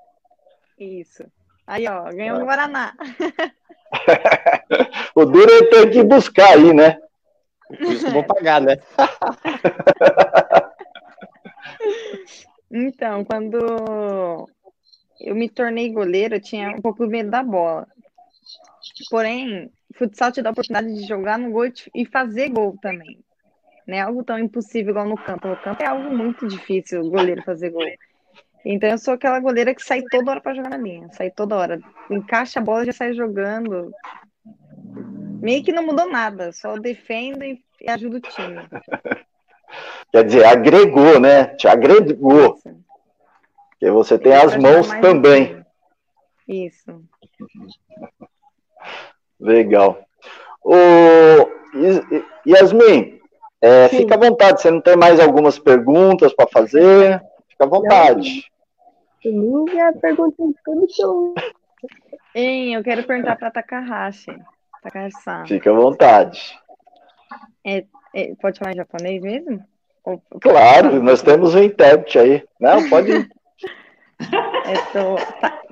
[0.78, 1.24] Isso.
[1.66, 2.92] Aí, ó, ganhou no Guaraná.
[5.16, 6.96] O duro é ter que buscar aí, né?
[7.66, 8.76] Por isso vou pagar, né?
[12.70, 14.48] Então, quando
[15.20, 17.86] eu me tornei goleiro, eu tinha um pouco medo da bola.
[19.10, 23.18] Porém, futsal te dá a oportunidade de jogar no gol e fazer gol também.
[23.86, 25.48] Não é algo tão impossível igual no campo.
[25.48, 27.84] No campo é algo muito difícil o goleiro fazer gol.
[28.64, 31.56] Então eu sou aquela goleira que sai toda hora para jogar na linha, sai toda
[31.56, 31.80] hora.
[32.10, 33.92] Encaixa a bola e já sai jogando.
[35.42, 38.60] Meio que não mudou nada, só defendo e ajudo o time.
[40.12, 41.46] Quer dizer, agregou, né?
[41.56, 42.54] Te agregou.
[42.56, 42.80] Isso.
[43.70, 45.64] Porque você tem as mãos o também.
[46.46, 47.02] Isso.
[49.38, 49.98] Legal.
[51.74, 52.02] Yas-
[52.46, 53.20] Yasmin,
[53.60, 54.60] é, fica à vontade.
[54.60, 57.22] Você não tem mais algumas perguntas para fazer?
[57.48, 58.44] Fica à vontade.
[59.22, 60.42] Pra mim, a pergunta
[60.90, 61.34] chão.
[62.34, 64.36] Hein, eu quero perguntar para Takahashi.
[64.82, 65.46] Takahashi-san.
[65.46, 66.58] Fica à vontade.
[67.64, 67.84] É,
[68.41, 69.65] pode falar em japonês mesmo?
[70.03, 72.43] Ou- Claro, nós temos um intérprete aí.
[72.59, 73.11] Não, pode.
[74.67, 75.17] えっと、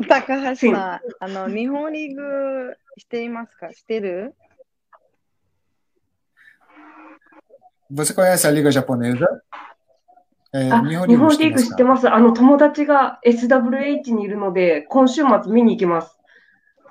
[0.08, 4.36] た高橋さん、あの、日本リーグしていますかしてる
[7.92, 9.28] Você conhece a Liga Japonesa?
[10.52, 12.10] É, あ、日本日本リーグ知ってま知ってます。
[12.10, 16.18] あの、友達が SWH にいるので、今週末見に行きます。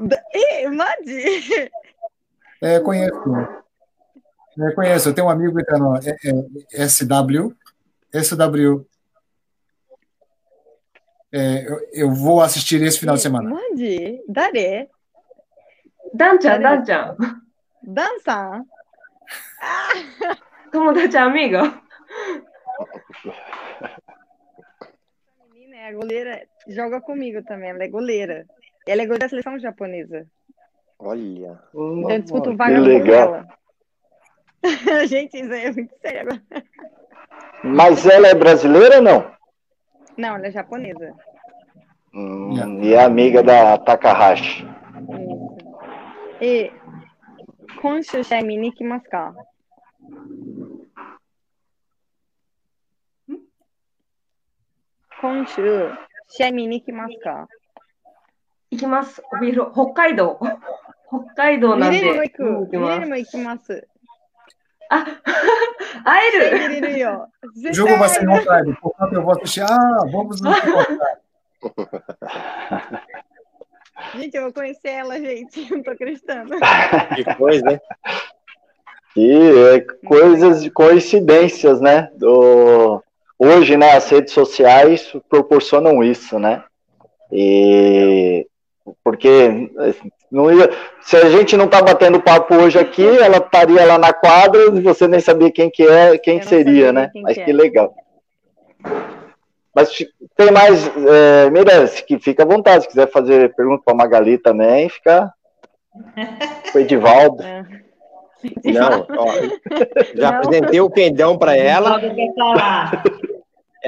[0.00, 0.16] だ
[0.62, 1.70] え、マジ
[2.62, 3.10] É, conheço.
[4.57, 7.55] Eu conheço, eu tenho um amigo tá é, é, SW,
[8.11, 8.85] SW.
[11.31, 13.47] É, eu, eu, vou assistir esse final de semana.
[13.49, 14.89] Mande, Dare?
[16.13, 17.17] Dan-chan, Dan-chan.
[17.83, 18.65] Dan-san?
[19.59, 20.37] Ah!
[20.71, 21.57] Tomodachi amigo?
[25.51, 28.45] Menina é goleira, joga comigo também, ela é goleira.
[28.87, 30.27] Ela é goleira da seleção japonesa.
[30.99, 31.59] Olha.
[31.73, 33.47] Então eu disputo vaga com ela.
[35.06, 36.42] Gente, isso aí é muito sério agora.
[37.64, 39.32] Mas ela é brasileira ou não?
[40.16, 41.14] Não, ela é japonesa.
[42.14, 44.66] Hum, e é amiga da Takahashi.
[46.40, 46.72] Isso.
[46.72, 46.82] E
[47.80, 49.34] 今週試合見に行きますか
[55.20, 55.90] 今週
[56.28, 57.48] 試合見に行きますか
[58.70, 59.22] 行きます。
[59.32, 60.38] お昼、北海道。
[61.08, 62.00] 北海道なんで。
[62.00, 62.42] 見れるも行く。
[62.42, 63.88] 見に行きます見れるも行きます。
[64.90, 65.04] あ、
[66.04, 67.28] 会え見るれるよ。
[67.42, 69.62] O 絶 jogo vai ser 対 em Hokkaido, portanto eu vou assistir.
[69.62, 71.20] Ah, vamos nos encontrar.
[74.14, 75.70] Gente, eu vou conhecer ela, gente.
[75.70, 76.56] Não tô acreditando.
[77.14, 77.80] Que coisa, né?
[79.16, 82.10] E é coisas de coincidências, né?
[82.16, 83.02] Do...
[83.38, 86.64] Hoje, né, as redes sociais proporcionam isso, né?
[87.30, 88.45] E
[89.03, 89.71] porque
[90.31, 90.69] não ia...
[91.01, 94.81] se a gente não tá batendo papo hoje aqui, ela estaria lá na quadra e
[94.81, 97.09] você nem sabia quem que é, quem seria, né?
[97.11, 97.53] quem Mas que é.
[97.53, 97.93] legal.
[99.73, 99.89] Mas
[100.35, 104.89] tem mais, é, Mirance, que fica à vontade, se quiser fazer pergunta para Magali também,
[104.89, 105.31] fica
[106.73, 107.43] o Edivaldo.
[107.43, 107.63] É.
[108.65, 109.33] Não, ó,
[110.15, 110.39] já Não.
[110.39, 111.99] apresentei o quendão para ela,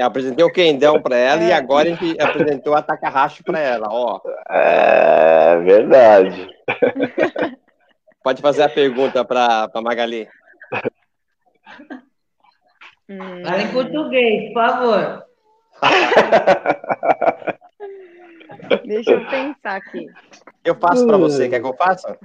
[0.00, 1.54] é, apresentei o quendão para ela e É.
[1.54, 4.20] agora a gente apresentou a Takahashi para ela, ó.
[4.48, 6.48] É verdade.
[8.22, 10.28] Pode fazer a pergunta para a Magali.
[13.08, 15.24] Hum, Fala em português, por favor.
[18.84, 20.06] deixa eu pensar aqui.
[20.64, 22.18] Eu faço para você, quer que eu faça?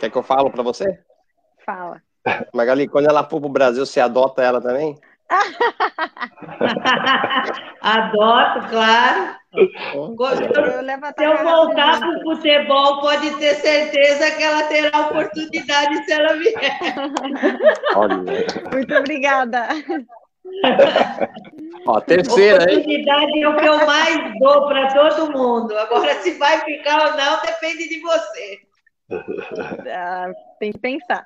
[0.00, 0.98] Quer que eu falo para você?
[1.66, 2.00] Fala.
[2.52, 4.98] Magali, quando ela for pro Brasil, você adota ela também?
[7.80, 9.36] Adoto, claro.
[9.52, 16.34] Se eu voltar para o futebol, pode ter certeza que ela terá oportunidade se ela
[16.34, 16.78] vier.
[18.72, 19.68] Muito obrigada.
[21.86, 23.42] Ó, terceira, Oportunidade hein?
[23.42, 25.76] é o que eu mais dou para todo mundo.
[25.78, 28.58] Agora, se vai ficar ou não, depende de você.
[29.92, 31.22] Ah, tem que pensar.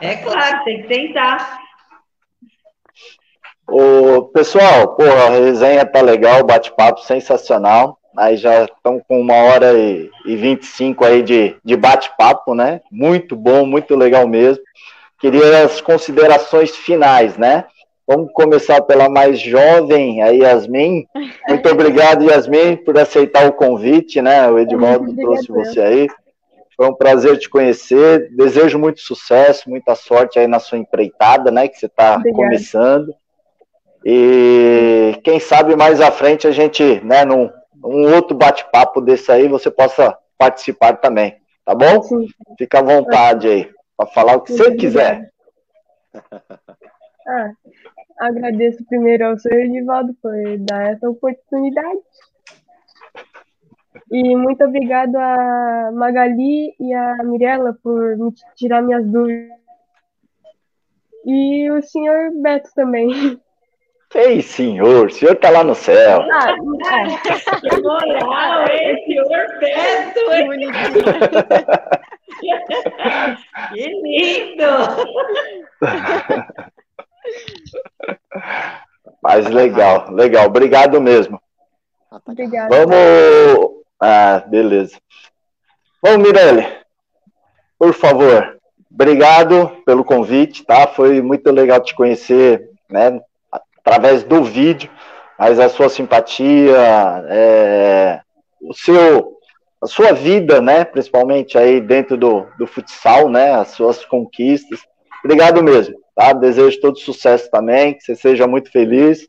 [0.00, 1.58] É claro, tem que tentar.
[3.68, 7.98] O pessoal, porra, a resenha tá legal, bate-papo sensacional.
[8.16, 12.80] Aí já estão com uma hora e, vinte e cinco aí de, de bate-papo, né?
[12.90, 14.62] Muito bom, muito legal mesmo.
[15.20, 17.64] Queria as considerações finais, né?
[18.06, 21.06] Vamos começar pela mais jovem, a Yasmin.
[21.48, 24.48] Muito obrigado, Yasmin, por aceitar o convite, né?
[24.48, 26.08] O Edvaldo trouxe você aí.
[26.76, 28.30] Foi um prazer te conhecer.
[28.36, 31.68] Desejo muito sucesso, muita sorte aí na sua empreitada, né?
[31.68, 33.14] Que você está começando.
[34.04, 39.48] E quem sabe mais à frente a gente, né, num, num outro bate-papo desse aí,
[39.48, 42.00] você possa participar também, tá bom?
[42.02, 42.26] Sim.
[42.56, 45.32] Fica à vontade aí, para falar o que Sim, você quiser.
[47.28, 47.50] Ah,
[48.20, 51.98] agradeço primeiro ao senhor Edivaldo por dar essa oportunidade.
[54.10, 59.56] E muito obrigado a Magali e a Mirella por me tirar minhas dúvidas.
[61.24, 63.40] E o senhor Beto também.
[64.14, 66.22] Ei, senhor, o senhor está lá no céu.
[66.30, 66.54] Ah,
[67.60, 70.70] que moral, hein, senhor Beto, hein?
[73.72, 74.72] Que lindo!
[79.20, 80.46] Mas legal, legal.
[80.46, 81.40] Obrigado mesmo.
[82.24, 82.68] Obrigada.
[82.86, 83.85] Vamos.
[84.00, 84.96] Ah, beleza.
[86.02, 86.66] Vamos, Mirelle.
[87.78, 88.58] Por favor.
[88.90, 90.86] Obrigado pelo convite, tá?
[90.86, 93.20] Foi muito legal te conhecer, né?
[93.86, 94.90] através do vídeo,
[95.38, 96.76] mas a sua simpatia,
[97.28, 98.20] é,
[98.60, 99.36] o seu,
[99.80, 104.80] a sua vida, né, principalmente aí dentro do, do futsal, né, as suas conquistas.
[105.24, 106.32] Obrigado mesmo, tá?
[106.32, 109.28] Desejo todo sucesso também, que você seja muito feliz.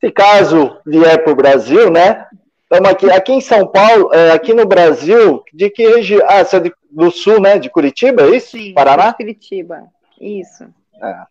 [0.00, 2.26] Se caso vier para o Brasil, né,
[2.74, 6.26] estamos aqui, aqui em São Paulo, é, aqui no Brasil, de que região?
[6.28, 8.50] Ah, você é de, do sul, né, de Curitiba, é isso?
[8.50, 9.12] Sim, Paraná?
[9.12, 9.84] Curitiba,
[10.20, 10.64] isso.
[11.00, 11.26] É.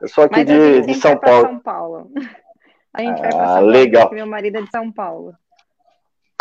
[0.00, 1.46] Eu sou aqui de, de São Paulo.
[1.46, 2.10] São Paulo.
[2.92, 4.10] A gente ah, vai para São Paulo, legal.
[4.12, 5.34] meu marido é de São Paulo.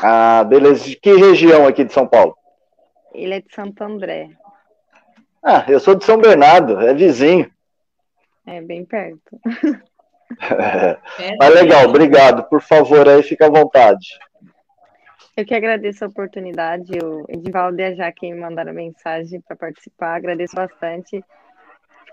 [0.01, 0.85] Ah, beleza.
[0.85, 2.35] De que região aqui de São Paulo?
[3.13, 4.29] Ele é de Santo André.
[5.43, 7.51] Ah, eu sou de São Bernardo, é vizinho.
[8.45, 9.39] É, bem perto.
[10.39, 12.43] é, Mas legal, obrigado.
[12.49, 14.19] Por favor, aí fica à vontade.
[15.35, 20.15] Eu que agradeço a oportunidade, o Edivaldo e a Jaque me mandaram mensagem para participar,
[20.15, 21.23] agradeço bastante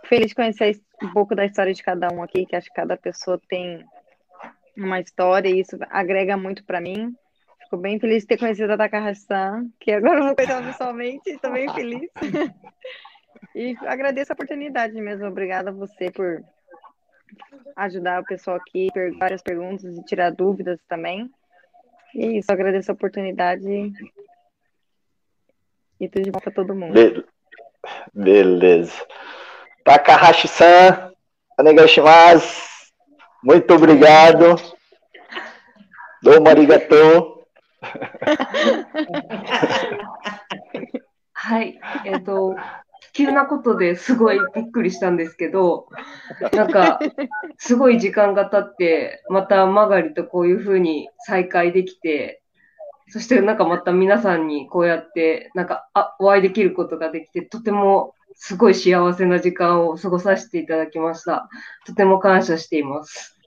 [0.05, 2.97] feliz de conhecer um pouco da história de cada um aqui, que acho que cada
[2.97, 3.85] pessoa tem
[4.77, 7.15] uma história e isso agrega muito para mim.
[7.63, 11.51] Fico bem feliz de ter conhecido a Takahassan, que agora eu vou conhecer pessoalmente, estou
[11.51, 12.11] bem feliz.
[13.55, 15.27] e agradeço a oportunidade mesmo.
[15.27, 16.45] Obrigada a você por
[17.76, 21.30] ajudar o pessoal aqui, per várias perguntas e tirar dúvidas também.
[22.14, 23.92] E é isso, agradeço a oportunidade
[26.00, 26.94] e tudo de bom para todo mundo.
[26.94, 27.26] Be
[28.14, 29.06] beleza.
[29.84, 31.12] Takahashi-san,
[31.60, 32.70] onegaishimasu.
[33.44, 34.56] Muito obrigado.
[36.22, 37.40] Domo arigatou.
[41.42, 42.54] はい、えっ、ー、と、
[43.15, 45.87] 急なことですごいびっくりしたんですけど、
[46.53, 46.99] なんか、
[47.57, 52.43] すごい時間が経って、またマガリとこういうふうに再会できて、
[53.09, 61.49] そしてなんかまた皆さんにこうやって、なんか、あ、お会いできることができて、とてもすごい幸せな時間を過ごさせていただきました。
[61.87, 63.39] とても感謝しています。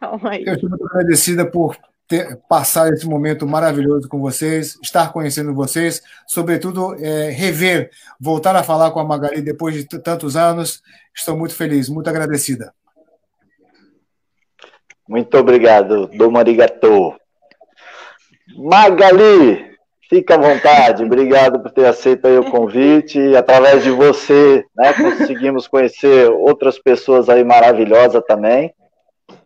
[0.00, 1.76] Estou muito agradecida por
[2.10, 7.88] ter, passar esse momento maravilhoso com vocês, estar conhecendo vocês, sobretudo é, rever,
[8.20, 10.82] voltar a falar com a Magali depois de tantos anos.
[11.14, 12.74] Estou muito feliz, muito agradecida.
[15.08, 17.14] Muito obrigado, Dom Arigato.
[18.56, 19.70] Magali,
[20.08, 23.36] Fica à vontade, obrigado por ter aceito o convite.
[23.36, 28.74] Através de você, né, conseguimos conhecer outras pessoas aí maravilhosas também.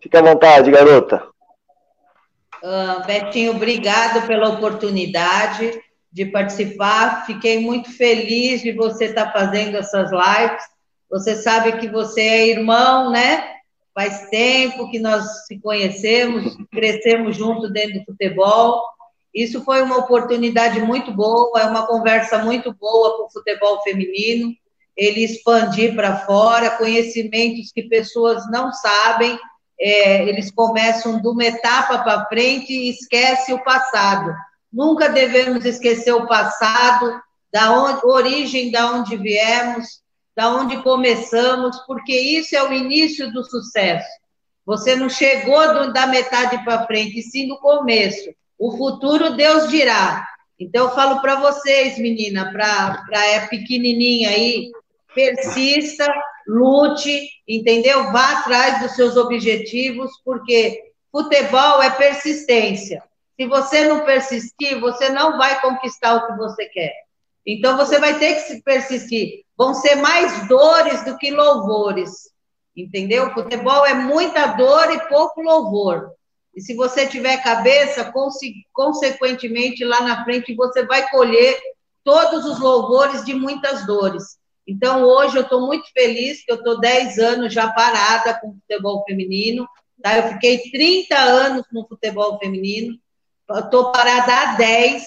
[0.01, 1.23] Fica à vontade, garota.
[2.65, 5.79] Uh, Betinho, obrigado pela oportunidade
[6.11, 7.27] de participar.
[7.27, 10.65] Fiquei muito feliz de você estar fazendo essas lives.
[11.11, 13.53] Você sabe que você é irmão, né?
[13.95, 18.83] Faz tempo que nós se conhecemos, crescemos junto dentro do futebol.
[19.35, 24.55] Isso foi uma oportunidade muito boa, é uma conversa muito boa com o futebol feminino,
[24.97, 29.39] ele expandir para fora conhecimentos que pessoas não sabem
[29.81, 34.35] é, eles começam de uma etapa para frente e esquece o passado.
[34.73, 37.21] Nunca devemos esquecer o passado,
[37.53, 40.03] da onde, origem da onde viemos,
[40.37, 44.09] da onde começamos, porque isso é o início do sucesso.
[44.67, 48.35] Você não chegou do, da metade para frente, sim do começo.
[48.59, 50.27] O futuro Deus dirá.
[50.59, 54.71] Então eu falo para vocês, menina, para é pequenininha aí,
[55.15, 56.07] persista,
[56.47, 58.13] lute, entendeu?
[58.13, 63.03] Vá atrás dos seus objetivos, porque futebol é persistência.
[63.37, 66.93] Se você não persistir, você não vai conquistar o que você quer.
[67.47, 69.45] Então você vai ter que persistir.
[69.57, 72.31] Vão ser mais dores do que louvores.
[72.77, 73.33] Entendeu?
[73.33, 76.11] Futebol é muita dor e pouco louvor.
[76.55, 78.13] E se você tiver cabeça,
[78.73, 81.61] consequentemente, lá na frente, você vai colher
[82.05, 84.39] todos os louvores de muitas dores.
[84.67, 88.55] Então, hoje eu estou muito feliz que eu estou 10 anos já parada com o
[88.55, 89.69] futebol feminino.
[90.03, 90.17] Tá?
[90.17, 92.99] Eu fiquei 30 anos no futebol feminino.
[93.51, 95.05] Estou parada há 10.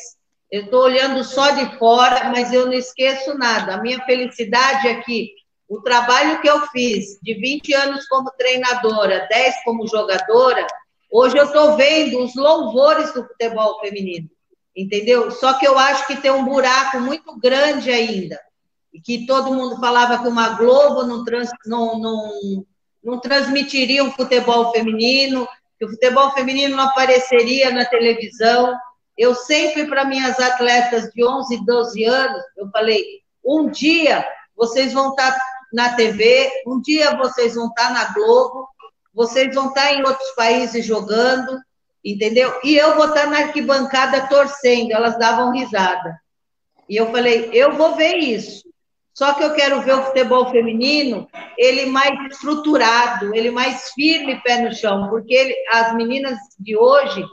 [0.52, 3.74] Eu estou olhando só de fora, mas eu não esqueço nada.
[3.74, 5.32] A minha felicidade é que
[5.68, 10.66] o trabalho que eu fiz de 20 anos como treinadora, 10 como jogadora,
[11.12, 14.30] hoje eu estou vendo os louvores do futebol feminino,
[14.74, 15.30] entendeu?
[15.32, 18.40] Só que eu acho que tem um buraco muito grande ainda
[19.04, 22.66] que todo mundo falava que uma Globo não, trans, não, não,
[23.04, 25.48] não transmitiria o um futebol feminino,
[25.78, 28.76] que o futebol feminino não apareceria na televisão.
[29.18, 33.04] Eu sempre, para minhas atletas de 11, 12 anos, eu falei:
[33.46, 34.26] um dia
[34.56, 35.40] vocês vão estar tá
[35.72, 38.68] na TV, um dia vocês vão estar tá na Globo,
[39.14, 41.60] vocês vão estar tá em outros países jogando,
[42.04, 42.60] entendeu?
[42.64, 46.20] E eu vou estar na arquibancada torcendo, elas davam risada.
[46.90, 48.67] E eu falei: eu vou ver isso.
[49.18, 51.28] Só que eu quero ver o futebol feminino
[51.58, 57.26] ele mais estruturado, ele mais firme, pé no chão, porque ele, as meninas de hoje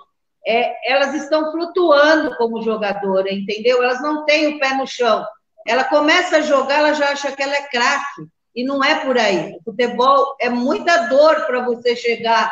[0.46, 3.82] é, elas estão flutuando como jogadora, entendeu?
[3.82, 5.26] Elas não têm o pé no chão.
[5.66, 8.28] Ela começa a jogar, ela já acha que ela é craque.
[8.56, 9.54] E não é por aí.
[9.58, 12.50] O futebol é muita dor para você chegar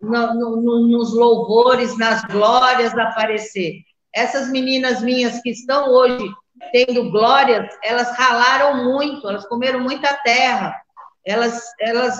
[0.00, 3.74] no, no, nos louvores, nas glórias, aparecer.
[4.14, 6.30] Essas meninas minhas que estão hoje
[6.72, 10.74] tendo glórias, elas ralaram muito, elas comeram muita terra,
[11.24, 12.18] elas, elas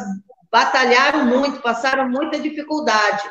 [0.50, 3.22] batalharam muito, passaram muita dificuldade.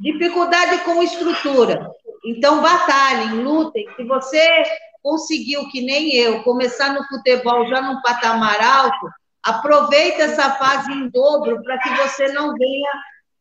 [0.00, 1.88] Dificuldade com estrutura.
[2.24, 3.86] Então, batalhem, lutem.
[3.96, 4.64] Se você
[5.02, 9.08] conseguiu, que nem eu, começar no futebol já num patamar alto,
[9.42, 12.90] aproveita essa fase em dobro para que você não venha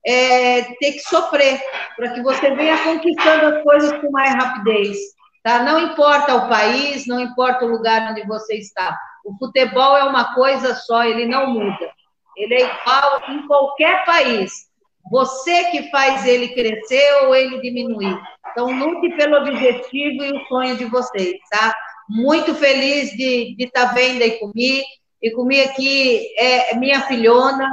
[0.05, 1.61] é, ter que sofrer,
[1.95, 4.97] para que você venha conquistando as coisas com mais rapidez.
[5.43, 5.63] Tá?
[5.63, 8.97] Não importa o país, não importa o lugar onde você está.
[9.26, 11.91] O futebol é uma coisa só, ele não muda.
[12.38, 14.69] Ele é igual em qualquer país.
[15.09, 18.19] Você que faz ele crescer ou ele diminuir.
[18.51, 21.73] Então, lute pelo objetivo e o sonho de vocês, tá?
[22.07, 24.85] Muito feliz de estar tá vendo comigo.
[25.22, 27.68] E comigo aqui é minha filhona,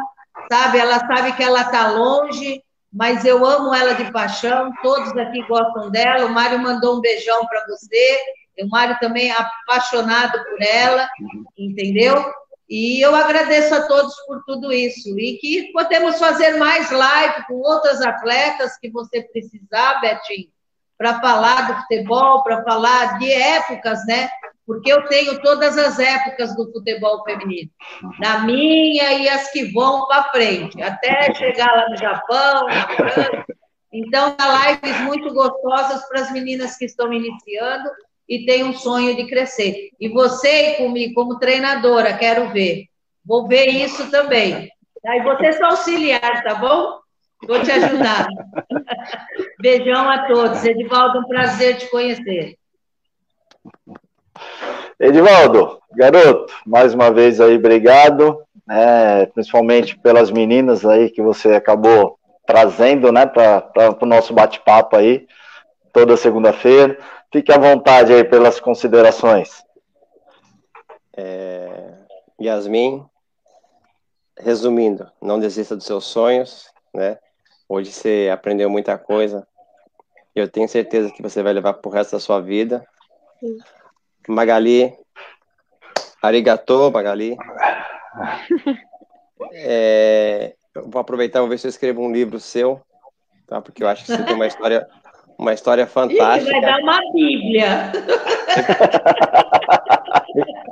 [0.51, 0.79] sabe?
[0.79, 2.63] Ela sabe que ela está longe,
[2.93, 6.27] mas eu amo ela de paixão, todos aqui gostam dela.
[6.27, 8.19] O Mário mandou um beijão para você.
[8.61, 11.09] O Mário também é apaixonado por ela,
[11.57, 12.25] entendeu?
[12.69, 15.19] E eu agradeço a todos por tudo isso.
[15.19, 20.49] E que podemos fazer mais live com outras atletas que você precisar, Betinho,
[20.97, 24.29] para falar do futebol, para falar de épocas, né?
[24.69, 27.71] Porque eu tenho todas as épocas do futebol feminino,
[28.21, 33.45] na minha e as que vão para frente, até chegar lá no Japão, na.
[33.91, 37.89] Então, há lives muito gostosas para as meninas que estão iniciando
[38.29, 39.89] e têm um sonho de crescer.
[39.99, 42.85] E você, comigo, como treinadora, quero ver.
[43.25, 44.71] Vou ver isso também.
[45.07, 46.99] Aí você só auxiliar, tá bom?
[47.47, 48.29] Vou te ajudar.
[49.63, 50.63] Beijão a todos.
[50.63, 52.58] Edivaldo, um prazer te conhecer.
[55.01, 62.19] Edivaldo, garoto, mais uma vez aí, obrigado, né, principalmente pelas meninas aí que você acabou
[62.47, 65.27] trazendo, né, para o nosso bate-papo aí,
[65.93, 66.99] toda segunda-feira.
[67.33, 69.63] Fique à vontade aí pelas considerações.
[71.17, 71.93] É,
[72.41, 73.05] Yasmin,
[74.39, 77.19] resumindo, não desista dos seus sonhos, né?
[77.69, 79.47] Hoje você aprendeu muita coisa.
[80.35, 82.87] Eu tenho certeza que você vai levar pro resto da sua vida.
[83.41, 83.59] Sim.
[84.29, 84.93] Magali.
[86.23, 87.37] Arigatô, Magali.
[89.53, 92.81] É, vou aproveitar e ver se eu escrevo um livro seu,
[93.47, 93.61] tá?
[93.61, 94.87] Porque eu acho que você tem uma história,
[95.39, 96.51] uma história fantástica.
[96.51, 97.93] Ih, vai dar uma Bíblia.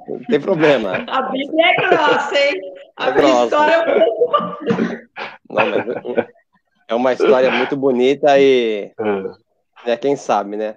[0.08, 1.04] Não tem problema.
[1.08, 2.60] A Bíblia é grossa, hein?
[2.96, 3.44] A é grossa.
[3.44, 4.32] história é um pouco
[5.48, 5.86] Não, mas
[6.88, 9.88] é uma história muito bonita e é.
[9.88, 10.76] né, quem sabe, né?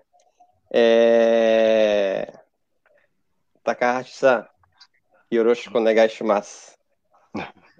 [0.72, 2.39] É...
[3.69, 4.47] Takahashi-san,
[5.31, 6.74] yoroshiku onegai shimasu.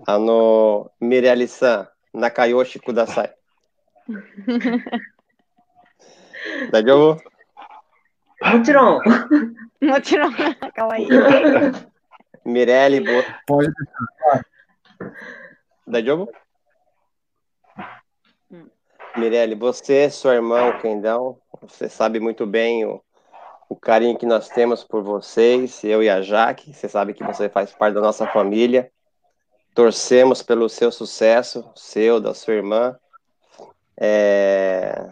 [0.07, 3.37] あの、ミレアリさん、仲良しください。
[6.73, 7.21] 大丈夫
[8.57, 9.03] もちろん。
[9.81, 10.35] もちろん。
[10.75, 11.09] かわいい。
[12.45, 13.25] Mirelle, boa.
[13.47, 13.73] Pode
[15.87, 16.31] Dajobo?
[18.51, 18.69] Hum.
[19.17, 23.03] Mirelle, você, seu irmão, Kendão, você sabe muito bem o,
[23.70, 26.74] o carinho que nós temos por vocês, eu e a Jaque.
[26.74, 28.92] Você sabe que você faz parte da nossa família.
[29.76, 32.98] Torcemos pelo seu sucesso, seu, da sua irmã.
[33.96, 35.08] É...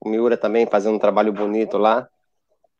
[0.00, 2.08] O Miura também fazendo um trabalho bonito lá.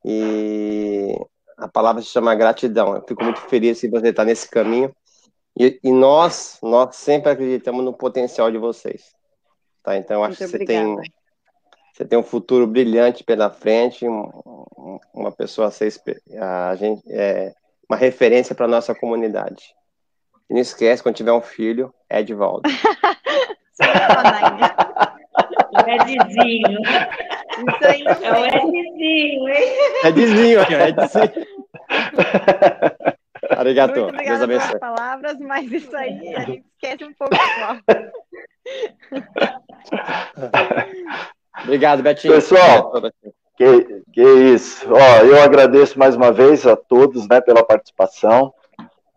[0.04, 1.16] E
[1.56, 2.96] a palavra se chama gratidão.
[2.96, 4.94] Eu fico muito feliz se você está nesse caminho.
[5.58, 9.14] E, e, nós, nós sempre acreditamos no potencial de vocês.
[9.84, 9.96] Tá?
[9.96, 10.96] Então, acho muito que você tem,
[11.96, 14.28] você tem um futuro brilhante pela frente, um,
[15.14, 15.90] uma pessoa a ser
[16.38, 17.54] a gente, é,
[17.88, 19.74] uma referência para nossa comunidade.
[20.50, 22.68] E não esquece, quando tiver um filho, é Edvaldo.
[25.72, 26.80] o Edzinho.
[27.56, 28.04] Isso aí.
[28.04, 29.72] É o Edzinho, hein?
[30.04, 31.46] Edzinho, é Edzinho.
[33.56, 34.00] Arigato.
[34.04, 37.34] Muito obrigada pelas palavras, mas isso aí a gente esquece um pouco.
[41.62, 42.34] Obrigado, Betinho.
[42.34, 42.92] Pessoal,
[43.56, 44.86] que, que isso.
[44.90, 48.52] Ó, eu agradeço mais uma vez a todos né, pela participação.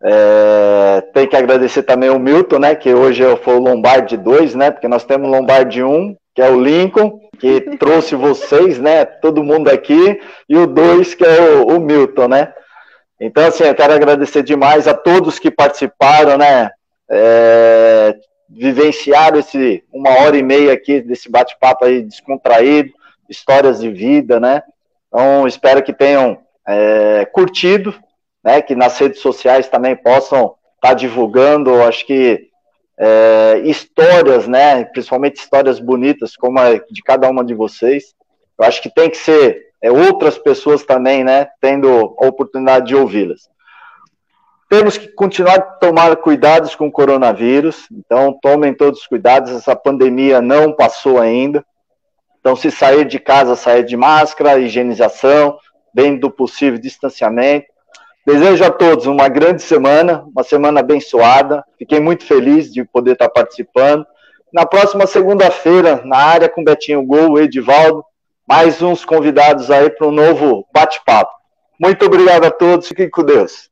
[0.02, 4.70] É, tem que agradecer também o Milton, né, que hoje foi o Lombardi 2, né,
[4.70, 9.44] porque nós temos o Lombardi 1, que é o Lincoln, que trouxe vocês, né, todo
[9.44, 10.18] mundo aqui,
[10.48, 12.52] e o 2, que é o, o, Milton, né.
[13.20, 16.70] Então, assim, eu quero agradecer demais a todos que participaram, né,
[17.10, 18.16] é,
[18.50, 22.92] vivenciaram esse uma hora e meia aqui desse bate-papo aí descontraído,
[23.28, 24.62] histórias de vida, né.
[25.08, 27.94] Então, espero que tenham é, curtido,
[28.42, 32.48] né, que nas redes sociais também possam estar tá divulgando, acho que
[32.98, 38.14] é, histórias, né, principalmente histórias bonitas, como a de cada uma de vocês.
[38.58, 41.88] Eu acho que tem que ser é, outras pessoas também, né, tendo
[42.20, 43.48] a oportunidade de ouvi-las.
[44.70, 49.74] Temos que continuar a tomar cuidados com o coronavírus, então tomem todos os cuidados, essa
[49.74, 51.64] pandemia não passou ainda.
[52.38, 55.58] Então, se sair de casa, sair de máscara, higienização,
[55.92, 57.66] dentro do possível distanciamento.
[58.24, 61.64] Desejo a todos uma grande semana, uma semana abençoada.
[61.76, 64.06] Fiquei muito feliz de poder estar participando.
[64.54, 68.04] Na próxima segunda-feira, na área com Betinho Gol, Edivaldo,
[68.46, 71.32] mais uns convidados aí para um novo bate-papo.
[71.76, 73.69] Muito obrigado a todos, fiquem com Deus.